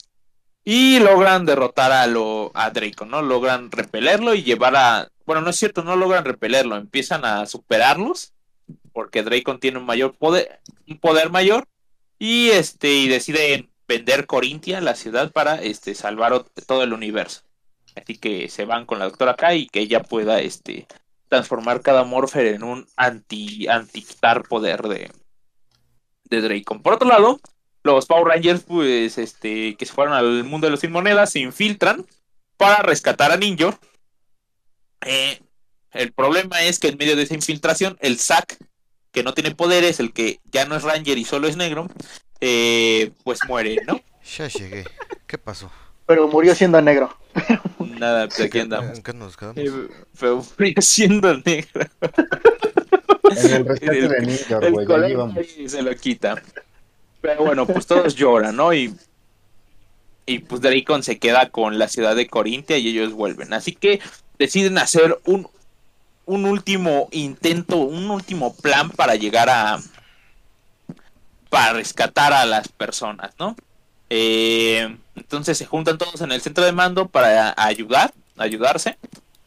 y 0.63 0.99
logran 0.99 1.45
derrotar 1.45 1.91
a 1.91 2.07
lo 2.07 2.51
a 2.55 2.71
Draco, 2.71 3.05
¿no? 3.05 3.21
Logran 3.21 3.71
repelerlo 3.71 4.33
y 4.33 4.43
llevar 4.43 4.75
a 4.75 5.09
bueno, 5.25 5.41
no 5.41 5.49
es 5.49 5.55
cierto, 5.57 5.83
no 5.83 5.95
logran 5.95 6.25
repelerlo, 6.25 6.75
empiezan 6.75 7.25
a 7.25 7.45
superarlos 7.45 8.34
porque 8.95 9.23
Dracon 9.23 9.59
tiene 9.59 9.77
un 9.77 9.85
mayor 9.85 10.15
poder, 10.15 10.61
un 10.87 10.97
poder 10.97 11.29
mayor 11.29 11.67
y 12.17 12.47
este 12.51 12.93
y 12.93 13.09
deciden 13.09 13.69
vender 13.89 14.25
Corintia, 14.25 14.79
la 14.79 14.95
ciudad, 14.95 15.33
para 15.33 15.61
este 15.61 15.93
salvar 15.95 16.45
todo 16.65 16.81
el 16.81 16.93
universo. 16.93 17.41
Así 17.93 18.17
que 18.17 18.47
se 18.49 18.63
van 18.63 18.85
con 18.85 18.97
la 18.97 19.05
doctora 19.05 19.31
acá 19.33 19.53
y 19.53 19.67
que 19.67 19.81
ella 19.81 20.01
pueda 20.01 20.39
este 20.39 20.87
transformar 21.27 21.81
cada 21.81 22.05
Morpher 22.05 22.45
en 22.45 22.63
un 22.63 22.87
anti 22.95 23.67
anti 23.67 24.05
poder 24.47 24.83
de 24.83 25.11
de 26.23 26.41
Dracon. 26.41 26.81
Por 26.81 26.93
otro 26.93 27.09
lado, 27.09 27.41
los 27.83 28.05
Power 28.05 28.27
Rangers 28.27 28.63
pues 28.63 29.17
este 29.17 29.75
que 29.75 29.85
se 29.85 29.93
fueron 29.93 30.13
al 30.13 30.45
mundo 30.45 30.67
de 30.67 30.71
los 30.71 30.79
sin 30.79 30.93
monedas 30.93 31.31
se 31.31 31.39
infiltran 31.39 32.05
para 32.55 32.81
rescatar 32.81 33.33
a 33.33 33.37
Ninja. 33.37 33.77
Eh, 35.01 35.41
el 35.91 36.13
problema 36.13 36.63
es 36.63 36.79
que 36.79 36.87
en 36.87 36.97
medio 36.97 37.17
de 37.17 37.23
esa 37.23 37.35
infiltración 37.35 37.97
el 37.99 38.19
Zack 38.19 38.57
que 39.15 39.23
no 39.23 39.33
tiene 39.33 39.55
poderes, 39.55 39.99
el 40.01 40.11
que 40.11 40.39
ya 40.51 40.65
no 40.65 40.75
es 40.75 40.83
Ranger 40.83 41.17
y 41.17 41.23
solo 41.23 41.47
es 41.47 41.55
negro, 41.55 41.87
eh, 42.41 43.11
pues 43.23 43.39
muere, 43.47 43.77
¿no? 43.87 44.01
Ya 44.37 44.47
llegué. 44.49 44.83
¿Qué 45.25 45.37
pasó? 45.37 45.71
Pero 46.05 46.27
murió 46.27 46.53
siendo 46.53 46.81
negro. 46.81 47.17
Nada, 47.79 48.27
pues 48.27 48.41
aquí 48.41 48.59
andamos. 48.59 48.97
¿En 48.97 49.03
qué 49.03 49.13
nos 49.13 49.37
quedamos? 49.37 49.57
Eh, 49.57 49.71
pero 50.19 50.43
murió 50.59 50.81
siendo 50.81 51.33
negro. 51.37 51.85
En 53.31 53.53
el 53.53 53.65
rescate 53.65 53.97
El- 53.99 54.09
de 54.09 54.69
güey, 54.71 55.69
se 55.69 55.81
lo 55.81 55.95
quita. 55.95 56.41
Pero 57.21 57.43
bueno, 57.45 57.65
pues 57.65 57.87
todos 57.87 58.15
lloran, 58.15 58.55
¿no? 58.57 58.73
Y, 58.73 58.93
y 60.25 60.39
pues 60.39 60.61
Dracon 60.61 61.03
se 61.03 61.17
queda 61.19 61.49
con 61.49 61.79
la 61.79 61.87
ciudad 61.87 62.15
de 62.17 62.27
Corintia 62.27 62.77
y 62.77 62.89
ellos 62.89 63.13
vuelven. 63.13 63.53
Así 63.53 63.73
que 63.73 63.99
deciden 64.37 64.77
hacer 64.77 65.17
un, 65.25 65.47
un 66.25 66.45
último 66.45 67.07
intento, 67.11 67.77
un 67.77 68.09
último 68.09 68.53
plan 68.55 68.89
para 68.89 69.15
llegar 69.15 69.49
a... 69.49 69.79
para 71.49 71.73
rescatar 71.73 72.33
a 72.33 72.45
las 72.45 72.67
personas, 72.67 73.31
¿no? 73.39 73.55
Eh, 74.09 74.95
entonces 75.15 75.57
se 75.57 75.65
juntan 75.65 75.97
todos 75.97 76.21
en 76.21 76.31
el 76.31 76.41
centro 76.41 76.63
de 76.63 76.71
mando 76.71 77.07
para 77.07 77.53
ayudar, 77.57 78.13
ayudarse. 78.37 78.97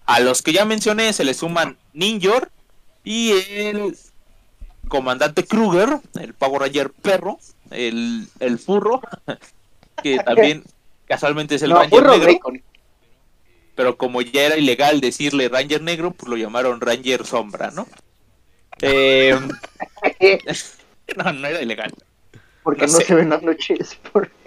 A 0.06 0.20
los 0.20 0.42
que 0.42 0.52
ya 0.52 0.64
mencioné 0.64 1.12
se 1.12 1.24
le 1.24 1.34
suman 1.34 1.76
Ninjor 1.92 2.50
y 3.04 3.32
el 3.32 3.96
comandante 4.88 5.44
Kruger, 5.44 6.00
el 6.18 6.34
Power 6.34 6.62
Ranger 6.62 6.90
perro, 6.90 7.38
el, 7.70 8.26
el 8.40 8.58
furro, 8.58 9.00
que 10.02 10.18
también 10.24 10.64
casualmente 11.06 11.56
es 11.56 11.62
el 11.62 11.70
no, 11.70 11.76
Ranger 11.76 12.06
negro, 12.06 12.32
bacon. 12.32 12.62
Pero 13.78 13.96
como 13.96 14.20
ya 14.22 14.42
era 14.46 14.56
ilegal 14.56 15.00
decirle 15.00 15.48
Ranger 15.48 15.80
negro, 15.80 16.10
pues 16.10 16.28
lo 16.28 16.36
llamaron 16.36 16.80
Ranger 16.80 17.24
sombra, 17.24 17.70
¿no? 17.70 17.86
Eh, 18.80 19.38
no, 21.16 21.32
no 21.32 21.46
era 21.46 21.62
ilegal. 21.62 21.94
Porque 22.64 22.88
No 22.88 22.92
no, 22.94 22.98
sé. 22.98 23.04
se 23.04 23.14
ven 23.14 23.30
las 23.30 23.40
noches. 23.40 23.94
por- 24.10 24.28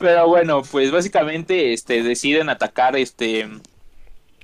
Pero 0.00 0.26
bueno, 0.26 0.64
pues 0.64 0.90
básicamente 0.90 1.72
este 1.72 2.02
deciden 2.02 2.48
atacar 2.48 2.96
este 2.96 3.48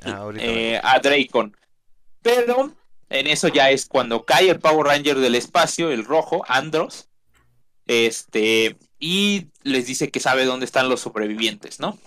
Ah, 0.04 0.30
eh, 0.38 0.80
a 0.84 1.00
Dracon. 1.00 1.56
Pero 2.22 2.70
en 3.08 3.26
eso 3.26 3.48
ya 3.48 3.70
es 3.70 3.86
cuando 3.86 4.24
cae 4.24 4.50
el 4.50 4.60
Power 4.60 4.86
Ranger 4.86 5.18
del 5.18 5.34
espacio, 5.34 5.90
el 5.90 6.04
rojo, 6.04 6.44
Andros. 6.46 7.08
Este, 7.88 8.76
y 9.00 9.48
les 9.64 9.86
dice 9.86 10.10
que 10.10 10.20
sabe 10.20 10.44
dónde 10.44 10.66
están 10.66 10.88
los 10.88 11.00
sobrevivientes, 11.00 11.80
¿no? 11.80 11.98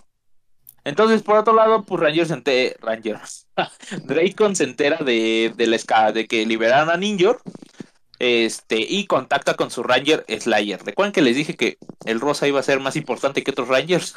Entonces, 0.85 1.23
por 1.23 1.37
otro 1.37 1.53
lado, 1.53 1.83
pues 1.83 1.99
Ranger 2.01 2.27
se 2.27 2.33
entera, 2.33 2.75
Ranger, 2.81 3.19
Dracon 4.03 4.55
se 4.55 4.65
entera 4.65 4.97
de, 4.97 5.53
de, 5.55 5.67
la 5.67 5.75
esca- 5.77 6.11
de 6.13 6.27
que 6.27 6.45
liberaron 6.45 6.89
a 6.89 6.97
Ninja. 6.97 7.37
Este, 8.19 8.79
y 8.79 9.05
contacta 9.05 9.55
con 9.55 9.69
su 9.71 9.83
Ranger 9.83 10.23
Slayer. 10.39 10.81
Recuerden 10.83 11.11
que 11.11 11.21
les 11.21 11.35
dije 11.35 11.55
que 11.55 11.77
el 12.05 12.21
rosa 12.21 12.47
iba 12.47 12.59
a 12.59 12.63
ser 12.63 12.79
más 12.79 12.95
importante 12.95 13.43
que 13.43 13.51
otros 13.51 13.67
Rangers. 13.67 14.15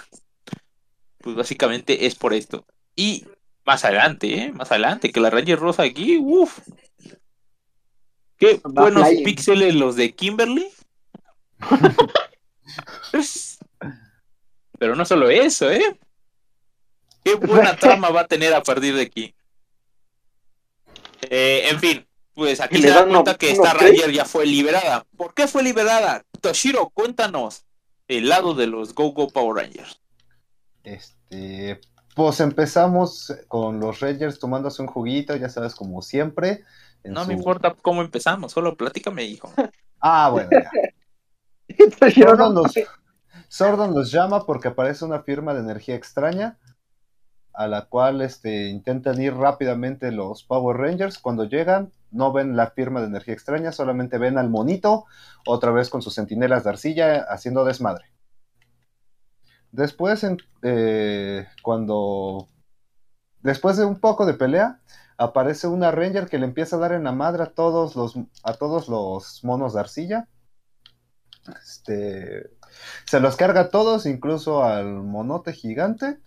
Pues 1.18 1.34
básicamente 1.34 2.06
es 2.06 2.14
por 2.14 2.34
esto. 2.34 2.66
Y 2.94 3.26
más 3.64 3.84
adelante, 3.84 4.34
¿eh? 4.34 4.52
Más 4.52 4.70
adelante, 4.70 5.10
que 5.10 5.18
la 5.20 5.30
Ranger 5.30 5.58
Rosa 5.58 5.82
aquí, 5.82 6.18
uff. 6.20 6.60
Qué 8.38 8.60
buenos 8.64 9.08
píxeles 9.24 9.74
los 9.74 9.96
de 9.96 10.14
Kimberly. 10.14 10.68
Pero 14.78 14.94
no 14.94 15.04
solo 15.04 15.28
eso, 15.30 15.70
¿eh? 15.70 15.98
Qué 17.24 17.34
buena 17.34 17.76
trama 17.80 18.10
va 18.10 18.22
a 18.22 18.26
tener 18.26 18.54
a 18.54 18.62
partir 18.62 18.94
de 18.94 19.02
aquí. 19.02 19.34
Eh, 21.22 21.68
en 21.70 21.80
fin, 21.80 22.06
pues 22.34 22.60
aquí 22.60 22.76
se 22.76 22.82
le 22.82 22.88
da 22.90 22.96
dan 23.00 23.08
cuenta 23.10 23.34
que 23.36 23.50
esta 23.50 23.72
Ranger 23.72 24.12
ya 24.12 24.24
fue 24.24 24.46
liberada. 24.46 25.06
¿Por 25.16 25.34
qué 25.34 25.48
fue 25.48 25.62
liberada? 25.62 26.24
Toshiro, 26.40 26.90
cuéntanos 26.90 27.64
el 28.08 28.28
lado 28.28 28.54
de 28.54 28.66
los 28.66 28.94
Go 28.94 29.12
Go 29.12 29.28
Power 29.28 29.64
Rangers. 29.64 30.00
Este, 30.84 31.80
pues 32.14 32.38
empezamos 32.40 33.34
con 33.48 33.80
los 33.80 34.00
Rangers 34.00 34.38
tomándose 34.38 34.82
un 34.82 34.88
juguito, 34.88 35.34
ya 35.36 35.48
sabes, 35.48 35.74
como 35.74 36.02
siempre. 36.02 36.64
No 37.02 37.22
su- 37.22 37.28
me 37.28 37.34
importa 37.34 37.74
cómo 37.82 38.02
empezamos, 38.02 38.52
solo 38.52 38.76
platícame, 38.76 39.24
hijo. 39.24 39.52
Ah, 40.00 40.28
bueno, 40.30 40.50
ya. 40.52 40.70
Sordon 42.28 42.54
no- 42.54 42.62
los, 42.62 42.74
Sordon 43.48 43.94
los 43.94 44.10
llama 44.10 44.44
porque 44.46 44.68
aparece 44.68 45.04
una 45.04 45.22
firma 45.22 45.54
de 45.54 45.60
energía 45.60 45.94
extraña 45.94 46.58
a 47.52 47.66
la 47.68 47.86
cual 47.86 48.20
este, 48.20 48.66
intentan 48.68 49.20
ir 49.20 49.34
rápidamente 49.34 50.12
los 50.12 50.44
Power 50.44 50.76
Rangers. 50.76 51.18
Cuando 51.18 51.44
llegan, 51.44 51.90
no 52.10 52.32
ven 52.32 52.54
la 52.54 52.70
firma 52.70 53.00
de 53.00 53.06
energía 53.06 53.32
extraña, 53.34 53.72
solamente 53.72 54.18
ven 54.18 54.36
al 54.36 54.50
monito, 54.50 55.06
otra 55.46 55.70
vez 55.70 55.88
con 55.88 56.02
sus 56.02 56.12
sentinelas 56.14 56.64
de 56.64 56.70
arcilla 56.70 57.22
haciendo 57.30 57.64
desmadre. 57.64 58.04
Después, 59.72 60.22
en- 60.24 60.38
eh, 60.62 61.46
cuando. 61.62 62.48
Después 63.40 63.76
de 63.76 63.84
un 63.84 64.00
poco 64.00 64.26
de 64.26 64.34
pelea, 64.34 64.80
aparece 65.16 65.66
una 65.66 65.90
Ranger 65.90 66.28
que 66.28 66.38
le 66.38 66.46
empieza 66.46 66.76
a 66.76 66.78
dar 66.78 66.92
en 66.92 67.04
la 67.04 67.12
madre 67.12 67.42
a 67.44 67.46
todos 67.54 67.96
los, 67.96 68.16
a 68.42 68.54
todos 68.54 68.88
los 68.88 69.42
monos 69.44 69.72
de 69.74 69.80
arcilla. 69.80 70.28
Este, 71.62 72.50
se 73.06 73.20
los 73.20 73.36
carga 73.36 73.62
a 73.62 73.68
todos, 73.70 74.06
incluso 74.06 74.62
al 74.64 74.86
monote 74.86 75.52
gigante. 75.52 76.18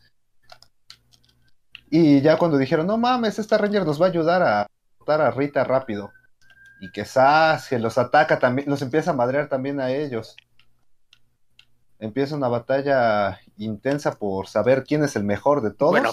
Y 1.91 2.21
ya 2.21 2.37
cuando 2.37 2.57
dijeron, 2.57 2.87
no 2.87 2.97
mames, 2.97 3.39
esta 3.39 3.57
Ranger 3.57 3.85
nos 3.85 4.01
va 4.01 4.05
a 4.07 4.09
ayudar 4.09 4.43
a 4.43 4.67
matar 4.99 5.21
a 5.21 5.31
Rita 5.31 5.63
rápido. 5.63 6.11
Y 6.81 6.91
que 6.91 7.03
Sas, 7.03 7.67
que 7.67 7.79
los 7.79 7.97
ataca 7.97 8.39
también, 8.39 8.69
los 8.69 8.81
empieza 8.81 9.11
a 9.11 9.15
madrear 9.15 9.49
también 9.49 9.79
a 9.79 9.91
ellos. 9.91 10.35
Empieza 12.01 12.35
una 12.37 12.47
batalla 12.47 13.41
intensa 13.57 14.13
por 14.17 14.47
saber 14.47 14.85
quién 14.85 15.03
es 15.03 15.17
el 15.17 15.25
mejor 15.25 15.61
de 15.61 15.71
todos. 15.71 15.91
Bueno, 15.91 16.11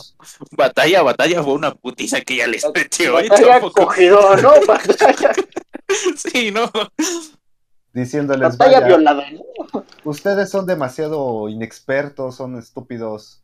Batalla, 0.50 1.02
batalla 1.02 1.44
fue 1.44 1.52
una 1.52 1.72
putiza 1.74 2.20
que 2.22 2.38
ya 2.38 2.48
les 2.48 2.66
metió. 2.74 3.20
¿eh? 3.20 3.28
Batalla 3.28 3.60
Tampoco- 3.60 3.84
cogidón, 3.86 4.42
¿no? 4.42 4.50
Batalla, 4.66 5.32
Sí, 6.16 6.50
no. 6.50 6.68
Diciéndoles, 7.96 8.58
batalla 8.58 8.80
vaya, 8.80 8.86
violada, 8.86 9.30
¿no? 9.30 9.84
ustedes 10.04 10.50
son 10.50 10.66
demasiado 10.66 11.48
inexpertos, 11.48 12.36
son 12.36 12.58
estúpidos, 12.58 13.40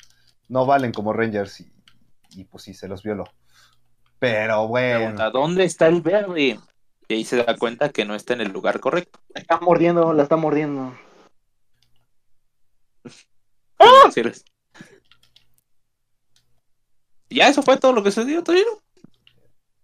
no 0.49 0.67
valen 0.67 0.93
como 0.93 1.15
Rangers. 1.15 1.61
Y, 1.61 1.73
y 2.37 2.45
pues 2.45 2.65
sí, 2.65 2.75
se 2.75 2.87
los 2.87 3.03
violó. 3.03 3.25
Pero 4.19 4.69
bueno. 4.69 4.99
Pregunta, 4.99 5.31
¿dónde 5.31 5.65
está 5.65 5.87
el 5.89 6.03
verde? 6.03 6.61
Y 7.09 7.15
ahí 7.15 7.25
se 7.25 7.43
da 7.43 7.57
cuenta 7.57 7.89
que 7.89 8.05
no 8.05 8.15
está 8.15 8.35
en 8.35 8.43
el 8.43 8.53
lugar 8.53 8.79
correcto. 8.79 9.19
La 9.35 9.41
está 9.41 9.59
mordiendo, 9.59 10.13
la 10.13 10.23
está 10.23 10.37
mordiendo. 10.37 10.95
Sí, 14.13 14.23
les- 14.23 14.45
Ya, 17.31 17.49
eso 17.49 17.63
fue 17.63 17.79
todo 17.79 17.93
lo 17.95 18.03
que 18.05 18.11
sucedió, 18.13 18.45
Torino. 18.45 18.71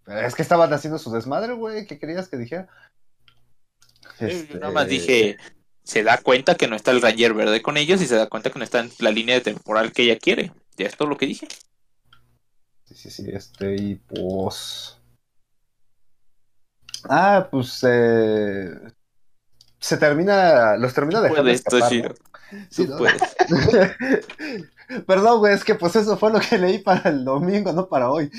Es 0.07 0.35
que 0.35 0.43
estaban 0.43 0.73
haciendo 0.73 0.99
su 0.99 1.11
desmadre, 1.11 1.55
güey. 1.55 1.87
¿Qué 1.87 1.99
querías 1.99 2.29
que 2.29 2.37
dijera? 2.37 2.69
Yo 4.21 4.59
nada 4.59 4.73
más 4.73 4.89
dije, 4.89 5.37
se 5.83 6.03
da 6.03 6.19
cuenta 6.19 6.57
que 6.57 6.69
no 6.69 6.77
está 6.77 6.91
el 6.91 7.01
Ranger 7.01 7.35
verde 7.35 7.63
con 7.63 7.77
ellos 7.77 8.03
y 8.03 8.07
se 8.07 8.17
da 8.17 8.29
cuenta 8.29 8.51
que 8.51 8.59
no 8.59 8.65
está 8.65 8.81
en 8.81 8.91
la 8.99 9.11
línea 9.11 9.37
de 9.37 9.41
temporal 9.41 9.93
que 9.93 10.03
ella 10.03 10.19
quiere. 10.19 10.53
Ya 10.77 10.87
es 10.87 10.97
todo 10.97 11.09
lo 11.09 11.17
que 11.17 11.27
dije. 11.27 11.49
Sí, 12.85 12.95
sí, 12.95 13.11
sí, 13.11 13.31
este, 13.33 13.75
y 13.77 13.95
pues. 13.97 14.99
Ah, 17.05 17.49
pues 17.51 17.85
eh, 17.89 18.71
se 19.79 19.97
termina, 19.99 20.77
los 20.77 20.95
termina 20.95 21.21
dejando 21.21 21.43
Puedes, 21.43 21.61
escapar. 21.61 22.15
¿no? 22.53 22.67
Sí. 22.71 22.89
Perdón, 25.07 25.41
güey, 25.41 25.55
es 25.55 25.65
que 25.65 25.75
pues 25.75 25.97
eso 25.97 26.17
fue 26.17 26.33
lo 26.33 26.41
que 26.41 26.59
leí 26.59 26.79
para 26.79 27.11
el 27.11 27.25
domingo, 27.25 27.73
no 27.73 27.89
para 27.89 28.11
hoy. 28.11 28.31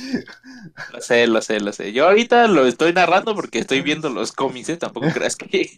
Lo 0.92 1.02
sé, 1.02 1.28
lo 1.28 1.42
sé, 1.42 1.60
lo 1.60 1.72
sé. 1.74 1.94
Yo 1.94 2.08
ahorita 2.08 2.48
lo 2.48 2.66
estoy 2.66 2.94
narrando 2.94 3.36
porque 3.36 3.60
estoy 3.60 3.82
viendo 3.82 4.10
los 4.10 4.32
cómics, 4.32 4.70
¿eh? 4.70 4.78
Tampoco 4.78 5.08
creas 5.14 5.36
que... 5.36 5.72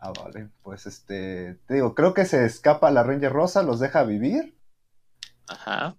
Ah, 0.00 0.12
vale, 0.12 0.50
pues 0.62 0.86
este, 0.86 1.54
te 1.66 1.74
digo, 1.74 1.94
creo 1.94 2.14
que 2.14 2.24
se 2.24 2.44
escapa 2.44 2.90
la 2.90 3.02
Ranger 3.02 3.32
Rosa, 3.32 3.62
los 3.62 3.80
deja 3.80 4.04
vivir, 4.04 4.56
Ajá. 5.48 5.96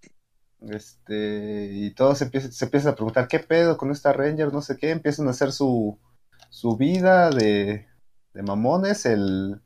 este, 0.62 1.70
y 1.72 1.94
todos 1.94 2.18
se 2.20 2.26
empiezan, 2.26 2.52
se 2.52 2.66
empiezan 2.66 2.94
a 2.94 2.96
preguntar 2.96 3.28
qué 3.28 3.40
pedo 3.40 3.78
con 3.78 3.92
esta 3.92 4.14
Ranger, 4.14 4.54
no 4.54 4.62
sé 4.62 4.78
qué, 4.78 4.92
empiezan 4.92 5.28
a 5.28 5.32
hacer 5.32 5.52
su, 5.52 6.00
su 6.50 6.78
vida 6.78 7.30
de, 7.30 7.88
de 8.34 8.44
mamones, 8.44 9.06
el, 9.06 9.62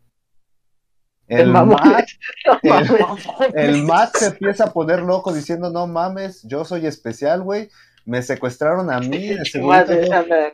El. 1.39 1.47
Matt, 1.51 2.07
No 2.63 3.45
el- 3.53 3.59
el 3.59 3.83
Matt 3.83 4.15
se 4.17 4.27
empieza 4.27 4.65
a 4.65 4.73
poner 4.73 5.01
loco 5.01 5.33
diciendo, 5.33 5.69
no 5.69 5.87
mames, 5.87 6.43
yo 6.43 6.65
soy 6.65 6.85
especial, 6.85 7.41
güey, 7.41 7.69
me 8.05 8.21
secuestraron 8.21 8.91
a 8.91 8.99
mí, 8.99 9.29
de. 9.29 10.53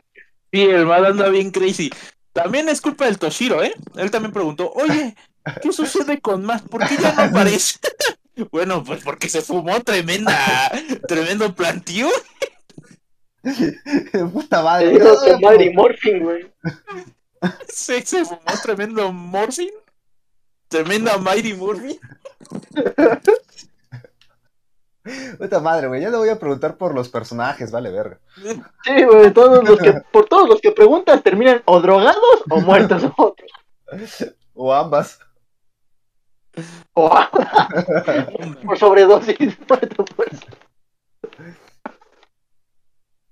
Sí, 0.52 0.62
el 0.62 0.84
mal 0.84 1.06
anda 1.06 1.28
bien 1.28 1.52
crazy. 1.52 1.90
También 2.32 2.68
es 2.68 2.80
culpa 2.80 3.04
del 3.04 3.18
Toshiro, 3.18 3.62
¿eh? 3.62 3.72
Él 3.96 4.10
también 4.10 4.32
preguntó, 4.32 4.72
oye, 4.72 5.14
¿qué 5.62 5.72
sucede 5.72 6.20
con 6.20 6.44
Matt? 6.44 6.66
¿Por 6.68 6.84
qué 6.88 6.96
ya 6.96 7.12
no 7.12 7.22
aparece? 7.22 7.78
bueno, 8.50 8.82
pues 8.82 9.02
porque 9.04 9.28
se 9.28 9.42
fumó 9.42 9.80
tremenda, 9.80 10.36
tremendo 11.06 11.54
plantío. 11.54 12.08
Puta 14.32 14.62
madre. 14.62 14.90
digo 14.90 15.04
no, 15.26 15.40
Madre 15.40 15.72
Morphin, 15.72 16.22
güey. 16.22 16.52
Se, 17.68 18.02
se 18.02 18.24
fumó 18.24 18.40
tremendo 18.62 19.12
morphine. 19.12 19.72
Tremenda 20.70 21.18
Mighty 21.18 21.52
Morphin. 21.54 21.98
Puta 25.38 25.60
madre, 25.60 25.88
güey, 25.88 26.00
ya 26.02 26.10
le 26.10 26.16
voy 26.18 26.28
a 26.28 26.38
preguntar 26.38 26.76
por 26.76 26.94
los 26.94 27.08
personajes, 27.08 27.70
vale, 27.72 27.90
verga. 27.90 28.20
Sí, 28.84 29.02
güey, 29.04 29.32
todos 29.32 29.66
los 29.68 29.78
que, 29.80 29.92
por 30.12 30.26
todos 30.26 30.48
los 30.48 30.60
que 30.60 30.70
preguntas 30.72 31.22
terminan 31.22 31.62
o 31.64 31.80
drogados 31.80 32.44
o 32.48 32.60
muertos. 32.60 33.02
O, 33.16 33.34
O 34.54 34.72
ambas. 34.74 35.18
o- 36.94 37.10
por 38.64 38.78
sobredosis. 38.78 39.36
muerto, 39.68 40.04
pues. 40.16 40.30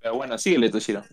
Pero 0.00 0.14
bueno, 0.16 0.38
síguele, 0.38 0.70
Toshiro. 0.70 1.04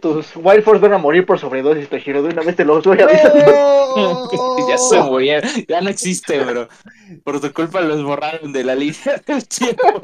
Tus 0.00 0.36
Wild 0.36 0.62
Force 0.62 0.80
van 0.80 0.92
a 0.92 0.98
morir 0.98 1.24
por 1.24 1.38
sobredosis, 1.38 1.88
te 1.88 2.00
giro. 2.00 2.22
De 2.22 2.28
una 2.28 2.42
vez 2.42 2.54
te 2.56 2.64
los 2.64 2.84
voy 2.84 3.00
avisando. 3.00 4.66
ya 4.68 4.78
se 4.78 5.66
ya 5.66 5.80
no 5.80 5.88
existe, 5.88 6.44
bro. 6.44 6.68
Por 7.24 7.40
tu 7.40 7.52
culpa 7.52 7.80
los 7.80 8.04
borraron 8.04 8.52
de 8.52 8.64
la 8.64 8.74
línea 8.74 9.22
del 9.26 9.48
tiempo. 9.48 10.00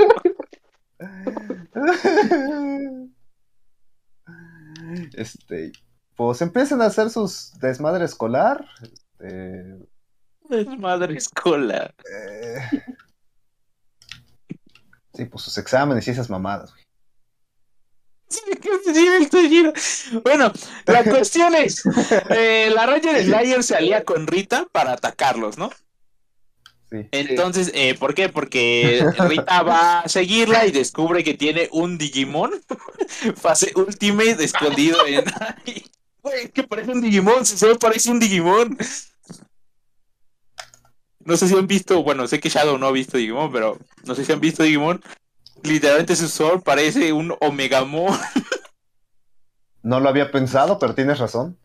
Este, 5.15 5.73
pues 6.15 6.41
empiezan 6.41 6.81
a 6.81 6.87
hacer 6.87 7.11
sus 7.11 7.53
desmadre 7.61 8.05
escolar. 8.07 8.65
Este, 9.21 9.77
Madre 10.79 11.17
escola. 11.17 11.93
eh, 12.11 12.83
sí, 15.13 15.25
pues 15.27 15.43
sus 15.45 15.59
exámenes 15.59 16.07
y 16.07 16.13
esas 16.13 16.31
mamadas, 16.31 16.73
güey. 16.73 16.85
Sí, 16.85 16.85
que 16.85 16.95
sí, 17.37 17.45
el 17.51 17.85
Toshiro. 17.85 18.16
Bueno, 20.25 20.53
la 20.87 21.05
cuestión 21.11 21.55
es, 21.55 21.83
eh, 22.31 22.71
la 22.75 22.87
Ranger 22.87 23.25
Slayer 23.25 23.63
se 23.63 23.77
alía 23.77 24.05
con 24.05 24.27
Rita 24.27 24.67
para 24.73 24.93
atacarlos, 24.93 25.59
¿no? 25.59 25.71
Sí. 26.91 27.09
Entonces, 27.11 27.73
eh, 27.75 27.95
¿por 27.99 28.15
qué? 28.15 28.29
Porque 28.29 29.05
Rita 29.19 29.63
va 29.63 30.01
a 30.01 30.09
seguirla 30.09 30.67
y 30.67 30.73
descubre 30.73 31.25
que 31.25 31.35
tiene 31.35 31.69
un 31.73 31.99
Digimon, 31.99 32.53
fase 33.37 33.73
Ultimate, 33.75 34.43
escondido 34.43 35.05
en... 35.07 35.25
Güey, 36.23 36.49
que 36.51 36.65
parece 36.65 36.91
un 36.91 37.01
Digimon, 37.01 37.47
si 37.47 37.57
se 37.57 37.67
ve 37.67 37.77
parece 37.77 38.11
un 38.11 38.19
Digimon. 38.19 38.77
No 41.21 41.37
sé 41.37 41.49
si 41.49 41.57
han 41.57 41.67
visto, 41.67 42.03
bueno, 42.03 42.27
sé 42.29 42.39
que 42.39 42.49
Shadow 42.49 42.79
no 42.79 42.87
ha 42.87 42.93
visto 42.93 43.17
Digimon, 43.17 43.53
pero 43.53 43.79
no 44.05 44.15
sé 44.15 44.25
si 44.25 44.33
han 44.33 44.41
visto 44.41 44.63
Digimon. 44.63 45.03
Literalmente 45.67 46.17
su 46.17 46.29
Sword 46.29 46.63
parece 46.63 47.13
un 47.13 47.35
Omegamon. 47.41 48.17
No 49.83 50.01
lo 50.01 50.09
había 50.09 50.33
pensado, 50.33 50.81
pero 50.81 50.97
tienes 50.97 51.21
razón. 51.21 51.61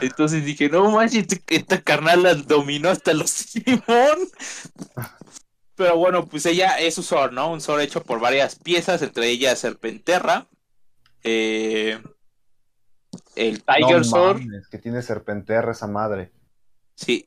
Entonces 0.00 0.44
dije, 0.44 0.68
no 0.68 0.88
manches, 0.88 1.26
esta 1.48 1.82
carnal 1.82 2.22
la 2.22 2.34
dominó 2.36 2.90
hasta 2.90 3.12
los 3.12 3.52
Digimon. 3.52 4.18
Pero 5.74 5.96
bueno, 5.96 6.26
pues 6.26 6.46
ella 6.46 6.78
es 6.78 6.94
su 6.94 7.02
Sword, 7.02 7.32
¿no? 7.32 7.50
Un 7.50 7.60
Sword 7.60 7.80
hecho 7.80 8.04
por 8.04 8.20
varias 8.20 8.54
piezas, 8.54 9.02
entre 9.02 9.30
ellas 9.30 9.58
Serpenterra, 9.58 10.46
eh, 11.24 12.00
el 13.34 13.62
Tiger 13.62 14.06
no 14.06 14.34
mames, 14.34 14.68
que 14.68 14.78
tiene 14.78 15.02
serpenterra 15.02 15.72
esa 15.72 15.86
madre. 15.86 16.32
sí, 16.94 17.24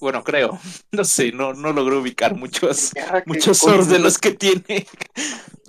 bueno, 0.00 0.22
creo, 0.24 0.58
no 0.92 1.04
sé, 1.04 1.32
no, 1.32 1.54
no 1.54 1.72
logró 1.72 2.00
ubicar 2.00 2.34
muchos, 2.34 2.92
muchos 3.26 3.62
los 4.00 4.18
que 4.18 4.32
tiene. 4.32 4.86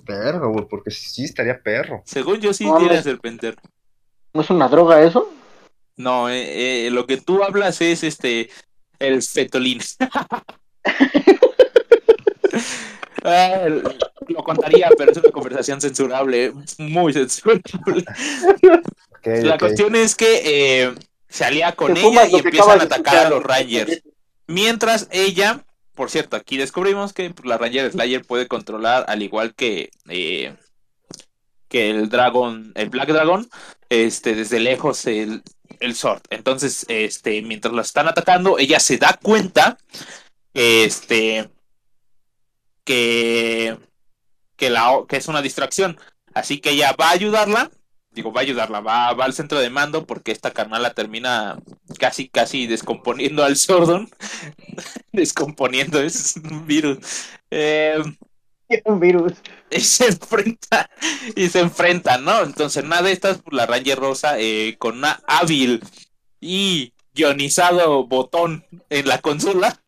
Verga, 0.04 0.46
güey, 0.46 0.66
porque 0.68 0.90
sí 0.90 1.24
estaría 1.24 1.60
perro. 1.62 2.02
Según 2.04 2.40
yo 2.40 2.52
sí 2.52 2.64
No, 2.64 2.76
tiene 2.76 2.90
mames. 2.90 3.04
Serpenterra. 3.04 3.62
¿No 4.32 4.42
es 4.42 4.50
una 4.50 4.68
droga 4.68 5.02
eso? 5.02 5.32
No, 5.96 6.28
eh, 6.28 6.86
eh, 6.86 6.90
lo 6.90 7.06
que 7.06 7.18
tú 7.18 7.42
hablas 7.44 7.80
es 7.80 8.02
este 8.02 8.50
el 8.98 9.22
fetolín. 9.22 9.80
Ah, 13.22 13.66
lo 14.28 14.42
contaría, 14.42 14.88
pero 14.96 15.12
es 15.12 15.18
una 15.18 15.30
conversación 15.30 15.78
censurable, 15.78 16.54
muy 16.78 17.12
censurable. 17.12 17.62
La 19.22 19.58
cuestión 19.58 19.94
es 19.94 20.14
que 20.14 20.40
eh, 20.84 20.94
se 21.28 21.44
alía 21.44 21.72
con 21.72 21.96
ella 21.96 22.26
y 22.26 22.36
empiezan 22.36 22.80
a 22.80 22.84
atacar 22.84 23.26
a 23.26 23.30
los 23.30 23.42
Rangers. 23.42 24.02
Mientras 24.50 25.06
ella, 25.12 25.64
por 25.94 26.10
cierto, 26.10 26.36
aquí 26.36 26.56
descubrimos 26.56 27.12
que 27.12 27.30
pues, 27.30 27.46
la 27.46 27.56
Ranger 27.56 27.92
Slayer 27.92 28.24
puede 28.24 28.48
controlar, 28.48 29.04
al 29.06 29.22
igual 29.22 29.54
que, 29.54 29.90
eh, 30.08 30.56
que 31.68 31.90
el 31.90 32.08
Dragon, 32.08 32.72
el 32.74 32.90
Black 32.90 33.10
Dragon, 33.10 33.48
este, 33.90 34.34
desde 34.34 34.58
lejos 34.58 35.06
el, 35.06 35.44
el 35.78 35.94
Sword. 35.94 36.22
Entonces, 36.30 36.84
este, 36.88 37.42
mientras 37.42 37.72
la 37.72 37.82
están 37.82 38.08
atacando, 38.08 38.58
ella 38.58 38.80
se 38.80 38.98
da 38.98 39.16
cuenta, 39.22 39.78
este, 40.52 41.48
que, 42.82 43.78
que, 44.56 44.68
la, 44.68 45.04
que 45.08 45.16
es 45.18 45.28
una 45.28 45.42
distracción. 45.42 45.96
Así 46.34 46.60
que 46.60 46.70
ella 46.70 46.96
va 47.00 47.10
a 47.10 47.12
ayudarla. 47.12 47.70
Digo, 48.12 48.32
va 48.32 48.40
a 48.40 48.42
ayudarla, 48.42 48.80
va, 48.80 49.12
va 49.12 49.24
al 49.24 49.32
centro 49.34 49.60
de 49.60 49.70
mando 49.70 50.04
porque 50.04 50.32
esta 50.32 50.50
carnal 50.50 50.82
la 50.82 50.94
termina 50.94 51.58
casi, 51.98 52.28
casi 52.28 52.66
descomponiendo 52.66 53.44
al 53.44 53.56
Sordon. 53.56 54.08
descomponiendo, 55.12 56.00
es 56.00 56.36
un 56.36 56.66
virus. 56.66 56.98
Eh, 57.52 58.00
Un 58.84 59.00
virus. 59.00 59.32
y 59.72 59.80
se 59.80 60.06
enfrenta, 60.06 60.88
y 61.34 61.48
se 61.48 61.58
enfrentan, 61.58 62.24
¿no? 62.24 62.42
Entonces, 62.42 62.84
nada 62.84 63.02
de 63.02 63.10
estas, 63.10 63.38
pues, 63.42 63.52
la 63.56 63.66
Ranger 63.66 63.98
Rosa 63.98 64.38
eh, 64.38 64.76
con 64.78 64.98
una 64.98 65.20
hábil 65.26 65.82
y 66.40 66.94
guionizado 67.12 68.06
botón 68.06 68.64
en 68.88 69.08
la 69.08 69.20
consola. 69.20 69.82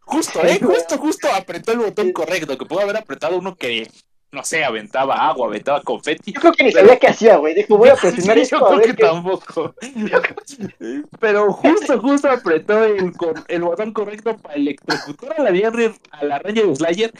Justo, 0.00 0.42
¿eh? 0.42 0.58
Justo, 0.62 0.96
justo 0.96 1.28
apretó 1.32 1.72
el 1.72 1.80
botón 1.80 2.12
correcto, 2.12 2.56
que 2.56 2.64
pudo 2.64 2.80
haber 2.80 2.96
apretado 2.96 3.36
uno 3.38 3.56
que, 3.56 3.90
no 4.32 4.42
sé, 4.44 4.64
aventaba 4.64 5.14
agua, 5.28 5.46
aventaba 5.48 5.82
confeti. 5.82 6.32
Yo 6.32 6.40
creo 6.40 6.52
que 6.52 6.64
ni 6.64 6.72
sabía 6.72 6.98
qué 6.98 7.08
hacía, 7.08 7.36
güey. 7.36 7.54
Dijo, 7.54 7.76
voy 7.76 7.90
a 7.90 7.94
presionar 8.00 8.36
Sí, 8.36 8.42
esto 8.42 8.58
yo 8.58 8.64
a 8.64 8.68
creo 8.68 8.78
ver 8.78 8.88
que 8.90 8.96
qué... 8.96 9.02
tampoco. 9.02 9.74
Pero 11.20 11.52
justo, 11.52 12.00
justo 12.00 12.30
apretó 12.30 12.82
el, 12.84 13.60
botón 13.60 13.92
correcto 13.92 14.36
para 14.38 14.54
electrocutar 14.54 15.34
a 15.38 15.42
la, 15.42 15.50
Ranger- 15.50 15.98
a 16.10 16.24
la 16.24 16.38
Ranger 16.38 16.74
Slayer 16.76 17.12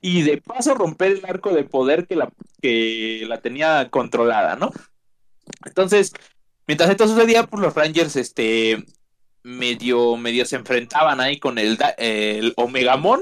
y 0.00 0.22
de 0.22 0.38
paso 0.40 0.74
romper 0.74 1.12
el 1.12 1.24
arco 1.26 1.50
de 1.50 1.64
poder 1.64 2.06
que 2.06 2.16
la, 2.16 2.30
que 2.60 3.24
la 3.28 3.40
tenía 3.40 3.88
controlada, 3.90 4.56
¿no? 4.56 4.70
Entonces, 5.64 6.12
mientras 6.66 6.90
esto 6.90 7.06
sucedía, 7.06 7.44
pues 7.44 7.62
los 7.62 7.74
Rangers, 7.74 8.16
este, 8.16 8.84
medio, 9.42 10.16
medio 10.16 10.44
se 10.46 10.56
enfrentaban 10.56 11.20
ahí 11.20 11.38
con 11.38 11.58
el, 11.58 11.76
da- 11.76 11.94
el 11.98 12.52
Omegamon, 12.56 13.20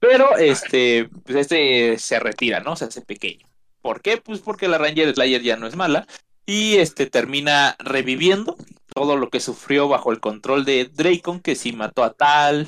pero 0.00 0.36
este, 0.38 1.08
pues 1.24 1.36
este 1.36 1.98
se 1.98 2.18
retira, 2.18 2.60
¿no? 2.60 2.74
Se 2.74 2.86
hace 2.86 3.02
pequeño. 3.02 3.46
¿Por 3.82 4.02
qué? 4.02 4.16
Pues 4.16 4.40
porque 4.40 4.66
la 4.66 4.78
Ranger 4.78 5.14
Slayer 5.14 5.42
ya 5.42 5.56
no 5.56 5.66
es 5.66 5.76
mala 5.76 6.06
y 6.46 6.78
este 6.78 7.06
termina 7.06 7.76
reviviendo 7.78 8.56
todo 8.94 9.16
lo 9.16 9.30
que 9.30 9.40
sufrió 9.40 9.88
bajo 9.88 10.10
el 10.10 10.20
control 10.20 10.64
de 10.64 10.86
Dracon, 10.86 11.40
que 11.40 11.54
si 11.54 11.72
mató 11.72 12.02
a 12.02 12.14
tal, 12.14 12.66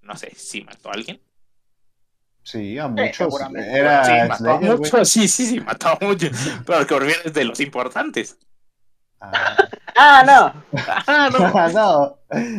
no 0.00 0.16
sé, 0.16 0.32
si 0.34 0.62
mató 0.62 0.88
a 0.90 0.94
alguien. 0.94 1.20
Sí, 2.42 2.78
a 2.78 2.86
muchos. 2.86 3.34
Era 3.56 4.04
sí, 4.04 4.12
mató 4.28 4.32
a 4.32 4.58
Slayer, 4.58 4.78
muchos, 4.78 5.08
sí, 5.08 5.28
sí, 5.28 5.46
sí, 5.46 5.60
mató 5.60 5.88
a 5.88 5.98
muchos. 6.00 6.30
Pero 6.64 6.86
que 6.86 6.94
olvides 6.94 7.34
de 7.34 7.44
los 7.44 7.60
importantes. 7.60 8.38
Ah, 9.20 9.68
Ah, 9.96 10.22
no. 10.26 10.52
Ah, 11.06 11.30
no. 11.32 11.68
no. 11.72 12.18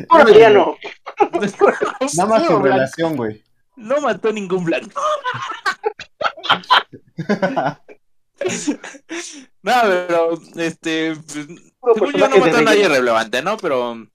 Puro 0.10 0.26
villano. 0.26 0.76
Nada 2.16 2.30
más 2.30 2.45
su 2.45 2.53
No, 2.53 2.60
relación, 2.62 3.16
güey. 3.16 3.43
No 3.76 4.01
mató 4.01 4.32
ningún 4.34 4.66
blanco. 4.66 5.01
No, 9.64 9.74
pero, 9.82 10.39
este, 10.58 11.16
pues, 11.16 11.47
según 11.95 12.14
yo 12.14 12.30
no 12.30 12.38
mató 12.38 12.58
a 12.58 12.62
nadie 12.62 12.88
relevante, 12.88 13.41
¿no? 13.41 13.58
Pero, 13.58 14.08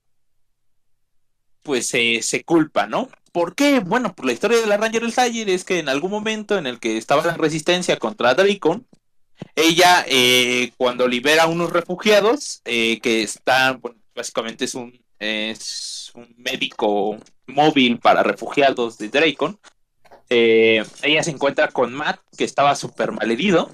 pues 1.61 1.87
se 1.87 2.21
se 2.21 2.43
culpa, 2.43 2.87
¿no? 2.87 3.09
¿Por 3.31 3.55
qué? 3.55 3.79
Bueno, 3.79 4.13
por 4.13 4.25
la 4.25 4.33
historia 4.33 4.59
de 4.59 4.67
la 4.67 4.77
Ranger 4.77 5.09
Slayer 5.11 5.49
es 5.49 5.63
que 5.63 5.79
en 5.79 5.89
algún 5.89 6.11
momento 6.11 6.57
en 6.57 6.67
el 6.67 6.79
que 6.79 6.97
estaba 6.97 7.25
la 7.25 7.35
resistencia 7.35 7.97
contra 7.97 8.35
Dracon, 8.35 8.87
ella, 9.55 10.05
eh, 10.07 10.71
cuando 10.77 11.07
libera 11.07 11.43
a 11.43 11.47
unos 11.47 11.71
refugiados, 11.71 12.61
eh, 12.65 12.99
que 12.99 13.23
están, 13.23 13.81
básicamente 14.15 14.65
es 14.65 14.75
un, 14.75 14.99
es 15.19 16.11
un 16.15 16.33
médico 16.37 17.17
móvil 17.47 17.99
para 17.99 18.23
refugiados 18.23 18.97
de 18.97 19.09
Dracon, 19.09 19.59
eh, 20.29 20.83
ella 21.01 21.23
se 21.23 21.31
encuentra 21.31 21.67
con 21.67 21.93
Matt, 21.93 22.19
que 22.37 22.43
estaba 22.43 22.75
súper 22.75 23.11
malherido, 23.11 23.71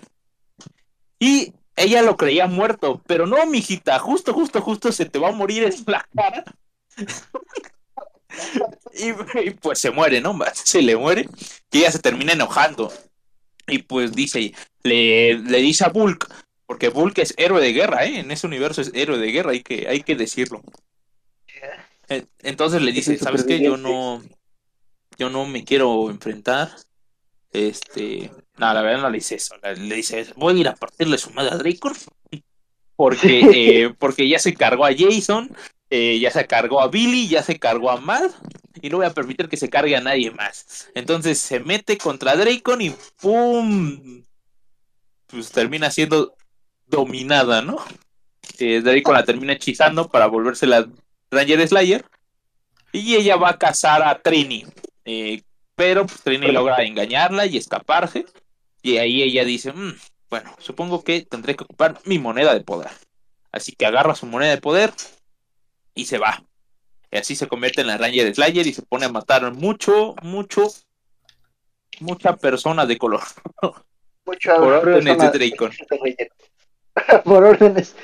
y 1.20 1.54
ella 1.76 2.02
lo 2.02 2.18
creía 2.18 2.48
muerto, 2.48 3.02
pero 3.08 3.26
no, 3.26 3.46
mijita, 3.46 4.00
justo, 4.00 4.34
justo, 4.34 4.62
justo 4.62 4.92
se 4.92 5.06
te 5.06 5.20
va 5.20 5.30
a 5.30 5.34
morir 5.34 5.64
en 5.64 5.74
la 5.88 6.08
cara. 6.14 6.44
y, 8.94 9.10
y, 9.48 9.52
pues 9.52 9.80
se 9.80 9.92
muere, 9.92 10.20
¿no? 10.22 10.38
Se 10.54 10.82
le 10.82 10.98
muere, 10.98 11.30
y 11.72 11.80
ella 11.80 11.92
se 11.92 12.00
termina 12.00 12.34
enojando. 12.34 12.92
Y 13.68 13.80
pues 13.80 14.14
dice, 14.14 14.54
le, 14.84 15.40
le 15.40 15.58
dice 15.60 15.86
a 15.86 15.90
Bulk, 15.90 16.28
porque 16.66 16.90
Bulk 16.90 17.18
es 17.18 17.34
héroe 17.38 17.62
de 17.62 17.74
guerra, 17.74 18.06
¿eh? 18.06 18.20
En 18.20 18.32
ese 18.32 18.46
universo 18.48 18.82
es 18.82 18.92
héroe 18.94 19.18
de 19.18 19.32
guerra, 19.32 19.52
hay 19.52 19.64
que, 19.64 19.88
hay 19.88 20.02
que 20.02 20.16
decirlo. 20.16 20.62
Entonces 22.40 22.82
le 22.82 22.92
dice, 22.92 23.18
¿sabes 23.18 23.44
qué? 23.44 23.60
Yo 23.60 23.78
no, 23.78 24.22
yo 25.18 25.30
no 25.30 25.46
me 25.46 25.64
quiero 25.64 26.10
enfrentar. 26.10 26.72
Este, 27.52 28.32
no, 28.58 28.74
la 28.74 28.82
verdad 28.82 29.02
no 29.02 29.10
le 29.10 29.18
dice 29.18 29.36
eso. 29.36 29.56
Le, 29.62 29.96
dice, 29.96 30.28
voy 30.36 30.58
a 30.58 30.60
ir 30.60 30.68
a 30.68 30.76
partirle 30.76 31.18
su 31.18 31.32
madre 31.32 31.52
a 31.52 31.58
Dracon. 31.58 31.94
Porque, 32.96 33.40
eh, 33.84 33.94
porque 33.98 34.28
ya 34.28 34.40
se 34.40 34.54
cargó 34.54 34.86
a 34.86 34.96
Jason, 34.96 35.56
eh, 35.90 36.20
ya 36.20 36.32
se 36.32 36.46
cargó 36.48 36.82
a 36.82 36.88
Billy, 36.88 37.28
ya 37.28 37.44
se 37.44 37.60
cargó 37.60 37.92
a 37.92 37.98
Matt. 38.00 38.32
Y 38.82 38.90
no 38.90 38.98
voy 38.98 39.06
a 39.06 39.14
permitir 39.14 39.50
que 39.50 39.58
se 39.58 39.70
cargue 39.70 39.96
a 39.96 40.02
nadie 40.02 40.32
más. 40.32 40.90
Entonces 40.96 41.38
se 41.38 41.60
mete 41.60 41.98
contra 41.98 42.36
Dracon 42.36 42.82
y 42.82 42.96
¡pum! 43.22 44.24
Pues 45.30 45.52
termina 45.52 45.92
siendo 45.92 46.36
dominada, 46.88 47.62
¿no? 47.62 47.78
Eh, 48.58 48.82
Dracon 48.82 49.14
la 49.14 49.24
termina 49.24 49.54
hechizando 49.54 50.10
para 50.10 50.28
volverse 50.28 50.66
la 50.66 50.88
Ranger 51.32 51.68
Slayer. 51.68 52.06
Y 52.92 53.16
ella 53.16 53.36
va 53.36 53.52
a 53.52 53.58
cazar 53.58 54.02
a 54.02 54.20
Trini. 54.20 54.66
Eh, 55.06 55.44
pero 55.76 56.06
pues, 56.06 56.22
Trini 56.22 56.52
logra 56.52 56.84
engañarla 56.84 57.46
y 57.46 57.58
escaparse. 57.58 58.26
Y 58.82 58.98
ahí 58.98 59.22
ella 59.22 59.46
dice, 59.46 59.72
"Mm, 59.72 59.94
bueno, 60.30 60.56
supongo 60.60 61.04
que 61.04 61.22
tendré 61.22 61.56
que 61.56 61.64
ocupar 61.64 62.00
mi 62.06 62.18
moneda 62.18 62.54
de 62.54 62.62
poder. 62.62 62.92
Así 63.52 63.74
que 63.74 63.86
agarra 63.86 64.16
su 64.16 64.26
moneda 64.26 64.52
de 64.52 64.62
poder 64.62 64.94
y 65.94 66.06
se 66.06 66.18
va. 66.18 66.44
Y 67.12 67.18
así 67.18 67.36
se 67.36 67.48
convierte 67.48 67.82
en 67.82 67.88
la 67.88 67.98
Ranger 67.98 68.34
Slayer 68.34 68.66
y 68.68 68.74
se 68.74 68.84
pone 68.84 69.06
a 69.06 69.12
matar 69.12 69.52
mucho, 69.54 70.16
mucho, 70.22 70.68
mucha 72.00 72.36
persona 72.38 72.86
de 72.86 72.98
color. 72.98 73.22
Mucho 74.30 74.56
Por 74.58 74.74
órdenes 74.74 75.18
de 75.18 75.30
Dracon. 75.32 75.72
Por 77.24 77.44
órdenes. 77.44 77.96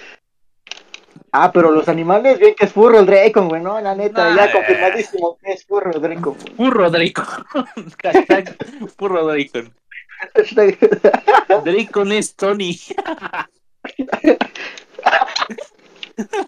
Ah, 1.31 1.51
pero 1.51 1.69
los 1.69 1.87
animales, 1.87 2.39
bien 2.39 2.55
que 2.55 2.65
es 2.65 2.73
furro 2.73 2.97
el 2.99 3.05
Dracon, 3.05 3.47
güey, 3.47 3.61
no, 3.61 3.79
la 3.79 3.93
neta, 3.93 4.29
Nah. 4.29 4.35
ya 4.37 4.51
confirmadísimo 4.51 5.37
que 5.37 5.51
es 5.51 5.63
furro 5.65 5.91
el 5.93 6.01
Dracon. 6.01 6.35
Purro 6.57 6.89
Dracon. 6.89 7.25
Purro 8.97 9.27
Dracon. 9.27 9.75
Dracon 11.63 12.11
es 12.11 12.35
Tony. 12.35 12.79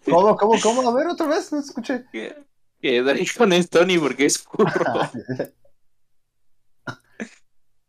¿Cómo, 0.05 0.35
cómo, 0.37 0.59
cómo? 0.59 0.89
A 0.89 0.93
ver, 0.95 1.05
otra 1.07 1.27
vez, 1.27 1.51
no 1.51 1.59
escuché. 1.59 2.05
Que 2.11 2.35
que 2.81 3.03
Dracon 3.03 3.53
es 3.53 3.69
Tony 3.69 3.99
porque 3.99 4.25
es 4.25 4.39
furro. 4.39 4.71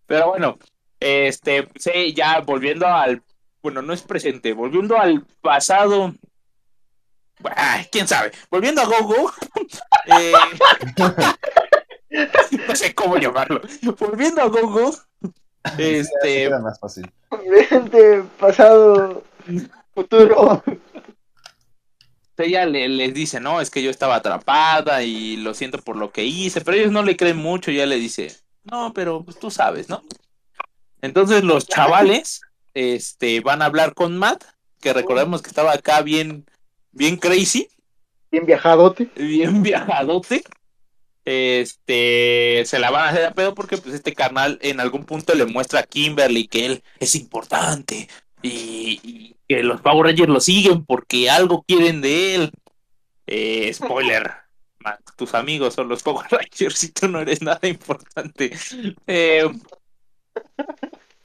Pero 0.07 0.29
bueno, 0.31 0.59
este, 1.01 1.69
sí, 1.77 2.13
ya 2.15 2.41
volviendo 2.41 2.87
al, 2.87 3.23
bueno, 3.63 3.83
no 3.83 3.93
es 3.93 4.03
presente, 4.03 4.53
volviendo 4.53 4.97
al 4.99 5.25
pasado, 5.41 6.15
ay, 7.57 7.87
quién 7.91 8.09
sabe, 8.09 8.33
volviendo 8.51 8.81
a 8.83 8.87
Gogo, 8.87 9.33
eh, 10.19 10.33
no 12.69 12.75
sé 12.77 12.95
cómo 12.95 13.17
llamarlo, 13.19 13.61
volviendo 13.99 14.43
a 14.43 14.47
Gogo, 14.47 14.95
este, 15.79 16.45
queda 16.45 16.59
más 16.61 16.79
fácil. 16.81 17.11
Vente, 17.71 18.23
pasado, 18.39 19.23
futuro. 19.95 20.63
ella 22.39 22.65
le- 22.67 22.89
les 22.89 23.13
dice, 23.13 23.41
no, 23.41 23.61
es 23.61 23.69
que 23.71 23.83
yo 23.83 23.91
estaba 23.91 24.15
atrapada 24.17 25.03
y 25.03 25.37
lo 25.37 25.55
siento 25.55 25.79
por 25.79 25.97
lo 25.97 26.11
que 26.13 26.25
hice, 26.25 26.61
pero 26.61 26.77
ellos 26.77 26.93
no 26.93 27.03
le 27.03 27.17
creen 27.17 27.37
mucho, 27.37 27.71
y 27.71 27.75
ella 27.77 27.87
le 27.87 27.97
dice, 27.97 28.35
no, 28.65 28.93
pero 28.95 29.25
pues, 29.25 29.39
tú 29.39 29.51
sabes, 29.51 29.89
¿no? 29.89 30.03
Entonces 31.03 31.45
los 31.45 31.67
chavales, 31.67 32.41
este, 32.75 33.41
van 33.41 33.63
a 33.63 33.67
hablar 33.67 33.95
con 33.95 34.17
Matt, 34.17 34.45
que 34.81 34.93
recordemos 34.93 35.43
que 35.43 35.49
estaba 35.49 35.73
acá 35.73 36.03
bien, 36.03 36.47
bien 36.93 37.17
crazy, 37.17 37.69
Bien 38.31 38.45
viajadote. 38.45 39.09
bien 39.17 39.63
viajadote. 39.63 40.43
Este, 41.25 42.63
se 42.65 42.79
la 42.79 42.91
van 42.91 43.05
a 43.05 43.09
hacer 43.11 43.25
a 43.27 43.35
pedo 43.35 43.55
porque 43.55 43.77
pues 43.77 43.95
este 43.95 44.15
carnal 44.15 44.59
en 44.63 44.81
algún 44.81 45.05
punto 45.05 45.35
le 45.35 45.45
muestra 45.45 45.81
a 45.81 45.83
Kimberly 45.83 46.49
que 46.49 46.65
él 46.67 46.83
es 47.01 47.15
importante 47.15 48.09
y, 48.41 48.99
y 49.03 49.37
que 49.47 49.63
los 49.63 49.81
Power 49.83 50.07
Rangers 50.07 50.29
lo 50.31 50.41
siguen 50.41 50.87
porque 50.87 51.29
algo 51.29 51.65
quieren 51.67 52.01
de 52.01 52.35
él. 52.35 52.51
Eh, 53.27 53.71
spoiler, 53.75 54.33
Matt, 54.79 55.01
tus 55.17 55.35
amigos 55.35 55.75
son 55.75 55.89
los 55.89 56.03
Power 56.03 56.27
Rangers 56.31 56.83
y 56.85 56.93
tú 56.93 57.09
no 57.09 57.21
eres 57.21 57.43
nada 57.43 57.69
importante. 57.69 58.51
Eh, 59.07 59.51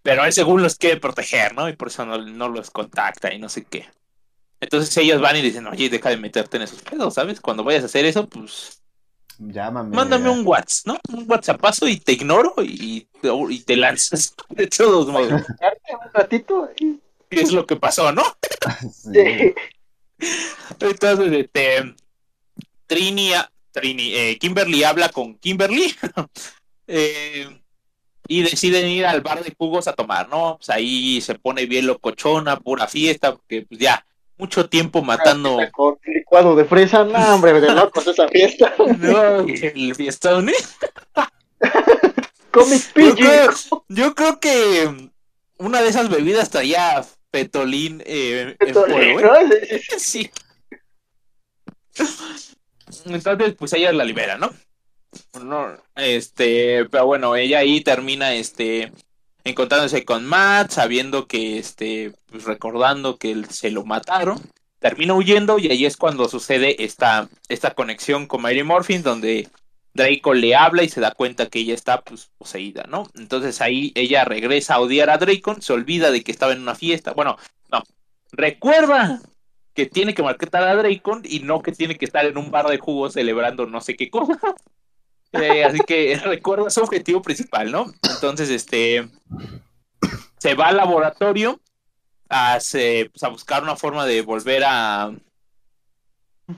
pero 0.01 0.25
él 0.25 0.33
según 0.33 0.61
los 0.61 0.75
quiere 0.75 0.97
proteger, 0.99 1.53
¿no? 1.55 1.69
Y 1.69 1.75
por 1.75 1.87
eso 1.89 2.05
no, 2.05 2.17
no 2.17 2.49
los 2.49 2.71
contacta 2.71 3.33
y 3.33 3.39
no 3.39 3.49
sé 3.49 3.63
qué. 3.65 3.87
Entonces 4.59 4.95
ellos 4.97 5.19
van 5.21 5.35
y 5.37 5.41
dicen, 5.41 5.67
oye, 5.67 5.89
deja 5.89 6.09
de 6.09 6.17
meterte 6.17 6.57
en 6.57 6.63
esos 6.63 6.81
pedos, 6.81 7.13
¿sabes? 7.13 7.41
Cuando 7.41 7.63
vayas 7.63 7.83
a 7.83 7.87
hacer 7.87 8.05
eso, 8.05 8.27
pues 8.27 8.81
Llámame. 9.39 9.95
mándame 9.95 10.29
un 10.29 10.45
WhatsApp, 10.45 10.85
¿no? 11.09 11.17
Un 11.17 11.25
WhatsAppazo 11.29 11.87
y 11.87 11.97
te 11.97 12.13
ignoro 12.13 12.53
y, 12.59 13.07
y 13.49 13.59
te 13.61 13.75
lanzas. 13.75 14.33
De 14.49 14.67
todos 14.67 15.07
modos, 15.07 15.31
Un 15.31 16.13
ratito. 16.13 16.69
y- 16.79 16.99
¿qué 17.29 17.41
es 17.41 17.51
lo 17.51 17.65
que 17.65 17.75
pasó, 17.75 18.11
no? 18.11 18.23
Sí. 18.93 19.53
Entonces, 20.79 21.31
este, 21.33 21.95
Trini 22.87 23.33
eh, 24.15 24.37
Kimberly 24.39 24.83
habla 24.83 25.09
con 25.09 25.35
Kimberly 25.39 25.93
eh, 26.87 27.61
y 28.27 28.43
deciden 28.43 28.87
ir 28.87 29.05
al 29.05 29.21
bar 29.21 29.43
de 29.43 29.53
jugos 29.57 29.87
a 29.87 29.93
tomar, 29.93 30.29
¿no? 30.29 30.57
Pues 30.57 30.69
ahí 30.69 31.21
se 31.21 31.35
pone 31.35 31.65
bien 31.65 31.87
locochona, 31.87 32.57
pura 32.57 32.87
fiesta, 32.87 33.33
porque 33.35 33.65
pues 33.67 33.79
ya, 33.79 34.05
mucho 34.37 34.69
tiempo 34.69 35.01
matando. 35.01 35.59
Con 35.71 35.97
licuado 36.05 36.55
de 36.55 36.65
fresa, 36.65 37.03
no, 37.03 37.35
hombre, 37.35 37.59
de 37.59 37.71
locos 37.75 38.07
esa 38.07 38.27
fiesta. 38.27 38.73
No, 38.97 39.39
el 39.39 39.95
fiestón, 39.95 40.49
¿eh? 40.49 40.53
Comic 42.51 42.81
Yo 42.95 43.15
creo, 43.15 43.51
yo 43.87 44.15
creo 44.15 44.39
que 44.39 45.09
una 45.57 45.81
de 45.81 45.89
esas 45.89 46.09
bebidas 46.09 46.49
traía 46.51 47.03
petolín 47.31 48.03
eh, 48.05 48.55
en 48.59 48.73
polvo, 48.73 48.99
¿eh? 48.99 49.81
Sí. 49.97 50.29
Entonces, 53.05 53.55
pues 53.57 53.73
ella 53.73 53.91
la 53.91 54.03
libera, 54.03 54.37
¿no? 54.37 54.51
No, 55.43 55.75
este, 55.95 56.85
pero 56.85 57.05
bueno, 57.05 57.35
ella 57.35 57.59
ahí 57.59 57.81
termina, 57.81 58.33
este, 58.33 58.91
encontrándose 59.43 60.05
con 60.05 60.25
Matt, 60.25 60.71
sabiendo 60.71 61.27
que, 61.27 61.57
este, 61.57 62.13
pues 62.27 62.43
recordando 62.45 63.17
que 63.17 63.31
él- 63.31 63.49
se 63.49 63.71
lo 63.71 63.83
mataron, 63.85 64.39
termina 64.79 65.13
huyendo 65.13 65.59
y 65.59 65.69
ahí 65.69 65.85
es 65.85 65.97
cuando 65.97 66.29
sucede 66.29 66.83
esta, 66.83 67.29
esta 67.49 67.73
conexión 67.73 68.27
con 68.27 68.41
Mary 68.41 68.63
Morphin, 68.63 69.03
donde 69.03 69.49
Draco 69.93 70.33
le 70.33 70.55
habla 70.55 70.83
y 70.83 70.89
se 70.89 71.01
da 71.01 71.11
cuenta 71.11 71.47
que 71.47 71.59
ella 71.59 71.73
está, 71.73 72.01
pues, 72.01 72.29
poseída, 72.37 72.85
¿no? 72.89 73.07
Entonces 73.15 73.61
ahí 73.61 73.91
ella 73.95 74.25
regresa 74.25 74.75
a 74.75 74.79
odiar 74.81 75.09
a 75.09 75.17
Dracon, 75.17 75.61
se 75.61 75.73
olvida 75.73 76.11
de 76.11 76.23
que 76.23 76.31
estaba 76.31 76.53
en 76.53 76.61
una 76.61 76.75
fiesta, 76.75 77.13
bueno, 77.13 77.37
no, 77.71 77.83
recuerda 78.31 79.21
que 79.73 79.85
tiene 79.87 80.13
que 80.13 80.23
marcar 80.23 80.49
a 80.63 80.75
Dracon 80.75 81.21
y 81.25 81.39
no 81.39 81.61
que 81.61 81.71
tiene 81.71 81.97
que 81.97 82.05
estar 82.05 82.25
en 82.25 82.37
un 82.37 82.51
bar 82.51 82.67
de 82.67 82.77
jugos 82.77 83.13
celebrando 83.13 83.65
no 83.65 83.81
sé 83.81 83.95
qué 83.95 84.09
cosa. 84.09 84.39
Eh, 85.33 85.63
así 85.65 85.79
que 85.79 86.15
recuerda 86.23 86.69
su 86.69 86.81
objetivo 86.81 87.21
principal, 87.21 87.71
¿no? 87.71 87.91
Entonces, 88.13 88.49
este 88.49 89.07
se 90.37 90.53
va 90.55 90.67
al 90.67 90.77
laboratorio 90.77 91.59
a, 92.29 92.59
se- 92.59 93.09
pues, 93.11 93.23
a 93.23 93.29
buscar 93.29 93.63
una 93.63 93.75
forma 93.75 94.05
de 94.05 94.21
volver 94.21 94.63
a 94.65 95.11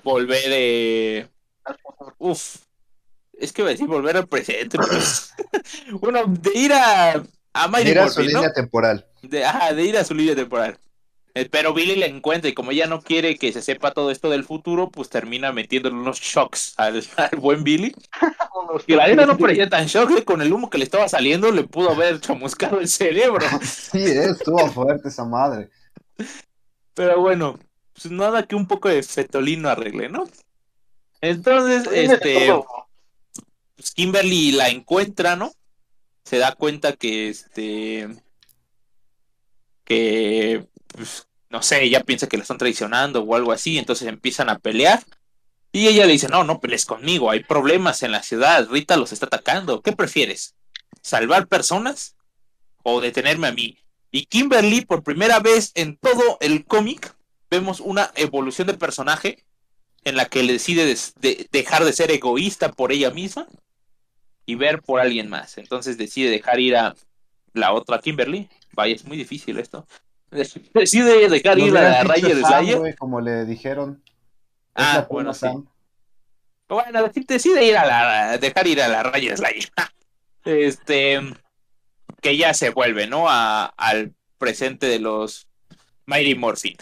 volver 0.03 0.43
eh, 0.47 1.27
uf 2.17 2.57
es 3.33 3.51
que 3.53 3.61
iba 3.61 3.69
a 3.69 3.73
decir 3.73 3.87
volver 3.87 4.17
al 4.17 4.27
presente 4.27 4.77
pues. 4.77 5.33
bueno 5.91 6.23
de 6.27 6.51
ir 6.57 6.73
a 6.73 7.21
a 7.53 7.67
Mighty 7.67 7.89
Mira 7.89 8.09
su 8.09 8.19
Morphin, 8.19 8.33
¿no? 8.33 8.39
línea 8.39 8.53
temporal. 8.53 9.05
de, 9.21 9.45
ajá, 9.45 9.73
de 9.73 9.83
ir 9.83 9.97
a 9.97 10.03
su 10.03 10.13
línea 10.13 10.35
temporal 10.35 10.77
pero 11.51 11.73
Billy 11.73 11.95
le 11.97 12.07
encuentra 12.07 12.49
y 12.49 12.53
como 12.53 12.71
ella 12.71 12.87
no 12.87 13.01
quiere 13.01 13.37
que 13.37 13.51
se 13.51 13.61
sepa 13.61 13.91
todo 13.91 14.09
esto 14.09 14.29
del 14.29 14.45
futuro 14.45 14.89
pues 14.89 15.09
termina 15.09 15.51
metiéndole 15.51 15.95
unos 15.95 16.19
shocks 16.19 16.73
al, 16.77 17.03
al 17.17 17.37
buen 17.39 17.63
Billy 17.63 17.93
y 18.87 18.93
la 18.93 19.07
neta 19.07 19.25
no 19.25 19.37
parecía 19.37 19.69
tan 19.69 19.85
shock 19.85 20.11
eh, 20.11 20.23
con 20.23 20.41
el 20.41 20.53
humo 20.53 20.69
que 20.69 20.77
le 20.77 20.85
estaba 20.85 21.09
saliendo 21.09 21.51
le 21.51 21.63
pudo 21.63 21.91
haber 21.91 22.21
chamuscado 22.21 22.79
el 22.79 22.87
cerebro 22.87 23.45
Sí, 23.63 23.99
eh, 23.99 24.29
estuvo 24.31 24.65
fuerte 24.71 25.09
esa 25.09 25.25
madre. 25.25 25.69
Pero 26.93 27.19
bueno, 27.19 27.59
pues 27.93 28.11
nada 28.11 28.43
que 28.43 28.55
un 28.55 28.67
poco 28.67 28.89
de 28.89 29.03
fetolino 29.03 29.69
arregle, 29.69 30.09
¿no? 30.09 30.25
Entonces, 31.21 31.87
este, 31.91 32.53
pues 33.75 33.91
Kimberly 33.91 34.51
la 34.51 34.69
encuentra, 34.69 35.35
¿no? 35.35 35.51
Se 36.23 36.37
da 36.37 36.53
cuenta 36.53 36.93
que, 36.93 37.29
este, 37.29 38.07
que, 39.83 40.67
pues, 40.95 41.27
no 41.49 41.61
sé, 41.61 41.83
ella 41.83 42.03
piensa 42.03 42.27
que 42.27 42.37
la 42.37 42.43
están 42.43 42.57
traicionando 42.57 43.21
o 43.21 43.35
algo 43.35 43.51
así, 43.51 43.77
entonces 43.77 44.07
empiezan 44.07 44.49
a 44.49 44.59
pelear. 44.59 45.03
Y 45.71 45.87
ella 45.87 46.05
le 46.05 46.13
dice, 46.13 46.29
no, 46.29 46.43
no 46.43 46.59
pelees 46.59 46.85
conmigo, 46.85 47.29
hay 47.29 47.43
problemas 47.43 48.01
en 48.03 48.11
la 48.11 48.23
ciudad, 48.23 48.67
Rita 48.69 48.95
los 48.95 49.11
está 49.11 49.25
atacando, 49.25 49.81
¿qué 49.81 49.91
prefieres? 49.91 50.55
¿Salvar 51.01 51.47
personas 51.47 52.15
o 52.83 53.01
detenerme 53.01 53.47
a 53.47 53.51
mí? 53.51 53.77
Y 54.09 54.27
Kimberly, 54.27 54.85
por 54.85 55.03
primera 55.03 55.41
vez 55.41 55.73
en 55.75 55.97
todo 55.97 56.37
el 56.39 56.65
cómic, 56.65 57.13
vemos 57.49 57.81
una 57.81 58.11
evolución 58.15 58.67
de 58.67 58.75
personaje 58.75 59.45
en 60.05 60.15
la 60.15 60.25
que 60.25 60.43
le 60.43 60.53
decide 60.53 60.95
dejar 61.51 61.83
de 61.83 61.91
ser 61.91 62.11
egoísta 62.11 62.71
por 62.71 62.91
ella 62.93 63.11
misma 63.11 63.47
y 64.45 64.55
ver 64.55 64.81
por 64.81 65.01
alguien 65.01 65.29
más. 65.29 65.57
Entonces 65.57 65.97
decide 65.97 66.29
dejar 66.29 66.59
ir 66.59 66.77
a 66.77 66.95
la 67.53 67.73
otra 67.73 67.99
Kimberly. 67.99 68.49
Vaya, 68.73 68.95
es 68.95 69.03
muy 69.03 69.17
difícil 69.17 69.57
esto. 69.57 69.87
Decide 70.35 71.29
dejar 71.29 71.57
ir 71.59 71.77
a 71.77 72.03
Ranger 72.03 72.41
Sam, 72.41 72.65
Slayer. 72.65 72.95
como 72.97 73.21
le 73.21 73.45
dijeron. 73.45 74.03
Ah, 74.75 75.07
bueno, 75.09 75.33
sí. 75.33 75.41
Sam. 75.41 75.67
Bueno, 76.67 77.07
decide 77.27 77.63
ir 77.65 77.77
a 77.77 77.85
la, 77.85 78.37
dejar 78.37 78.67
ir 78.67 78.81
a 78.81 78.87
la 78.87 79.03
Ranger 79.03 79.37
Slayer. 79.37 79.69
Este, 80.45 81.19
que 82.21 82.37
ya 82.37 82.53
se 82.53 82.69
vuelve, 82.69 83.07
¿no? 83.07 83.27
A- 83.27 83.65
al 83.77 84.13
presente 84.37 84.85
de 84.85 84.99
los 84.99 85.47
Mighty 86.05 86.35
Morphin. 86.35 86.77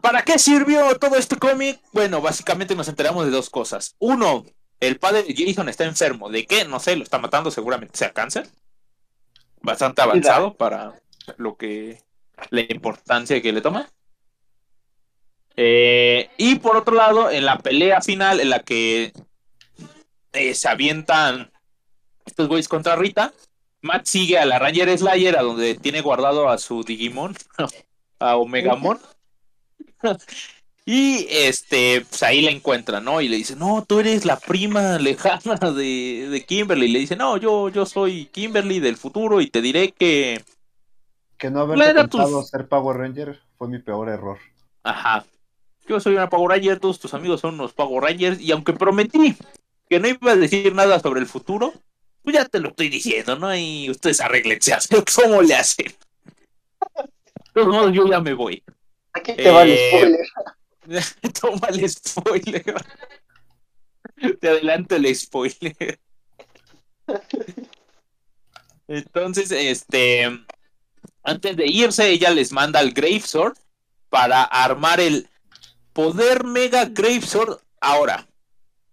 ¿Para 0.00 0.22
qué 0.22 0.38
sirvió 0.38 0.96
todo 0.98 1.16
este 1.16 1.36
cómic? 1.36 1.80
Bueno, 1.92 2.20
básicamente 2.20 2.76
nos 2.76 2.86
enteramos 2.88 3.24
de 3.24 3.32
dos 3.32 3.50
cosas. 3.50 3.96
Uno, 3.98 4.44
el 4.78 4.98
padre 5.00 5.24
de 5.24 5.34
Jason 5.34 5.68
está 5.68 5.82
enfermo. 5.84 6.28
¿De 6.30 6.46
qué? 6.46 6.64
No 6.66 6.78
sé, 6.78 6.94
lo 6.94 7.02
está 7.02 7.18
matando, 7.18 7.50
seguramente 7.50 7.98
sea 7.98 8.12
cáncer. 8.12 8.46
Bastante 9.60 10.02
avanzado 10.02 10.54
para 10.54 11.00
lo 11.36 11.56
que 11.56 12.00
la 12.50 12.60
importancia 12.60 13.40
que 13.40 13.52
le 13.52 13.60
toma. 13.60 13.88
Eh, 15.56 16.30
y 16.36 16.56
por 16.56 16.76
otro 16.76 16.94
lado, 16.94 17.30
en 17.30 17.44
la 17.44 17.58
pelea 17.58 18.00
final, 18.00 18.40
en 18.40 18.50
la 18.50 18.60
que 18.60 19.12
eh, 20.32 20.54
se 20.54 20.68
avientan 20.68 21.50
estos 22.26 22.48
güeyes 22.48 22.68
contra 22.68 22.96
Rita, 22.96 23.32
Matt 23.82 24.06
sigue 24.06 24.38
a 24.38 24.46
la 24.46 24.58
Ranger 24.58 24.96
Slayer, 24.98 25.38
a 25.38 25.42
donde 25.42 25.74
tiene 25.74 26.00
guardado 26.00 26.48
a 26.48 26.58
su 26.58 26.82
Digimon, 26.82 27.36
a 28.18 28.36
Omegamon. 28.36 28.98
Y 30.86 31.26
este, 31.30 32.02
pues 32.02 32.22
ahí 32.22 32.42
la 32.42 32.50
encuentra, 32.50 33.00
¿no? 33.00 33.22
Y 33.22 33.28
le 33.28 33.36
dice, 33.36 33.56
no, 33.56 33.84
tú 33.88 34.00
eres 34.00 34.26
la 34.26 34.38
prima 34.38 34.98
lejana 34.98 35.56
de, 35.56 36.28
de 36.30 36.44
Kimberly. 36.44 36.86
Y 36.86 36.88
le 36.90 36.98
dice, 36.98 37.16
no, 37.16 37.38
yo, 37.38 37.70
yo 37.70 37.86
soy 37.86 38.26
Kimberly 38.26 38.80
del 38.80 38.98
futuro 38.98 39.40
y 39.40 39.48
te 39.48 39.62
diré 39.62 39.92
que. 39.92 40.44
Que 41.38 41.50
no 41.50 41.66
tus- 41.66 42.20
contado 42.20 42.42
ser 42.42 42.68
Power 42.68 42.96
Ranger 42.96 43.40
fue 43.58 43.68
mi 43.68 43.78
peor 43.78 44.08
error. 44.08 44.38
Ajá. 44.82 45.24
Yo 45.86 46.00
soy 46.00 46.14
una 46.14 46.28
Power 46.30 46.50
Ranger, 46.56 46.80
todos 46.80 46.98
tus 47.00 47.12
amigos 47.14 47.40
son 47.40 47.54
unos 47.54 47.72
Power 47.72 48.02
Rangers. 48.04 48.40
Y 48.40 48.52
aunque 48.52 48.72
prometí 48.72 49.36
que 49.88 50.00
no 50.00 50.08
iba 50.08 50.32
a 50.32 50.36
decir 50.36 50.74
nada 50.74 50.98
sobre 51.00 51.20
el 51.20 51.26
futuro, 51.26 51.72
pues 52.22 52.34
ya 52.34 52.44
te 52.46 52.58
lo 52.60 52.70
estoy 52.70 52.88
diciendo, 52.88 53.36
¿no? 53.36 53.54
Y 53.54 53.90
ustedes 53.90 54.20
arreglense 54.20 54.72
cómo 55.16 55.42
le 55.42 55.54
hacen. 55.54 55.86
De 55.88 57.60
todos 57.62 57.68
modos, 57.68 57.92
yo 57.92 58.06
ya 58.08 58.20
me 58.20 58.32
voy. 58.34 58.62
Aquí 59.12 59.34
te 59.34 59.50
va 59.50 59.62
el 59.62 59.70
Eh, 59.72 59.90
spoiler. 59.90 61.04
Toma 61.40 61.68
el 61.68 61.88
spoiler. 61.88 62.74
Te 64.40 64.48
adelanto 64.48 64.96
el 64.96 65.14
spoiler. 65.14 65.98
Entonces, 68.88 69.50
este. 69.50 70.44
Antes 71.24 71.56
de 71.56 71.66
irse, 71.66 72.08
ella 72.10 72.30
les 72.30 72.52
manda 72.52 72.78
al 72.80 72.92
Gravesword 72.92 73.56
para 74.10 74.42
armar 74.44 75.00
el 75.00 75.28
Poder 75.92 76.44
Mega 76.44 76.84
Gravesword 76.86 77.58
ahora. 77.80 78.26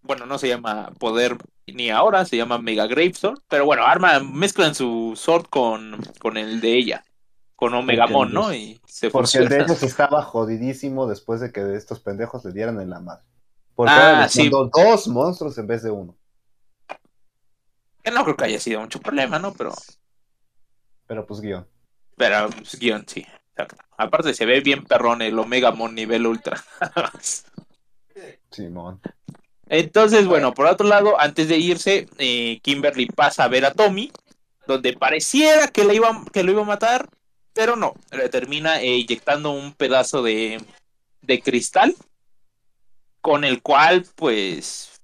Bueno, 0.02 0.26
no 0.26 0.38
se 0.40 0.48
llama 0.48 0.92
Poder 0.98 1.38
ni 1.68 1.90
ahora, 1.90 2.26
se 2.26 2.38
llama 2.38 2.58
Mega 2.58 2.88
Gravesword. 2.88 3.40
Pero 3.48 3.66
bueno, 3.66 3.86
arma, 3.86 4.20
mezclan 4.20 4.74
su 4.76 5.14
sword 5.16 5.46
con, 5.48 6.02
con 6.20 6.38
el 6.38 6.62
de 6.62 6.78
ella. 6.78 7.04
Con 7.56 7.74
Omegamon, 7.76 8.34
¿no? 8.34 8.52
Y 8.54 8.82
se 8.88 9.12
Porque 9.12 9.38
el 9.38 9.48
de 9.50 9.60
ellos 9.62 9.84
estaba 9.84 10.24
jodidísimo 10.24 11.06
después 11.06 11.42
de 11.42 11.52
que 11.52 11.76
estos 11.76 12.00
pendejos 12.00 12.44
le 12.44 12.54
dieran 12.54 12.82
en 12.82 12.90
la 12.90 13.00
madre. 13.00 13.24
Porque 13.76 13.92
Ah, 13.92 14.10
ahora 14.10 14.22
les 14.24 14.32
sí. 14.32 14.44
mandó 14.44 14.72
dos 14.74 15.08
monstruos 15.08 15.58
en 15.60 15.68
vez 15.68 15.84
de 15.84 15.92
uno. 15.92 16.18
Que 18.04 18.10
no 18.10 18.24
creo 18.24 18.36
que 18.36 18.46
haya 18.46 18.60
sido 18.60 18.82
mucho 18.82 19.00
problema, 19.00 19.38
¿no? 19.38 19.54
Pero, 19.54 19.74
Pero 21.06 21.28
pues 21.28 21.40
guion. 21.40 21.68
Pero 22.22 22.52
pues, 22.52 22.78
guion, 22.78 23.04
sí. 23.08 23.26
exacto. 23.50 23.84
Aparte 23.98 24.36
se 24.36 24.46
ve 24.46 24.60
bien 24.60 24.84
perrón 24.84 25.24
el 25.24 25.40
Omega 25.40 25.72
Mon 25.72 25.96
nivel 25.96 26.28
ultra. 26.28 26.64
Simón. 28.52 29.02
Entonces, 29.68 30.28
bueno, 30.28 30.54
por 30.54 30.68
otro 30.68 30.88
lado, 30.88 31.20
antes 31.20 31.48
de 31.48 31.58
irse, 31.58 32.08
eh, 32.20 32.60
Kimberly 32.62 33.08
pasa 33.08 33.46
a 33.46 33.48
ver 33.48 33.66
a 33.66 33.74
Tommy, 33.74 34.12
donde 34.68 34.94
pareciera 34.94 35.68
que, 35.70 35.84
le 35.84 35.96
iba, 35.96 36.24
que 36.32 36.44
lo 36.44 36.52
iba 36.52 36.62
a 36.62 36.66
matar, 36.66 37.10
pero 37.54 37.76
no, 37.76 37.96
le 38.12 38.30
termina 38.30 38.80
eh, 38.82 38.98
inyectando 38.98 39.50
un 39.50 39.74
pedazo 39.74 40.22
de, 40.22 40.64
de 41.24 41.42
cristal, 41.42 41.96
con 43.20 43.44
el 43.44 43.64
cual, 43.64 44.06
pues, 44.14 45.02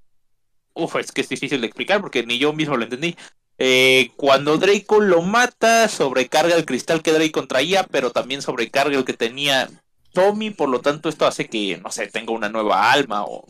uf, 0.75 0.97
es 0.97 1.11
que 1.11 1.21
es 1.21 1.29
difícil 1.29 1.61
de 1.61 1.67
explicar 1.67 1.99
porque 1.99 2.23
ni 2.23 2.37
yo 2.37 2.53
mismo 2.53 2.77
lo 2.77 2.83
entendí. 2.83 3.17
Eh, 3.59 4.11
cuando 4.17 4.57
Draco 4.57 4.99
lo 4.99 5.21
mata, 5.21 5.87
sobrecarga 5.87 6.55
el 6.55 6.65
cristal 6.65 7.01
que 7.01 7.11
Draco 7.11 7.47
traía, 7.47 7.83
pero 7.83 8.11
también 8.11 8.41
sobrecarga 8.41 8.95
el 8.97 9.05
que 9.05 9.13
tenía 9.13 9.67
Tommy, 10.13 10.51
por 10.51 10.69
lo 10.69 10.81
tanto 10.81 11.09
esto 11.09 11.25
hace 11.25 11.47
que, 11.49 11.77
no 11.77 11.91
sé, 11.91 12.07
tenga 12.07 12.33
una 12.33 12.49
nueva 12.49 12.91
alma 12.91 13.23
o... 13.25 13.47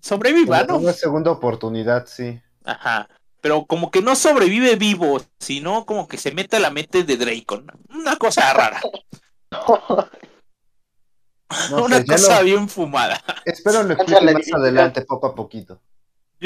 Sobreviva, 0.00 0.64
¿no? 0.64 0.78
Una 0.78 0.92
segunda 0.92 1.30
oportunidad, 1.30 2.06
sí. 2.06 2.40
Ajá. 2.64 3.08
Pero 3.40 3.66
como 3.66 3.90
que 3.90 4.02
no 4.02 4.14
sobrevive 4.16 4.76
vivo, 4.76 5.20
sino 5.38 5.84
como 5.86 6.06
que 6.08 6.16
se 6.18 6.32
mete 6.32 6.56
a 6.56 6.60
la 6.60 6.70
mente 6.70 7.04
de 7.04 7.16
Draco. 7.16 7.62
Una 7.90 8.16
cosa 8.16 8.52
rara. 8.52 8.80
No 11.70 11.84
una 11.84 11.98
sé, 11.98 12.04
ya 12.06 12.14
cosa 12.14 12.38
lo- 12.38 12.44
bien 12.46 12.66
fumada. 12.68 13.22
Espero 13.44 13.82
lo 13.82 13.92
explique 13.92 14.24
la 14.24 14.32
más 14.32 14.52
adelante, 14.54 15.02
poco 15.02 15.26
a 15.26 15.34
poquito. 15.34 15.80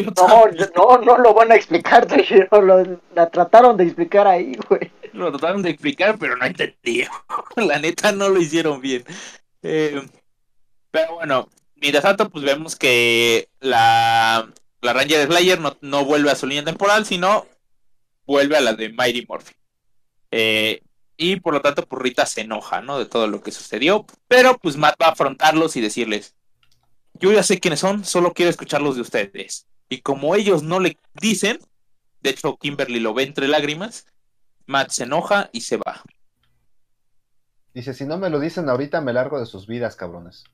No, 0.04 0.44
no, 0.74 0.98
no 0.98 1.18
lo 1.18 1.32
van 1.34 1.52
a 1.52 1.56
explicar, 1.56 2.06
Toshiro. 2.08 2.60
Lo, 2.60 3.00
la 3.14 3.30
trataron 3.30 3.76
de 3.76 3.84
explicar 3.84 4.26
ahí, 4.26 4.56
güey. 4.68 4.90
lo 5.12 5.30
trataron 5.30 5.62
de 5.62 5.70
explicar, 5.70 6.18
pero 6.18 6.36
no 6.36 6.44
entendí. 6.44 7.04
La 7.56 7.78
neta 7.78 8.12
no 8.12 8.28
lo 8.28 8.40
hicieron 8.40 8.80
bien. 8.80 9.04
Eh, 9.62 10.06
pero 10.90 11.14
bueno, 11.14 11.48
mientras 11.76 12.04
tanto, 12.04 12.28
pues 12.28 12.44
vemos 12.44 12.76
que 12.76 13.48
la, 13.60 14.50
la 14.82 14.92
Ranger 14.92 15.26
Slayer 15.26 15.60
no, 15.60 15.76
no 15.80 16.04
vuelve 16.04 16.30
a 16.30 16.36
su 16.36 16.46
línea 16.46 16.64
temporal, 16.64 17.06
sino 17.06 17.46
vuelve 18.26 18.56
a 18.56 18.60
la 18.60 18.74
de 18.74 18.90
Mighty 18.90 19.24
Morphin. 19.26 19.56
Eh, 20.30 20.82
y 21.16 21.40
por 21.40 21.54
lo 21.54 21.62
tanto, 21.62 21.86
pues 21.86 22.02
Rita 22.02 22.26
se 22.26 22.42
enoja, 22.42 22.82
¿no? 22.82 22.98
De 22.98 23.06
todo 23.06 23.26
lo 23.26 23.42
que 23.42 23.50
sucedió. 23.50 24.04
Pero 24.28 24.58
pues 24.58 24.76
Matt 24.76 25.00
va 25.00 25.06
a 25.06 25.12
afrontarlos 25.12 25.76
y 25.76 25.80
decirles, 25.80 26.34
yo 27.14 27.32
ya 27.32 27.42
sé 27.42 27.58
quiénes 27.58 27.80
son, 27.80 28.04
solo 28.04 28.34
quiero 28.34 28.50
escucharlos 28.50 28.96
de 28.96 29.02
ustedes. 29.02 29.66
Y 29.88 30.00
como 30.00 30.34
ellos 30.34 30.62
no 30.62 30.80
le 30.80 30.98
dicen, 31.14 31.58
de 32.20 32.30
hecho 32.30 32.56
Kimberly 32.56 33.00
lo 33.00 33.14
ve 33.14 33.22
entre 33.22 33.48
lágrimas, 33.48 34.06
Matt 34.66 34.90
se 34.90 35.04
enoja 35.04 35.48
y 35.52 35.60
se 35.60 35.76
va. 35.76 36.02
Dice, 37.72 37.94
si 37.94 38.04
no 38.04 38.18
me 38.18 38.30
lo 38.30 38.40
dicen 38.40 38.68
ahorita, 38.68 39.00
me 39.00 39.12
largo 39.12 39.38
de 39.38 39.46
sus 39.46 39.66
vidas, 39.66 39.96
cabrones. 39.96 40.44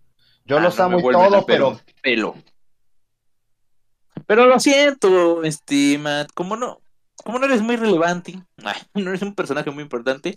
Yo 0.45 0.59
Ah, 0.59 0.61
los 0.61 0.77
no 0.77 0.85
amo 0.85 0.99
y 0.99 1.13
todo, 1.13 1.47
pero 1.47 1.81
pelo. 2.03 2.35
Pero 4.27 4.47
lo 4.47 4.61
siento, 4.61 5.43
este, 5.45 5.99
Matt, 5.99 6.31
como 6.35 6.57
no, 6.57 6.81
como 7.25 7.39
no 7.39 7.47
eres 7.47 7.63
muy 7.63 7.77
relevante, 7.77 8.43
no 8.95 9.09
eres 9.09 9.23
un 9.23 9.35
personaje 9.35 9.71
muy 9.71 9.83
importante, 9.83 10.35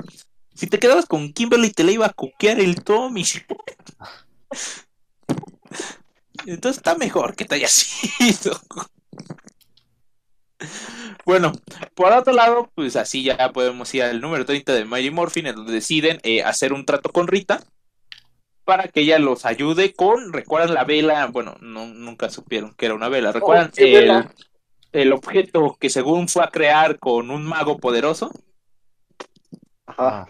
si 0.54 0.68
te 0.68 0.80
quedabas 0.80 1.06
con 1.06 1.34
Kimberly 1.34 1.72
te 1.72 1.84
la 1.84 1.92
iba 1.92 2.06
a 2.06 2.14
cuquear 2.14 2.60
el 2.60 2.84
Tommy. 2.84 3.26
Entonces 6.46 6.78
está 6.78 6.96
mejor 6.96 7.36
que 7.36 7.46
te 7.46 7.56
hayas 7.56 7.86
ido. 8.20 8.60
Bueno, 11.26 11.54
por 11.96 12.14
otro 12.14 12.34
lado, 12.34 12.70
pues 12.76 12.96
así 12.96 13.24
ya 13.24 13.52
podemos 13.52 13.94
ir 13.96 14.04
al 14.04 14.22
número 14.22 14.46
30 14.46 14.74
de 14.74 14.86
Mighty 14.86 15.10
Morphin, 15.10 15.48
en 15.48 15.56
donde 15.56 15.74
deciden 15.74 16.20
eh, 16.24 16.44
hacer 16.44 16.72
un 16.72 16.86
trato 16.86 17.12
con 17.12 17.28
Rita 17.28 17.64
para 18.64 18.88
que 18.88 19.02
ella 19.02 19.20
los 19.20 19.46
ayude 19.46 19.94
con, 19.94 20.34
¿recuerdan 20.34 20.74
la 20.74 20.84
vela? 20.84 21.28
Bueno, 21.28 21.56
no, 21.62 21.88
nunca 21.88 22.30
supieron 22.30 22.74
que 22.74 22.86
era 22.88 22.96
una 22.96 23.10
vela. 23.10 23.32
¿Recuerdan 23.32 23.72
qué 23.72 23.96
el, 23.96 24.02
vela? 24.02 24.32
el 24.92 25.14
objeto 25.14 25.78
que 25.80 25.90
según 25.90 26.28
fue 26.28 26.44
a 26.44 26.50
crear 26.50 27.00
con 27.00 27.32
un 27.32 27.44
mago 27.46 27.78
poderoso? 27.80 28.32
Ajá. 29.86 30.26
Ah. 30.26 30.30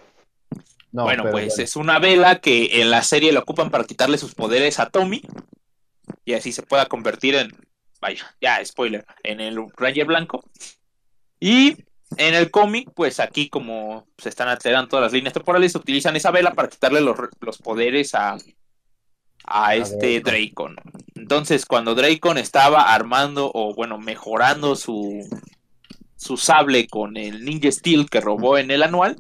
No, 0.92 1.04
bueno, 1.04 1.24
pero 1.24 1.34
pues 1.34 1.60
es 1.60 1.76
una 1.76 2.00
vela 2.00 2.40
que 2.40 2.82
en 2.82 2.90
la 2.90 3.04
serie 3.04 3.34
la 3.34 3.42
ocupan 3.42 3.70
para 3.70 3.84
quitarle 3.84 4.18
sus 4.18 4.34
poderes 4.34 4.80
a 4.80 4.90
Tommy 4.90 5.22
y 6.24 6.34
así 6.34 6.52
se 6.52 6.64
pueda 6.64 6.86
convertir 6.86 7.36
en, 7.36 7.52
vaya, 8.02 8.36
ya 8.42 8.64
spoiler, 8.64 9.06
en 9.24 9.40
el 9.40 9.58
Ranger 9.76 10.06
Blanco. 10.06 10.44
Y 11.40 11.78
en 12.18 12.34
el 12.34 12.52
cómic, 12.52 12.90
pues 12.96 13.20
aquí 13.20 13.50
como 13.50 14.08
se 14.18 14.30
están 14.30 14.48
alterando 14.48 14.90
todas 14.90 15.04
las 15.04 15.14
líneas 15.14 15.34
temporales, 15.34 15.76
utilizan 15.76 16.16
esa 16.16 16.32
vela 16.32 16.54
para 16.54 16.70
quitarle 16.70 17.02
los, 17.02 17.18
los 17.42 17.58
poderes 17.58 18.16
a, 18.16 18.38
a 19.46 19.76
este 19.76 20.22
Dracon. 20.22 20.76
Entonces, 21.16 21.66
cuando 21.66 21.96
Dracon 21.96 22.38
estaba 22.38 22.94
armando 22.94 23.52
o 23.54 23.74
bueno, 23.74 23.98
mejorando 23.98 24.76
su, 24.76 25.28
su 26.16 26.38
sable 26.38 26.88
con 26.88 27.18
el 27.18 27.44
Ninja 27.44 27.72
Steel 27.72 28.10
que 28.10 28.22
robó 28.22 28.58
en 28.58 28.72
el 28.72 28.84
anual, 28.84 29.18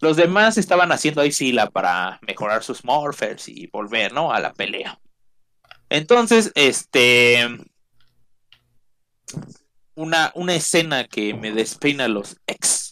los 0.00 0.16
demás 0.16 0.58
estaban 0.58 0.92
haciendo 0.92 1.20
ahí 1.20 1.32
fila 1.32 1.70
para 1.70 2.18
mejorar 2.26 2.62
sus 2.62 2.84
morphers 2.84 3.48
y 3.48 3.68
volver, 3.68 4.12
¿no? 4.12 4.32
A 4.32 4.40
la 4.40 4.52
pelea. 4.52 4.98
Entonces, 5.94 6.50
este. 6.56 7.48
Una, 9.94 10.32
una 10.34 10.56
escena 10.56 11.04
que 11.04 11.34
me 11.34 11.52
despeina 11.52 12.08
los 12.08 12.36
ex 12.48 12.90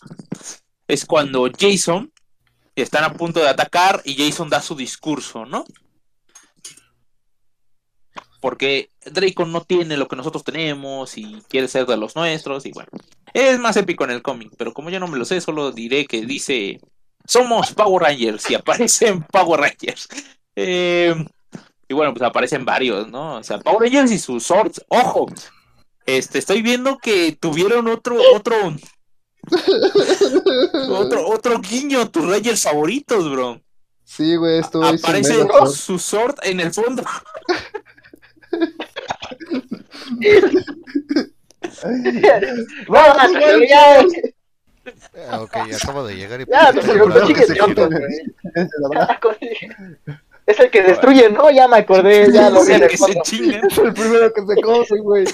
es 0.86 1.05
cuando 1.05 1.50
Jason 1.59 2.12
están 2.76 3.03
a 3.03 3.14
punto 3.14 3.40
de 3.40 3.48
atacar 3.48 4.03
y 4.05 4.14
Jason 4.14 4.48
da 4.48 4.62
su 4.62 4.76
discurso, 4.76 5.44
¿no? 5.44 5.64
Porque 8.40 8.90
Draco 9.05 9.46
no 9.46 9.62
tiene 9.62 9.96
lo 9.96 10.07
que 10.07 10.14
nosotros 10.14 10.44
tenemos 10.44 11.18
y 11.18 11.42
quiere 11.48 11.66
ser 11.66 11.86
de 11.86 11.96
los 11.96 12.14
nuestros 12.14 12.66
y 12.66 12.70
bueno. 12.70 12.90
Es 13.34 13.59
más 13.59 13.76
épico 13.76 14.05
en 14.05 14.12
el 14.12 14.22
cómic, 14.22 14.53
pero 14.57 14.72
como 14.72 14.90
yo 14.90 15.00
no 15.00 15.09
me 15.09 15.18
lo 15.18 15.24
sé, 15.24 15.40
solo 15.40 15.72
diré 15.72 16.07
que 16.07 16.24
dice 16.24 16.78
somos 17.24 17.72
Power 17.72 18.03
Rangers 18.05 18.48
y 18.48 18.55
aparecen 18.55 19.22
Power 19.24 19.61
Rangers. 19.61 20.09
Eh, 20.55 21.14
y 21.93 21.95
bueno, 21.95 22.14
pues 22.14 22.22
aparecen 22.22 22.64
varios, 22.64 23.07
¿no? 23.09 23.36
O 23.36 23.43
sea, 23.43 23.59
Power 23.59 23.82
Rangers 23.82 24.11
y 24.12 24.18
sus 24.18 24.45
swords. 24.45 24.82
Ojo, 24.88 25.26
este, 26.07 26.38
estoy 26.38 26.62
viendo 26.62 26.97
que 26.97 27.36
tuvieron 27.38 27.86
otro, 27.86 28.16
otro, 28.34 28.57
otro, 30.88 31.28
otro 31.28 31.59
guiño 31.61 32.01
a 32.01 32.07
tus 32.11 32.26
Rangers 32.26 32.62
favoritos, 32.62 33.30
bro. 33.30 33.61
Sí, 34.05 34.36
güey, 34.36 34.59
esto 34.61 34.82
es 34.90 35.05
Aparece 35.05 35.45
mega- 35.45 35.66
su 35.66 35.99
sword 35.99 36.36
en 36.45 36.61
el 36.61 36.72
fondo. 36.72 37.05
Vamos, 42.88 43.32
güey, 43.32 43.68
ya, 43.68 44.05
Ah, 45.30 45.40
ok, 45.43 45.57
acabo 45.80 46.05
de 46.07 46.16
llegar 46.16 46.40
y... 46.40 46.47
ya, 46.47 46.72
pues, 46.72 46.86
no, 46.86 47.07
Es 50.45 50.59
el 50.59 50.70
que 50.70 50.82
destruye, 50.82 51.30
¿no? 51.30 51.51
Ya 51.51 51.68
me 51.68 51.76
acordé, 51.78 52.32
ya 52.32 52.51
lo 52.51 52.64
vi 52.64 52.72
el 52.72 52.88
que 52.88 52.97
se. 52.97 53.12
Es 53.12 53.78
el 53.78 53.95
primero 53.95 54.32
que 54.32 54.43
se 54.45 54.61
cose, 54.61 54.99
güey. 54.99 55.24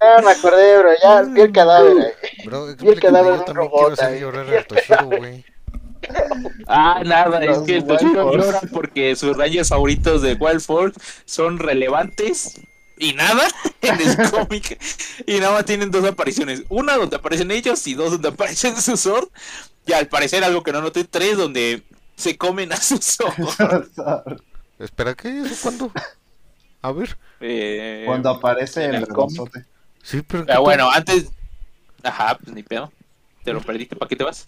Ya 0.00 0.22
me 0.24 0.30
acordé, 0.32 0.78
bro, 0.78 0.90
ya 1.02 1.22
vi 1.22 1.40
el 1.42 1.52
cadáver. 1.52 2.14
Bro, 2.44 2.70
Y 2.80 2.88
el 2.88 3.00
cadáver 3.00 3.32
yo 3.32 3.34
de 3.34 3.38
un 3.40 3.44
también 3.44 3.70
robot 3.70 3.78
quiero 3.78 3.92
hacer 3.94 4.08
ahí. 4.08 4.20
llorar 4.20 4.56
a 4.56 4.64
Toshiro, 4.64 5.06
güey. 5.06 5.44
Ah, 6.66 7.02
nada, 7.04 7.44
es 7.44 7.58
que 7.58 7.76
el 7.76 7.86
Toshiro 7.86 8.32
llora 8.36 8.60
porque 8.72 9.14
sus 9.14 9.36
rayos 9.36 9.68
favoritos 9.68 10.22
de 10.22 10.34
Wild 10.34 10.60
Force 10.60 10.98
son 11.24 11.58
relevantes 11.58 12.60
y 12.98 13.12
nada 13.14 13.46
en 13.82 14.00
el 14.00 14.30
cómic. 14.30 14.78
Y 15.26 15.38
nada 15.38 15.52
más 15.52 15.64
tienen 15.64 15.90
dos 15.90 16.04
apariciones. 16.04 16.62
Una 16.68 16.96
donde 16.96 17.16
aparecen 17.16 17.50
ellos 17.50 17.86
y 17.86 17.94
dos 17.94 18.12
donde 18.12 18.28
aparecen 18.28 18.80
su 18.80 18.96
sword. 18.96 19.28
Y 19.86 19.92
al 19.92 20.08
parecer 20.08 20.44
algo 20.44 20.62
que 20.62 20.72
no 20.72 20.80
noté, 20.80 21.04
tres 21.04 21.36
donde 21.36 21.82
se 22.22 22.36
comen 22.38 22.72
a 22.72 22.76
su 22.76 22.98
sword. 22.98 23.88
Espera, 24.78 25.14
¿qué? 25.14 25.40
¿Eso 25.40 25.54
cuándo? 25.62 25.92
A 26.80 26.92
ver. 26.92 27.16
Eh, 27.40 28.04
Cuando 28.06 28.30
aparece 28.30 28.84
en 28.84 28.94
el 28.94 29.02
el 29.02 29.08
cómic. 29.08 29.36
dragonzote. 29.36 29.66
Sí, 30.02 30.22
pero... 30.22 30.44
Pero 30.46 30.60
bueno, 30.62 30.90
antes. 30.90 31.30
Ajá, 32.02 32.36
pues 32.38 32.52
ni 32.54 32.62
pedo. 32.62 32.92
Te 33.44 33.52
lo 33.52 33.60
perdiste, 33.60 33.96
¿para 33.96 34.08
qué 34.08 34.16
te 34.16 34.24
vas? 34.24 34.46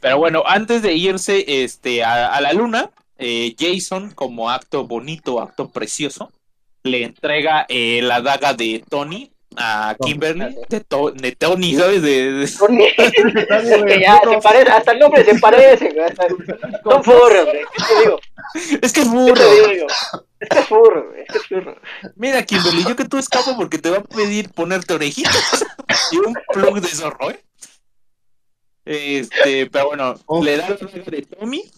Pero 0.00 0.18
bueno, 0.18 0.42
antes 0.46 0.82
de 0.82 0.94
irse 0.94 1.44
este, 1.64 2.04
a, 2.04 2.34
a 2.34 2.40
la 2.40 2.52
luna, 2.52 2.90
eh, 3.18 3.54
Jason, 3.58 4.12
como 4.12 4.50
acto 4.50 4.86
bonito, 4.86 5.40
acto 5.40 5.70
precioso, 5.70 6.32
le 6.82 7.02
entrega 7.04 7.66
eh, 7.68 8.00
la 8.02 8.20
daga 8.20 8.54
de 8.54 8.84
Tony 8.88 9.32
a 9.56 9.96
Kimberly. 10.00 10.56
De, 10.68 10.80
To- 10.80 11.10
de 11.10 11.32
Tony, 11.32 11.74
¿sabes? 11.74 12.02
De, 12.02 12.32
de- 12.32 12.46
Que 13.86 14.00
ya 14.00 14.20
se 14.22 14.38
parece, 14.42 14.70
hasta 14.70 14.92
el 14.92 14.98
nombre 14.98 15.24
se 15.24 15.38
parece, 15.38 15.94
Son 16.84 17.04
furros, 17.04 17.44
güey. 17.44 17.60
¿Qué 17.76 17.84
te 17.88 18.00
digo? 18.00 18.20
Es 18.82 18.92
que 18.92 19.00
es 19.00 19.06
¿Qué 19.08 19.12
burro. 19.12 19.34
te 19.34 19.72
digo? 19.72 19.86
Es 20.40 20.48
que 20.48 20.58
es 20.58 20.68
güey. 20.68 21.20
Es 21.22 21.32
que 21.32 21.38
es 21.38 21.46
furro. 21.46 21.76
Mira, 22.16 22.42
Kimberly, 22.44 22.84
yo 22.84 22.96
que 22.96 23.04
tú 23.04 23.18
escapo 23.18 23.56
porque 23.56 23.78
te 23.78 23.90
va 23.90 23.98
a 23.98 24.02
pedir 24.04 24.50
ponerte 24.50 24.94
orejitas 24.94 25.64
y 26.12 26.18
un 26.18 26.34
plug 26.52 26.80
de 26.80 26.88
zorro, 26.88 27.30
¿eh? 27.30 27.40
Este, 28.84 29.66
pero 29.68 29.86
bueno, 29.88 30.14
Uf. 30.26 30.44
le 30.44 30.56
da 30.58 30.68
la 30.68 30.76
daga 30.76 31.10
de 31.10 31.22
Tommy 31.22 31.70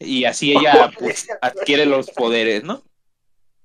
y 0.00 0.24
así 0.24 0.52
ella 0.52 0.90
pues 0.98 1.28
adquiere 1.40 1.86
los 1.86 2.10
poderes, 2.10 2.64
¿no? 2.64 2.82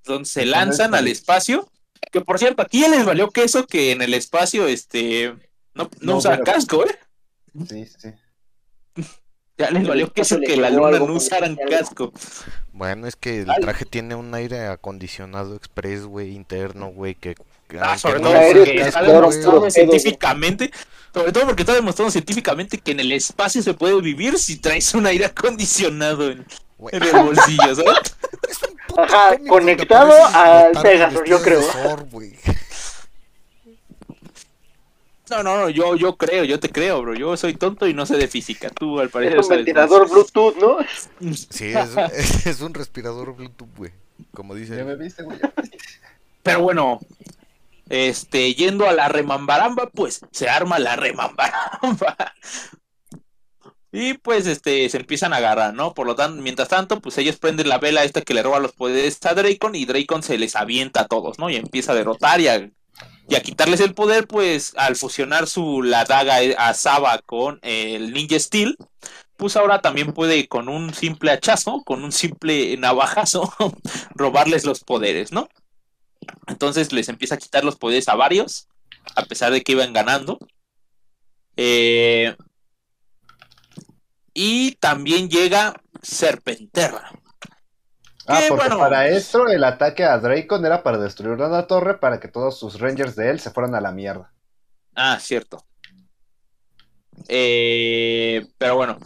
Entonces 0.03 0.33
se 0.33 0.45
lanzan 0.45 0.93
al 0.93 1.07
espacio, 1.07 1.67
que 2.11 2.21
por 2.21 2.39
cierto, 2.39 2.61
aquí 2.61 2.81
ya 2.81 2.89
les 2.89 3.05
valió 3.05 3.29
queso 3.29 3.65
que 3.65 3.91
en 3.91 4.01
el 4.01 4.13
espacio, 4.13 4.67
este, 4.67 5.29
no, 5.73 5.83
no, 5.83 5.89
No, 6.01 6.17
usa 6.17 6.31
pero- 6.31 6.43
casco, 6.43 6.85
¿eh? 6.85 6.97
Sí, 7.69 7.85
sí. 7.85 8.09
Ya 9.55 9.69
les 9.69 9.87
valió 9.87 10.11
queso 10.11 10.39
que 10.39 10.57
la 10.57 10.71
luna 10.71 10.97
no 10.97 11.13
usaran 11.13 11.55
casco. 11.69 12.11
Bueno, 12.71 13.05
es 13.05 13.15
que 13.15 13.41
el 13.41 13.47
traje 13.61 13.85
tiene 13.85 14.15
un 14.15 14.33
aire 14.33 14.65
acondicionado 14.65 15.55
express, 15.55 16.05
güey, 16.05 16.31
interno, 16.35 16.87
güey, 16.87 17.13
que... 17.13 17.35
Ah, 17.79 17.95
sobre 17.99 18.19
todo 18.19 18.33
porque 18.33 18.81
está 18.81 19.03
demostrado 19.03 19.69
científicamente, 19.69 20.71
sobre 21.13 21.31
todo 21.31 21.45
porque 21.45 21.61
está 21.61 21.73
demostrado 21.75 22.09
científicamente 22.09 22.79
que 22.79 22.91
en 22.93 22.99
el 23.01 23.11
espacio 23.11 23.61
se 23.61 23.75
puede 23.75 24.01
vivir 24.01 24.39
si 24.39 24.57
traes 24.57 24.91
un 24.95 25.05
aire 25.05 25.25
acondicionado 25.25 26.31
en, 26.31 26.45
en 26.91 27.03
el 27.03 27.11
bolsillo, 27.23 27.75
¿sabes? 27.75 28.15
Ajá, 28.97 29.37
conectado 29.47 30.13
al 30.33 30.71
Pegasus, 30.81 31.21
yo 31.25 31.41
creo. 31.41 31.61
No, 35.29 35.41
no, 35.41 35.57
no, 35.57 35.69
yo, 35.69 35.95
yo 35.95 36.15
creo, 36.15 36.43
yo 36.43 36.59
te 36.59 36.69
creo, 36.69 37.01
bro. 37.01 37.15
Yo 37.15 37.35
soy 37.37 37.55
tonto 37.55 37.87
y 37.87 37.93
no 37.93 38.05
sé 38.05 38.17
de 38.17 38.27
física. 38.27 38.69
Tú 38.69 38.99
al 38.99 39.09
parecer 39.09 39.39
Es 39.39 39.47
un 39.47 39.55
ventilador 39.55 40.09
Bluetooth, 40.09 40.55
¿no? 40.57 40.77
Sí, 41.49 41.73
es, 41.73 42.45
es 42.45 42.61
un 42.61 42.73
respirador 42.73 43.35
Bluetooth, 43.35 43.75
güey. 43.75 43.91
Como 44.31 44.53
dice. 44.53 44.77
Ya 44.77 44.83
me 44.83 44.95
viste, 44.95 45.23
güey. 45.23 45.39
Pero 46.43 46.61
bueno, 46.61 46.99
este, 47.89 48.53
yendo 48.53 48.87
a 48.87 48.93
la 48.93 49.07
remambaramba, 49.07 49.89
pues 49.89 50.21
se 50.31 50.49
arma 50.49 50.77
la 50.77 50.95
remambaramba. 50.95 52.33
Y 53.95 54.15
pues 54.15 54.47
este 54.47 54.89
se 54.89 54.97
empiezan 54.97 55.33
a 55.33 55.37
agarrar, 55.37 55.75
¿no? 55.75 55.93
Por 55.93 56.07
lo 56.07 56.15
tanto, 56.15 56.41
mientras 56.41 56.67
tanto, 56.67 56.99
pues 56.99 57.15
ellos 57.19 57.37
prenden 57.37 57.69
la 57.69 57.77
vela 57.77 58.03
esta 58.03 58.21
que 58.21 58.33
le 58.33 58.41
roba 58.41 58.57
los 58.57 58.71
poderes 58.71 59.23
a 59.23 59.35
Dracon 59.35 59.75
y 59.75 59.85
Dracon 59.85 60.23
se 60.23 60.39
les 60.39 60.55
avienta 60.55 61.01
a 61.01 61.07
todos, 61.07 61.37
¿no? 61.37 61.51
Y 61.51 61.57
empieza 61.57 61.91
a 61.91 61.95
derrotar 61.95 62.41
y 62.41 62.47
a, 62.47 62.71
y 63.29 63.35
a 63.35 63.41
quitarles 63.43 63.81
el 63.81 63.93
poder, 63.93 64.27
pues 64.27 64.73
al 64.77 64.95
fusionar 64.95 65.45
su 65.45 65.83
la 65.83 66.05
daga 66.05 66.37
a 66.57 66.73
Saba 66.73 67.19
con 67.19 67.59
el 67.61 68.13
Ninja 68.13 68.39
Steel, 68.39 68.77
pues 69.37 69.55
ahora 69.57 69.79
también 69.79 70.11
puede 70.13 70.47
con 70.47 70.69
un 70.69 70.91
simple 70.95 71.29
hachazo, 71.29 71.83
con 71.85 72.03
un 72.03 72.11
simple 72.11 72.75
navajazo, 72.77 73.53
robarles 74.15 74.65
los 74.65 74.83
poderes, 74.83 75.31
¿no? 75.31 75.49
Entonces 76.47 76.91
les 76.93 77.09
empieza 77.09 77.35
a 77.35 77.39
quitar 77.39 77.63
los 77.63 77.75
poderes 77.75 78.09
a 78.09 78.15
varios, 78.15 78.67
a 79.15 79.25
pesar 79.25 79.51
de 79.51 79.61
que 79.61 79.73
iban 79.73 79.93
ganando. 79.93 80.39
Eh, 81.57 82.35
y 84.33 84.75
también 84.75 85.29
llega 85.29 85.73
Serpenterra. 86.01 87.11
Ah, 88.27 88.43
Que, 88.43 88.47
porque 88.47 88.69
bueno, 88.69 88.77
para 88.77 89.07
esto 89.07 89.47
el 89.47 89.63
ataque 89.63 90.03
a 90.03 90.17
Dracon 90.19 90.65
era 90.65 90.83
para 90.83 90.97
destruir 90.97 91.39
una 91.39 91.67
torre 91.67 91.99
para 91.99 92.19
que 92.19 92.27
todos 92.27 92.59
sus 92.59 92.79
Rangers 92.79 93.15
de 93.15 93.29
él 93.29 93.39
se 93.39 93.51
fueran 93.51 93.75
a 93.75 93.81
la 93.81 93.91
mierda. 93.93 94.33
Ah, 94.95 95.19
cierto. 95.19 95.65
Eh, 97.27 98.45
pero 98.57 98.75
bueno, 98.75 98.99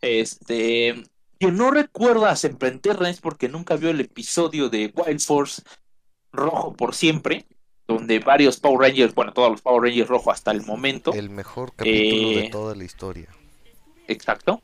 este. 0.00 0.94
Que 1.38 1.50
no 1.52 1.70
recuerda 1.70 2.30
a 2.30 2.36
Serpenterra 2.36 3.08
porque 3.20 3.48
nunca 3.48 3.76
vio 3.76 3.90
el 3.90 4.00
episodio 4.00 4.68
de 4.70 4.92
Wild 4.94 5.20
Force 5.20 5.62
rojo 6.32 6.74
por 6.76 6.94
siempre, 6.94 7.46
donde 7.88 8.20
varios 8.20 8.60
Power 8.60 8.88
Rangers, 8.90 9.14
bueno, 9.14 9.32
todos 9.32 9.50
los 9.50 9.62
Power 9.62 9.82
Rangers 9.84 10.08
rojo 10.08 10.30
hasta 10.30 10.52
el 10.52 10.62
momento, 10.62 11.12
El 11.12 11.30
mejor 11.30 11.74
capítulo 11.74 12.32
Eh, 12.32 12.34
de 12.34 12.44
toda 12.44 12.74
la 12.74 12.84
historia. 12.84 13.36
exacto, 14.06 14.62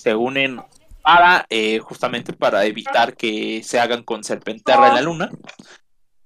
se 0.00 0.14
unen 0.14 0.60
para 1.02 1.46
eh, 1.48 1.78
justamente 1.78 2.32
para 2.32 2.64
evitar 2.64 3.16
que 3.16 3.62
se 3.62 3.80
hagan 3.80 4.02
con 4.02 4.24
Serpenterra 4.24 4.88
en 4.88 4.94
la 4.94 5.02
luna. 5.02 5.30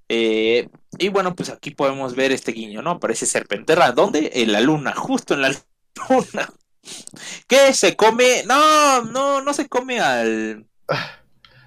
Eh, 0.09 0.68
y 0.99 1.09
bueno, 1.09 1.35
pues 1.35 1.49
aquí 1.51 1.70
podemos 1.70 2.14
ver 2.14 2.33
este 2.33 2.53
guiño, 2.53 2.83
¿no? 2.83 2.91
Aparece 2.93 3.27
Serpenterra, 3.27 3.93
¿dónde? 3.93 4.31
En 4.35 4.53
la 4.53 4.61
luna, 4.61 4.95
justo 4.95 5.35
en 5.35 5.43
la 5.43 5.49
luna. 5.49 6.49
¿Qué 7.49 7.72
se 7.72 7.97
come? 7.97 8.45
No, 8.47 9.03
no, 9.03 9.41
no 9.41 9.53
se 9.55 9.68
come 9.68 10.01
al. 10.01 10.66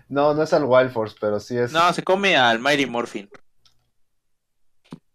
No, 0.09 0.33
no 0.33 0.43
es 0.43 0.53
al 0.53 0.63
Wild 0.63 0.93
Force, 0.93 1.17
pero 1.19 1.37
sí 1.37 1.57
es. 1.57 1.73
No, 1.73 1.91
se 1.91 2.01
come 2.01 2.37
al 2.37 2.59
Mighty 2.59 2.85
Morphin. 2.85 3.29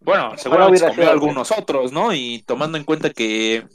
Bueno, 0.00 0.34
seguramente 0.36 0.80
se 0.80 0.88
comió 0.88 1.10
algunos 1.10 1.50
otros, 1.50 1.92
¿no? 1.92 2.12
Y 2.12 2.42
tomando 2.42 2.76
en 2.76 2.84
cuenta 2.84 3.08
que 3.08 3.66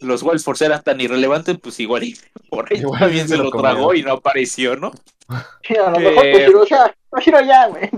los 0.00 0.22
Wild 0.22 0.40
Force 0.40 0.64
eran 0.64 0.82
tan 0.82 1.00
irrelevantes, 1.00 1.58
pues 1.58 1.78
igual 1.80 2.04
y 2.04 2.18
por 2.48 2.72
ahí 2.72 2.78
Igual 2.78 3.00
también 3.00 3.28
se 3.28 3.36
lo 3.36 3.50
comió. 3.50 3.70
tragó 3.70 3.94
y 3.94 4.02
no 4.02 4.12
apareció, 4.14 4.76
¿no? 4.76 4.92
Sí, 5.62 5.76
a 5.76 5.90
lo 5.90 5.98
mejor 6.00 6.26
Eh, 6.26 6.32
pues 6.32 6.48
Hiroshima, 6.48 6.94
Hiroshima 7.12 7.42
ya, 7.42 7.66
güey. 7.68 7.88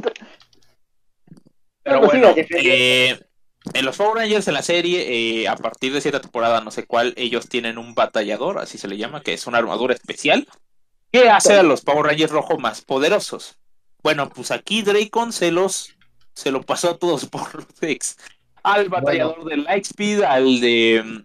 Pero 1.82 2.00
Pues 2.00 2.12
bueno, 2.12 2.34
eh, 2.36 3.18
en 3.74 3.84
los 3.84 3.96
Power 3.96 4.16
Rangers 4.16 4.48
en 4.48 4.55
la 4.55 4.62
serie, 4.62 5.40
eh, 5.42 5.48
a 5.48 5.57
partir 5.57 5.92
de 5.92 6.00
cierta 6.00 6.20
temporada, 6.20 6.61
no 6.61 6.70
sé 6.70 6.84
cuál, 6.84 7.14
ellos 7.16 7.48
tienen 7.48 7.78
un 7.78 7.94
batallador, 7.94 8.59
así 8.59 8.78
se 8.78 8.88
le 8.88 8.96
llama, 8.96 9.22
que 9.22 9.32
es 9.32 9.46
una 9.46 9.59
armadura 9.59 9.94
especial, 9.94 10.46
que 11.11 11.30
hace 11.30 11.55
a 11.55 11.62
los 11.62 11.82
Power 11.82 12.07
Rangers 12.07 12.32
rojos 12.32 12.59
más 12.59 12.82
poderosos. 12.82 13.59
Bueno, 14.03 14.28
pues 14.28 14.50
aquí 14.50 14.82
Dracon 14.82 15.32
se 15.32 15.53
los 15.53 15.94
se 16.34 16.50
lo 16.50 16.62
pasó 16.62 16.90
a 16.90 16.98
todos 16.98 17.26
por 17.30 17.55
los 17.55 17.66
ex. 17.82 18.16
Al 18.62 18.88
batallador 18.88 19.44
de 19.44 19.57
Lightspeed, 19.57 20.22
al 20.22 20.61
de 20.61 21.24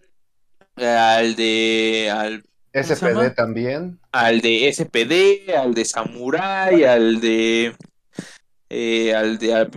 al 0.78 1.36
de 1.36 2.10
al, 2.14 2.44
SPD 2.74 3.32
también. 3.32 4.00
al 4.12 4.42
de 4.42 4.68
SPD, 4.72 5.56
al 5.56 5.74
de 5.74 5.86
Samurai, 5.86 6.84
al 6.84 7.20
de 7.20 7.76
eh, 8.70 9.16
al 9.16 9.38
de 9.40 9.54
al- 9.56 9.72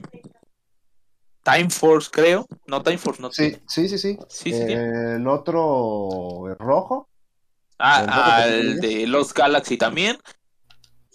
Time 1.43 1.71
Force, 1.71 2.11
creo. 2.13 2.47
No, 2.67 2.83
Time 2.83 2.99
Force, 2.99 3.23
no. 3.23 3.33
Sí, 3.33 3.57
sí, 3.67 3.89
sí, 3.89 3.99
sí. 3.99 4.19
Sí, 4.29 4.53
sí, 4.53 4.53
sí. 4.53 4.73
Eh, 4.73 5.15
el 5.17 5.27
otro 5.27 6.55
rojo. 6.59 7.09
Ah, 7.79 8.01
¿el 8.03 8.07
rojo 8.09 8.21
al 8.23 8.81
de 8.81 9.07
Lost 9.07 9.33
Galaxy 9.37 9.79
también. 9.79 10.19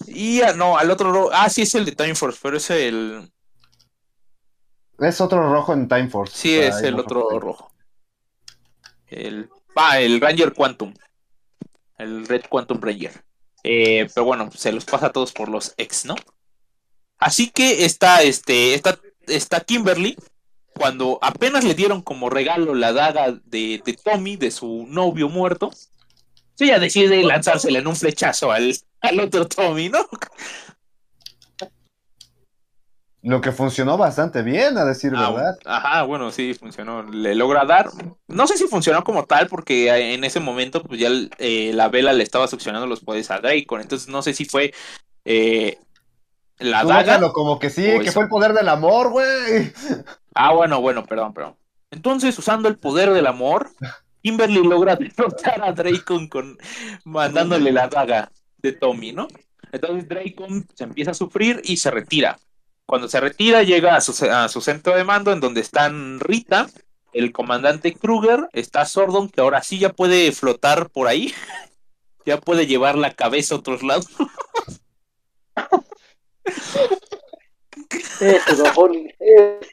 Y 0.07 0.41
ah, 0.41 0.53
no, 0.53 0.77
al 0.77 0.89
otro. 0.89 1.11
ro- 1.11 1.29
Ah, 1.31 1.47
sí, 1.49 1.61
es 1.61 1.75
el 1.75 1.85
de 1.85 1.91
Time 1.91 2.15
Force, 2.15 2.39
pero 2.41 2.57
es 2.57 2.69
el. 2.71 3.31
Es 4.99 5.21
otro 5.21 5.47
rojo 5.51 5.73
en 5.73 5.87
Time 5.87 6.09
Force. 6.09 6.35
Sí, 6.35 6.55
es 6.57 6.81
el 6.81 6.99
otro 6.99 7.19
recuerdo. 7.21 7.39
rojo. 7.39 7.71
El. 9.07 9.49
Ah, 9.75 9.99
el 9.99 10.21
Ranger 10.21 10.53
Quantum. 10.53 10.93
El 11.97 12.27
Red 12.27 12.43
Quantum 12.49 12.79
Ranger. 12.81 13.23
Eh, 13.63 14.07
pero 14.13 14.25
bueno, 14.25 14.49
se 14.51 14.71
los 14.71 14.85
pasa 14.85 15.07
a 15.07 15.11
todos 15.11 15.31
por 15.31 15.49
los 15.49 15.73
ex, 15.77 16.05
¿no? 16.05 16.15
Así 17.17 17.49
que 17.49 17.85
está, 17.85 18.21
este, 18.21 18.73
está, 18.73 18.99
está 19.27 19.61
Kimberly. 19.61 20.17
Cuando 20.73 21.19
apenas 21.21 21.63
le 21.63 21.73
dieron 21.73 22.01
como 22.01 22.29
regalo 22.29 22.75
la 22.75 22.91
daga 22.91 23.31
de, 23.31 23.81
de 23.85 23.93
Tommy, 23.93 24.35
de 24.35 24.51
su 24.51 24.85
novio 24.89 25.29
muerto, 25.29 25.71
ella 26.59 26.79
decide 26.79 27.23
lanzársela 27.23 27.79
en 27.79 27.87
un 27.87 27.95
flechazo 27.95 28.51
al, 28.51 28.75
al 29.01 29.19
otro 29.19 29.47
Tommy, 29.47 29.89
¿no? 29.89 30.07
Lo 33.25 33.41
que 33.41 33.51
funcionó 33.51 33.97
bastante 33.97 34.43
bien, 34.43 34.77
a 34.77 34.85
decir 34.85 35.11
Ah, 35.15 35.31
verdad. 35.31 35.57
Ajá, 35.65 36.03
bueno, 36.03 36.31
sí, 36.31 36.53
funcionó. 36.53 37.01
Le 37.03 37.33
logra 37.33 37.65
dar. 37.65 37.89
No 38.27 38.45
sé 38.45 38.55
si 38.55 38.67
funcionó 38.67 39.03
como 39.03 39.25
tal, 39.25 39.47
porque 39.47 40.13
en 40.13 40.23
ese 40.23 40.39
momento, 40.39 40.83
pues 40.83 40.99
ya 40.99 41.09
eh, 41.39 41.71
la 41.73 41.89
vela 41.89 42.13
le 42.13 42.23
estaba 42.23 42.47
succionando 42.47 42.85
los 42.85 42.99
poderes 43.01 43.31
a 43.31 43.39
Dracon. 43.39 43.81
Entonces 43.81 44.09
no 44.09 44.21
sé 44.21 44.33
si 44.33 44.45
fue 44.45 44.73
eh, 45.25 45.79
la 46.59 46.83
Tú 46.83 46.87
daga. 46.89 47.03
déjalo 47.03 47.33
como 47.33 47.57
que 47.57 47.71
sí, 47.71 47.81
que 47.83 47.97
eso. 48.03 48.13
fue 48.13 48.23
el 48.23 48.29
poder 48.29 48.53
del 48.53 48.69
amor, 48.69 49.09
güey. 49.09 49.73
Ah, 50.35 50.53
bueno, 50.53 50.79
bueno, 50.81 51.03
perdón, 51.05 51.33
perdón. 51.33 51.55
Entonces, 51.91 52.37
usando 52.37 52.67
el 52.67 52.77
poder 52.77 53.11
del 53.11 53.25
amor, 53.25 53.71
Kimberly 54.21 54.63
logra 54.63 54.95
derrotar 54.97 55.63
a 55.63 55.71
Dracon 55.71 56.27
con 56.27 56.57
mandándole 57.05 57.71
la 57.71 57.87
daga 57.87 58.31
de 58.57 58.71
Tommy, 58.73 59.13
¿no? 59.13 59.27
Entonces 59.71 60.07
Dracon 60.07 60.67
se 60.75 60.83
empieza 60.83 61.11
a 61.11 61.15
sufrir 61.15 61.61
y 61.63 61.77
se 61.77 61.89
retira. 61.89 62.37
Cuando 62.85 63.07
se 63.07 63.19
retira, 63.19 63.63
llega 63.63 63.95
a 63.95 64.01
su, 64.01 64.25
a 64.25 64.47
su 64.47 64.61
centro 64.61 64.95
de 64.95 65.03
mando, 65.03 65.31
en 65.31 65.39
donde 65.39 65.61
están 65.61 66.19
Rita, 66.19 66.67
el 67.13 67.31
comandante 67.31 67.93
Kruger, 67.95 68.49
está 68.51 68.85
Sordon, 68.85 69.29
que 69.29 69.41
ahora 69.41 69.63
sí 69.63 69.79
ya 69.79 69.93
puede 69.93 70.31
flotar 70.31 70.89
por 70.89 71.07
ahí. 71.07 71.33
Ya 72.27 72.41
puede 72.41 72.65
llevar 72.65 72.97
la 72.97 73.13
cabeza 73.13 73.53
a 73.53 73.59
otros 73.59 73.83
lados. 73.83 74.07
Ese 78.19 78.63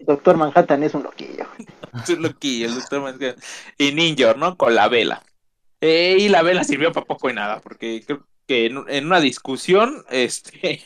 doctor, 0.01 0.37
Manhattan 0.37 0.83
es 0.83 0.93
un 0.93 1.05
loquillo. 1.05 1.47
Es 1.95 2.11
lo 2.11 2.39
que 2.39 2.67
el 2.67 2.75
doctor 2.75 3.01
Manhattan. 3.01 3.37
Y 3.79 3.93
Ninja, 3.93 4.35
¿no? 4.35 4.59
Con 4.59 4.75
la 4.75 4.89
vela. 4.89 5.23
Eh, 5.81 6.19
y 6.21 6.29
la 6.29 6.43
vela 6.43 6.63
sirvió 6.63 6.93
para 6.93 7.07
poco 7.07 7.31
y 7.31 7.33
nada, 7.33 7.61
porque 7.61 8.03
creo 8.07 8.27
que 8.47 8.67
en, 8.67 8.85
en 8.89 9.07
una 9.07 9.21
discusión, 9.21 10.05
este... 10.11 10.85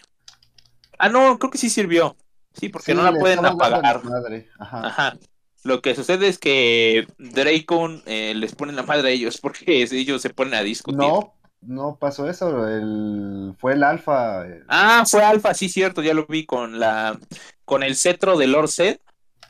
Ah, 0.99 1.09
no, 1.09 1.38
creo 1.38 1.51
que 1.51 1.59
sí 1.59 1.70
sirvió. 1.70 2.16
Sí, 2.53 2.68
porque 2.68 2.92
Sí, 2.92 2.97
no 2.97 3.03
la 3.03 3.12
pueden 3.12 3.44
apagar. 3.44 4.03
madre. 4.05 4.49
Ajá. 4.59 4.86
Ajá. 4.86 5.18
Lo 5.62 5.82
que 5.82 5.94
sucede 5.94 6.28
es 6.28 6.38
que 6.38 7.07
Dracon 7.18 8.03
eh, 8.07 8.34
les 8.34 8.55
pone 8.55 8.72
la 8.72 8.82
madre 8.84 9.09
a 9.09 9.12
ellos 9.12 9.38
porque 9.42 9.82
ellos 9.82 10.22
se 10.22 10.30
ponen 10.30 10.55
a 10.55 10.62
discutir. 10.62 11.01
No, 11.01 11.34
no 11.61 11.97
pasó 11.99 12.28
eso. 12.30 12.66
El... 12.68 13.55
Fue 13.59 13.74
el 13.74 13.82
alfa. 13.82 14.47
eh, 14.47 14.62
Ah, 14.68 15.05
fue 15.09 15.24
Alfa, 15.24 15.55
sí, 15.55 15.68
cierto, 15.68 16.03
ya 16.03 16.14
lo 16.14 16.26
vi 16.26 16.47
con 16.47 16.78
la 16.78 17.18
con 17.64 17.82
el 17.82 17.97
cetro 17.97 18.38
de 18.38 18.47
Lord 18.47 18.68
Zed, 18.68 18.99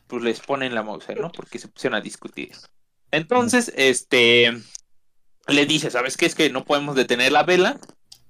pues 0.06 0.22
les 0.22 0.40
ponen 0.40 0.74
la 0.74 0.82
Mauser, 0.82 1.20
¿no? 1.20 1.30
Porque 1.30 1.58
se 1.58 1.68
pusieron 1.68 1.96
a 1.98 2.00
discutir. 2.00 2.52
Entonces, 3.10 3.72
este 3.76 4.56
le 5.48 5.66
dice, 5.66 5.90
¿sabes 5.90 6.16
qué? 6.16 6.26
Es 6.26 6.34
que 6.34 6.50
no 6.50 6.64
podemos 6.64 6.96
detener 6.96 7.30
la 7.32 7.42
vela, 7.44 7.78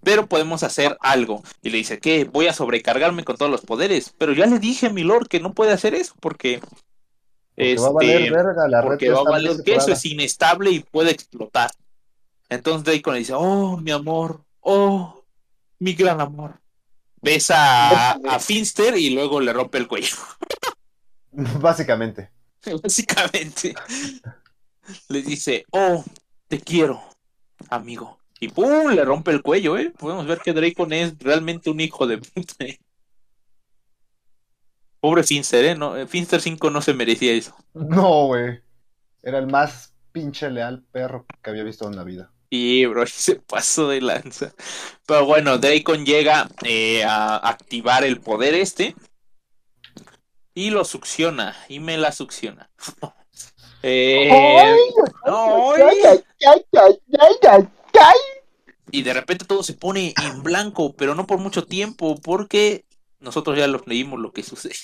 pero 0.06 0.28
podemos 0.28 0.62
hacer 0.62 0.96
algo. 1.00 1.42
Y 1.62 1.70
le 1.70 1.78
dice, 1.78 1.98
¿qué? 1.98 2.22
Voy 2.22 2.46
a 2.46 2.52
sobrecargarme 2.52 3.24
con 3.24 3.36
todos 3.36 3.50
los 3.50 3.62
poderes. 3.62 4.14
Pero 4.16 4.34
ya 4.34 4.46
le 4.46 4.60
dije 4.60 4.86
a 4.86 4.90
mi 4.90 5.02
Lord 5.02 5.26
que 5.26 5.40
no 5.40 5.52
puede 5.52 5.72
hacer 5.72 5.96
eso 5.96 6.14
porque 6.20 6.60
porque 7.56 7.74
va 7.74 7.88
a 7.88 7.90
valer 7.90 8.22
este, 8.22 8.30
verga 8.30 8.68
la 8.68 8.82
porque 8.84 9.10
va 9.10 9.18
a 9.18 9.24
valer 9.24 9.56
que 9.64 9.74
eso 9.74 9.90
es 9.90 10.04
inestable 10.04 10.70
y 10.70 10.78
puede 10.78 11.10
explotar. 11.10 11.72
Entonces 12.48 12.84
Dracon 12.84 13.14
le 13.14 13.18
dice, 13.18 13.32
oh, 13.34 13.78
mi 13.78 13.90
amor, 13.90 14.44
oh, 14.60 15.24
mi 15.80 15.94
gran 15.94 16.20
amor. 16.20 16.60
Besa 17.20 18.12
a, 18.12 18.12
a 18.12 18.38
Finster 18.38 18.96
y 18.96 19.10
luego 19.10 19.40
le 19.40 19.52
rompe 19.52 19.78
el 19.78 19.88
cuello. 19.88 20.14
Básicamente. 21.32 22.30
Básicamente. 22.80 23.74
Le 25.08 25.22
dice, 25.22 25.64
oh, 25.72 26.04
te 26.46 26.60
quiero, 26.60 27.02
amigo. 27.70 28.20
Y 28.38 28.48
pum, 28.48 28.90
le 28.90 29.04
rompe 29.04 29.30
el 29.30 29.42
cuello, 29.42 29.78
¿eh? 29.78 29.92
Podemos 29.98 30.26
ver 30.26 30.38
que 30.38 30.52
Dracon 30.52 30.92
es 30.92 31.18
realmente 31.18 31.70
un 31.70 31.80
hijo 31.80 32.06
de 32.06 32.18
puta. 32.18 32.64
¿eh? 32.64 32.78
Pobre 35.00 35.22
Finster, 35.22 35.64
¿eh? 35.64 35.74
No, 35.74 35.96
eh, 35.96 36.06
Finster 36.06 36.40
5 36.40 36.70
no 36.70 36.82
se 36.82 36.92
merecía 36.92 37.32
eso. 37.32 37.54
No, 37.72 38.26
güey. 38.26 38.60
Era 39.22 39.38
el 39.38 39.46
más 39.46 39.94
pinche 40.12 40.50
leal 40.50 40.84
perro 40.92 41.26
que 41.42 41.50
había 41.50 41.62
visto 41.62 41.86
en 41.86 41.96
la 41.96 42.04
vida. 42.04 42.30
Y 42.50 42.84
bro, 42.86 43.06
se 43.06 43.36
pasó 43.36 43.88
de 43.88 44.00
lanza. 44.00 44.52
Pero 45.06 45.24
bueno, 45.24 45.58
Dracon 45.58 46.04
llega 46.04 46.48
eh, 46.64 47.04
a 47.04 47.36
activar 47.36 48.04
el 48.04 48.20
poder 48.20 48.54
este. 48.54 48.94
Y 50.54 50.70
lo 50.70 50.84
succiona. 50.84 51.56
Y 51.68 51.80
me 51.80 51.96
la 51.96 52.12
succiona. 52.12 52.70
Eh, 53.82 54.28
¡Ay! 54.32 54.80
no, 55.26 55.72
¡Ay, 55.72 55.98
ay, 56.08 56.24
ay, 56.44 56.66
ay, 57.20 57.38
ay, 57.48 57.68
y 58.90 59.02
de 59.02 59.12
repente 59.12 59.44
todo 59.44 59.62
se 59.62 59.74
pone 59.74 60.14
en 60.22 60.42
blanco, 60.42 60.94
pero 60.94 61.14
no 61.14 61.26
por 61.26 61.38
mucho 61.38 61.64
tiempo, 61.64 62.16
porque 62.20 62.84
nosotros 63.20 63.58
ya 63.58 63.66
los 63.66 63.86
leímos 63.86 64.20
lo 64.20 64.32
que 64.32 64.42
sucede. 64.42 64.74